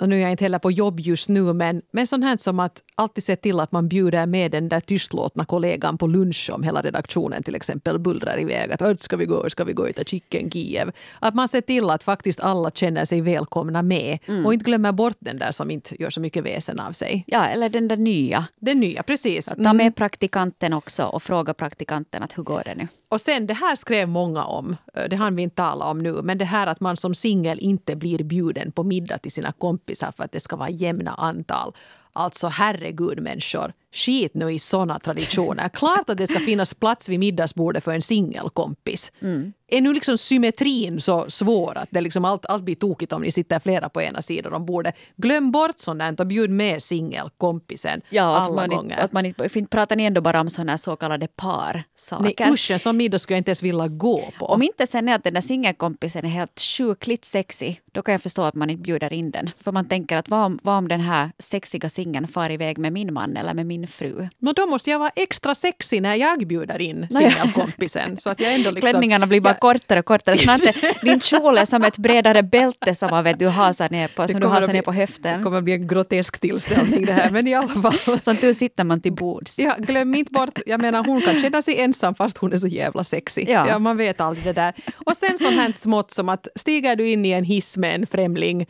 och 0.00 0.08
nu 0.08 0.16
är 0.16 0.20
jag 0.20 0.30
inte 0.30 0.44
heller 0.44 0.58
på 0.58 0.70
jobb 0.70 1.00
just 1.00 1.28
nu, 1.28 1.52
men, 1.52 1.82
men 1.90 2.06
sånt 2.06 2.24
här 2.24 2.36
som 2.36 2.60
att 2.60 2.82
alltid 2.94 3.24
se 3.24 3.36
till 3.36 3.60
att 3.60 3.72
man 3.72 3.88
bjuder 3.88 4.26
med 4.26 4.50
den 4.50 4.68
där 4.68 4.80
tystlåtna 4.80 5.44
kollegan 5.44 5.98
på 5.98 6.06
lunch 6.06 6.50
om 6.52 6.62
hela 6.62 6.82
redaktionen 6.82 7.42
till 7.42 7.54
exempel 7.54 7.98
bullrar 7.98 8.40
iväg. 8.40 8.72
Att 8.72 9.00
ska 9.00 9.16
vi 9.16 9.26
gå, 9.26 9.50
ska 9.50 9.64
vi 9.64 9.72
gå 9.72 9.82
och 9.82 9.88
äta 9.88 10.04
chicken 10.04 10.50
Kiev? 10.50 10.92
Att 11.20 11.34
man 11.34 11.48
ser 11.48 11.60
till 11.60 11.90
att 11.90 12.02
faktiskt 12.02 12.40
alla 12.40 12.70
känner 12.70 13.04
sig 13.04 13.20
välkomna 13.20 13.82
med 13.82 14.18
mm. 14.26 14.46
och 14.46 14.54
inte 14.54 14.64
glömmer 14.64 14.92
bort 14.92 15.16
den 15.18 15.38
där 15.38 15.52
som 15.52 15.70
inte 15.70 16.02
gör 16.02 16.10
så 16.10 16.20
mycket 16.20 16.44
väsen 16.44 16.80
av 16.80 16.92
sig. 16.92 17.24
Ja, 17.26 17.46
eller 17.46 17.68
den 17.68 17.88
där 17.88 17.96
nya. 17.96 18.46
Den 18.60 18.80
nya, 18.80 19.02
precis. 19.02 19.48
Att 19.48 19.56
ta 19.56 19.72
med 19.72 19.86
mm. 19.86 19.92
praktikanten 19.92 20.72
också 20.72 21.04
och 21.04 21.22
fråga 21.22 21.54
praktikanten 21.54 22.22
att 22.22 22.38
hur 22.38 22.42
går 22.42 22.62
det 22.64 22.74
nu? 22.74 22.88
Och 23.10 23.20
sen, 23.20 23.46
det 23.46 23.54
här 23.54 23.76
skrev 23.76 24.08
många 24.08 24.44
om, 24.44 24.76
eh, 24.94 25.04
det 25.08 25.16
hann 25.16 25.36
vi 25.36 25.42
inte 25.42 25.56
tala 25.56 25.84
om 25.84 25.98
nu, 25.98 26.22
men 26.22 26.38
det 26.38 26.44
här 26.44 26.66
att 26.66 26.80
man 26.80 26.96
som 26.96 27.14
singel 27.14 27.58
inte 27.58 27.96
blir 27.96 28.22
bjuden 28.22 28.72
på 28.72 28.82
middag 28.82 29.18
till 29.18 29.32
sina 29.32 29.52
kompisar 29.52 30.12
för 30.16 30.24
att 30.24 30.32
det 30.32 30.40
ska 30.40 30.56
vara 30.56 30.70
jämna 30.70 31.10
antal. 31.10 31.72
Alltså 32.12 32.48
herregud 32.48 33.22
människor, 33.22 33.72
skit 33.92 34.34
nu 34.34 34.52
i 34.52 34.58
såna 34.58 34.98
traditioner. 34.98 35.68
Klart 35.68 36.10
att 36.10 36.18
det 36.18 36.26
ska 36.26 36.38
finnas 36.38 36.74
plats 36.74 37.08
vid 37.08 37.20
middagsbordet 37.20 37.84
för 37.84 37.94
en 37.94 38.02
singelkompis. 38.02 39.12
Mm. 39.22 39.52
Är 39.72 39.80
nu 39.80 39.94
liksom 39.94 40.18
symmetrin 40.18 41.00
så 41.00 41.30
svår 41.30 41.78
att 41.78 41.88
det 41.90 42.00
liksom 42.00 42.24
allt, 42.24 42.46
allt 42.46 42.64
blir 42.64 42.74
tokigt 42.74 43.12
om 43.12 43.22
ni 43.22 43.32
sitter 43.32 43.58
flera 43.58 43.88
på 43.88 44.02
ena 44.02 44.22
sidan 44.22 44.52
om 44.52 44.66
bordet? 44.66 44.94
Glöm 45.16 45.52
bort 45.52 45.80
sånt 45.80 46.20
och 46.20 46.26
bjud 46.26 46.50
med 46.50 46.82
singelkompisen 46.82 48.00
ja, 48.10 48.22
alla 48.22 48.54
man 48.54 48.68
gånger. 48.68 48.90
Inte, 48.90 49.02
att 49.02 49.12
man 49.12 49.26
inte, 49.26 49.66
pratar 49.70 49.96
ni 49.96 50.04
ändå 50.04 50.20
bara 50.20 50.40
om 50.40 50.48
såna 50.48 50.78
så 50.78 50.96
kallade 50.96 51.26
parsaker? 51.26 52.34
Nej 52.40 52.52
usch, 52.52 52.70
en 52.70 52.78
sån 52.78 52.96
middag 52.96 53.18
skulle 53.18 53.34
jag 53.34 53.40
inte 53.40 53.50
ens 53.50 53.62
vilja 53.62 53.88
gå 53.88 54.32
på. 54.38 54.46
Om 54.46 54.62
inte 54.62 54.86
sen 54.86 55.08
är 55.08 55.14
att 55.14 55.24
den 55.24 55.34
där 55.34 55.40
singelkompisen 55.40 56.24
är 56.24 56.28
helt 56.28 56.60
sjukligt 56.60 57.24
sexig, 57.24 57.80
då 57.92 58.02
kan 58.02 58.12
jag 58.12 58.22
förstå 58.22 58.42
att 58.42 58.54
man 58.54 58.70
inte 58.70 58.82
bjuder 58.82 59.12
in 59.12 59.30
den. 59.30 59.50
För 59.58 59.72
man 59.72 59.88
tänker 59.88 60.16
att 60.16 60.28
vad 60.28 60.44
om, 60.44 60.58
vad 60.62 60.78
om 60.78 60.88
den 60.88 61.00
här 61.00 61.32
sexiga 61.38 61.88
singeln 61.88 62.28
far 62.28 62.50
iväg 62.50 62.78
med 62.78 62.92
min 62.92 63.12
man 63.12 63.36
eller 63.36 63.54
med 63.54 63.66
min 63.66 63.79
fru? 63.86 64.28
No, 64.38 64.52
då 64.52 64.66
måste 64.66 64.90
jag 64.90 64.98
vara 64.98 65.10
extra 65.16 65.54
sexig 65.54 66.02
när 66.02 66.14
jag 66.14 66.46
bjuder 66.46 66.80
in 66.80 67.06
singelkompisen. 67.10 68.18
så 68.18 68.30
att 68.30 68.40
jag 68.40 68.54
ändå 68.54 68.70
liksom, 68.70 68.90
Klänningarna 68.90 69.26
blir 69.26 69.40
bara 69.40 69.54
kortare 69.54 69.98
och 69.98 70.04
kortare. 70.04 70.36
Snart 70.36 70.62
är 70.62 71.04
din 71.04 71.20
kjol 71.20 71.58
är 71.58 71.64
som 71.64 71.84
ett 71.84 71.98
bredare 71.98 72.42
bälte 72.42 72.94
som 72.94 73.10
man 73.10 73.24
vet, 73.24 73.38
du 73.38 73.48
hasar 73.48 73.90
ner 73.90 74.08
på, 74.08 74.28
som 74.28 74.40
du 74.40 74.46
hasar 74.46 74.72
ner 74.72 74.82
på 74.82 74.92
höften. 74.92 75.38
Det 75.38 75.44
kommer 75.44 75.60
bli 75.60 75.72
en 75.72 75.86
grotesk 75.86 76.40
tillställning 76.40 77.06
det 77.06 77.12
här, 77.12 77.30
men 77.30 77.46
i 77.48 77.54
alla 77.54 77.68
fall. 77.68 78.20
Som 78.20 78.36
du 78.40 78.54
sitter 78.54 78.84
man 78.84 79.00
till 79.00 79.12
bords. 79.12 79.58
Ja, 79.58 79.74
glöm 79.78 80.14
inte 80.14 80.32
bort, 80.32 80.60
jag 80.66 80.80
menar 80.80 81.04
hon 81.04 81.20
kan 81.20 81.40
känna 81.40 81.62
sig 81.62 81.80
ensam 81.80 82.14
fast 82.14 82.38
hon 82.38 82.52
är 82.52 82.58
så 82.58 82.66
jävla 82.66 83.04
sexig. 83.04 83.48
Ja. 83.48 83.68
ja 83.68 83.78
man 83.78 83.96
vet 83.96 84.20
aldrig 84.20 84.44
det 84.44 84.52
där. 84.52 84.74
Och 85.06 85.16
sen 85.16 85.38
sånt 85.38 85.54
här 85.54 85.72
smått 85.72 86.10
som 86.10 86.28
att 86.28 86.48
stiger 86.54 86.96
du 86.96 87.08
in 87.08 87.24
i 87.24 87.30
en 87.30 87.44
hiss 87.44 87.76
med 87.76 87.94
en 87.94 88.06
främling 88.06 88.66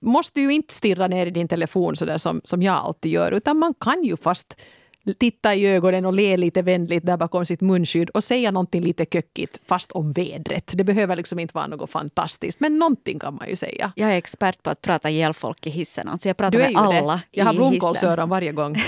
måste 0.00 0.40
ju 0.40 0.52
inte 0.52 0.74
stirra 0.74 1.08
ner 1.08 1.26
i 1.26 1.30
din 1.30 1.48
telefon 1.48 1.96
så 1.96 2.04
där 2.04 2.18
som, 2.18 2.40
som 2.44 2.62
jag 2.62 2.74
alltid 2.74 3.12
gör, 3.12 3.32
utan 3.32 3.58
man 3.58 3.74
kan 3.74 4.02
ju 4.02 4.16
fast 4.16 4.56
titta 5.18 5.54
i 5.54 5.66
ögonen 5.66 6.06
och 6.06 6.12
le 6.12 6.36
lite 6.36 6.62
vänligt 6.62 7.06
där 7.06 7.16
bakom 7.16 7.46
sitt 7.46 7.60
munskydd 7.60 8.10
och 8.10 8.24
säga 8.24 8.50
någonting 8.50 8.82
lite 8.82 9.06
kökigt 9.12 9.60
fast 9.66 9.92
om 9.92 10.12
vädret. 10.12 10.72
Det 10.74 10.84
behöver 10.84 11.16
liksom 11.16 11.38
inte 11.38 11.54
vara 11.54 11.66
något 11.66 11.90
fantastiskt, 11.90 12.60
men 12.60 12.78
någonting 12.78 13.18
kan 13.18 13.34
man 13.34 13.48
ju 13.48 13.56
säga. 13.56 13.92
Jag 13.96 14.10
är 14.10 14.14
expert 14.14 14.62
på 14.62 14.70
att 14.70 14.82
prata 14.82 15.10
ihjäl 15.10 15.34
folk 15.34 15.66
i 15.66 15.70
hissen. 15.70 16.08
Alltså 16.08 16.28
jag 16.28 16.36
pratar 16.36 16.58
med 16.58 16.76
alla 16.76 17.14
det. 17.14 17.22
Jag 17.30 17.44
har 17.44 17.54
blomkålsöron 17.54 18.28
varje 18.28 18.52
gång. 18.52 18.76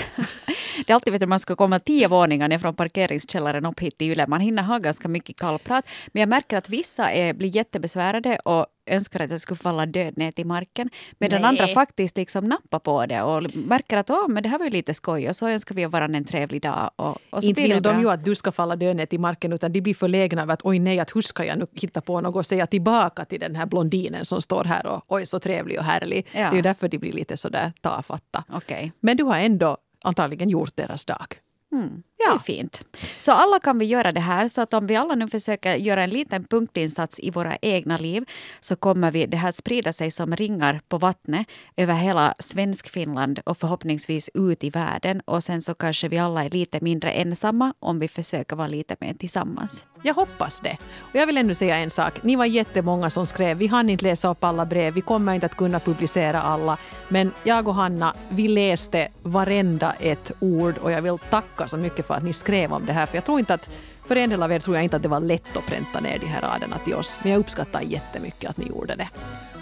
det 0.85 0.91
är 0.91 0.95
alltid 0.95 1.13
vet 1.13 1.19
du, 1.19 1.27
man 1.27 1.39
ska 1.39 1.55
komma 1.55 1.79
tio 1.79 2.07
våningar 2.07 2.47
ner 2.47 2.57
från 2.57 2.75
parkeringskällaren 2.75 3.65
upp 3.65 3.79
hit 3.79 3.97
till 3.97 4.11
Yle. 4.11 4.27
Man 4.27 4.41
hinner 4.41 4.63
ha 4.63 4.77
ganska 4.77 5.07
mycket 5.07 5.37
kallprat. 5.37 5.85
Men 6.07 6.19
jag 6.19 6.29
märker 6.29 6.57
att 6.57 6.69
vissa 6.69 7.11
är, 7.11 7.33
blir 7.33 7.55
jättebesvärade 7.55 8.39
och 8.45 8.67
önskar 8.85 9.19
att 9.19 9.31
jag 9.31 9.39
skulle 9.39 9.57
falla 9.57 9.85
död 9.85 10.17
ner 10.17 10.31
till 10.31 10.45
marken. 10.45 10.89
Medan 11.19 11.41
Nej. 11.41 11.49
andra 11.49 11.67
faktiskt 11.67 12.17
liksom 12.17 12.49
nappar 12.49 12.79
på 12.79 13.05
det 13.05 13.21
och 13.21 13.55
märker 13.55 13.97
att 13.97 14.09
oh, 14.09 14.27
men 14.27 14.43
det 14.43 14.49
här 14.49 14.57
var 14.57 14.65
ju 14.65 14.71
lite 14.71 14.93
skoj 14.93 15.29
och 15.29 15.35
så 15.35 15.47
önskar 15.47 15.75
vi 15.75 15.85
varandra 15.85 16.17
en 16.17 16.25
trevlig 16.25 16.61
dag. 16.61 16.91
Och, 16.95 17.17
och 17.29 17.43
inte 17.43 17.61
vill 17.61 17.81
de 17.81 18.01
ju 18.01 18.09
att 18.09 18.25
du 18.25 18.35
ska 18.35 18.51
falla 18.51 18.75
död 18.75 18.95
ner 18.95 19.05
till 19.05 19.19
marken 19.19 19.53
utan 19.53 19.71
de 19.71 19.81
blir 19.81 19.93
förlägna 19.93 20.41
över 20.41 20.53
att 20.53 20.65
oj 20.65 20.79
nej, 20.79 20.99
att 20.99 21.15
hur 21.15 21.21
ska 21.21 21.45
jag 21.45 21.57
nu 21.57 21.67
hitta 21.73 22.01
på 22.01 22.21
något 22.21 22.35
och 22.35 22.45
säga 22.45 22.67
tillbaka 22.67 23.25
till 23.25 23.39
den 23.39 23.55
här 23.55 23.65
blondinen 23.65 24.25
som 24.25 24.41
står 24.41 24.63
här 24.63 24.85
och 24.85 25.03
oj 25.07 25.25
så 25.25 25.39
trevlig 25.39 25.77
och 25.79 25.85
härlig. 25.85 26.27
Ja. 26.31 26.39
Det 26.39 26.45
är 26.45 26.55
ju 26.55 26.61
därför 26.61 26.87
de 26.87 26.97
blir 26.97 27.13
lite 27.13 27.37
sådär 27.37 27.73
tafatta. 27.81 28.43
Okay. 28.55 28.91
Men 28.99 29.17
du 29.17 29.23
har 29.23 29.39
ändå 29.39 29.77
antagligen 30.03 30.49
gjort 30.49 30.75
deras 30.75 31.05
dag. 31.05 31.27
Mm. 31.71 32.03
Det 32.27 32.35
är 32.35 32.39
fint. 32.39 32.85
Så 33.19 33.31
alla 33.31 33.59
kan 33.59 33.79
vi 33.79 33.85
göra 33.85 34.11
det 34.11 34.19
här. 34.19 34.47
Så 34.47 34.61
att 34.61 34.73
om 34.73 34.87
vi 34.87 34.95
alla 34.95 35.15
nu 35.15 35.27
försöker 35.27 35.75
göra 35.75 36.03
en 36.03 36.09
liten 36.09 36.43
punktinsats 36.43 37.19
i 37.19 37.31
våra 37.31 37.57
egna 37.61 37.97
liv 37.97 38.25
så 38.59 38.75
kommer 38.75 39.11
vi 39.11 39.25
det 39.25 39.37
här 39.37 39.51
sprida 39.51 39.93
sig 39.93 40.11
som 40.11 40.35
ringar 40.35 40.81
på 40.87 40.97
vattnet 40.97 41.47
över 41.77 41.93
hela 41.93 42.33
Svenskfinland 42.39 43.39
och 43.45 43.57
förhoppningsvis 43.57 44.29
ut 44.33 44.63
i 44.63 44.69
världen. 44.69 45.21
Och 45.25 45.43
sen 45.43 45.61
så 45.61 45.73
kanske 45.73 46.07
vi 46.07 46.17
alla 46.17 46.45
är 46.45 46.49
lite 46.49 46.79
mindre 46.81 47.11
ensamma 47.11 47.73
om 47.79 47.99
vi 47.99 48.07
försöker 48.07 48.55
vara 48.55 48.67
lite 48.67 48.95
mer 48.99 49.13
tillsammans. 49.13 49.85
Jag 50.05 50.13
hoppas 50.13 50.61
det. 50.61 50.77
Och 50.99 51.15
jag 51.15 51.27
vill 51.27 51.37
ännu 51.37 51.55
säga 51.55 51.77
en 51.77 51.89
sak. 51.89 52.23
Ni 52.23 52.35
var 52.35 52.45
jättemånga 52.45 53.09
som 53.09 53.25
skrev. 53.25 53.57
Vi 53.57 53.67
hann 53.67 53.89
inte 53.89 54.05
läsa 54.05 54.29
upp 54.29 54.43
alla 54.43 54.65
brev. 54.65 54.93
Vi 54.93 55.01
kommer 55.01 55.33
inte 55.33 55.45
att 55.45 55.57
kunna 55.57 55.79
publicera 55.79 56.41
alla. 56.41 56.77
Men 57.07 57.31
jag 57.43 57.67
och 57.67 57.75
Hanna, 57.75 58.13
vi 58.29 58.47
läste 58.47 59.07
varenda 59.21 59.93
ett 59.99 60.31
ord 60.39 60.77
och 60.77 60.91
jag 60.91 61.01
vill 61.01 61.17
tacka 61.29 61.67
så 61.67 61.77
mycket 61.77 62.07
för 62.07 62.12
att 62.13 62.23
ni 62.23 62.33
skrev 62.33 62.73
om 62.73 62.85
det 62.85 62.93
här. 62.93 63.05
För 63.05 63.17
jag 63.17 63.25
tror 63.25 63.39
inte 63.39 63.53
att 63.53 63.69
för 64.07 64.15
en 64.15 64.29
del 64.29 64.43
av 64.43 64.51
er 64.51 64.59
tror 64.59 64.75
jag 64.75 64.83
inte 64.83 64.95
att 64.95 65.03
det 65.03 65.09
var 65.09 65.19
lätt 65.19 65.57
att 65.57 65.65
pränta 65.65 65.99
ner 65.99 66.19
de 66.19 66.25
här 66.25 66.41
raderna 66.41 66.77
till 66.77 66.95
oss. 66.95 67.19
Men 67.23 67.31
jag 67.31 67.39
uppskattar 67.39 67.81
jättemycket 67.81 68.49
att 68.49 68.57
ni 68.57 68.67
gjorde 68.67 68.95
det. 68.95 69.09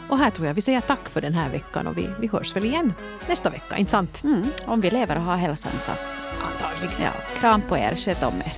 Och 0.09 0.17
här 0.17 0.29
tror 0.29 0.47
jag 0.47 0.53
vi 0.53 0.61
säger 0.61 0.81
tack 0.81 1.09
för 1.09 1.21
den 1.21 1.33
här 1.33 1.49
veckan 1.49 1.87
och 1.87 1.97
vi, 1.97 2.09
vi 2.19 2.27
hörs 2.27 2.55
väl 2.55 2.65
igen 2.65 2.93
nästa 3.27 3.49
vecka, 3.49 3.77
inte 3.77 3.91
sant? 3.91 4.23
Mm, 4.23 4.45
om 4.65 4.81
vi 4.81 4.91
lever 4.91 5.15
och 5.15 5.23
har 5.23 5.35
hälsan 5.35 5.71
så 5.81 5.91
Antagligen. 6.45 7.01
ja, 7.03 7.39
kram 7.39 7.61
på 7.61 7.77
er, 7.77 7.95
sköt 7.95 8.23
om 8.23 8.33
er. 8.45 8.53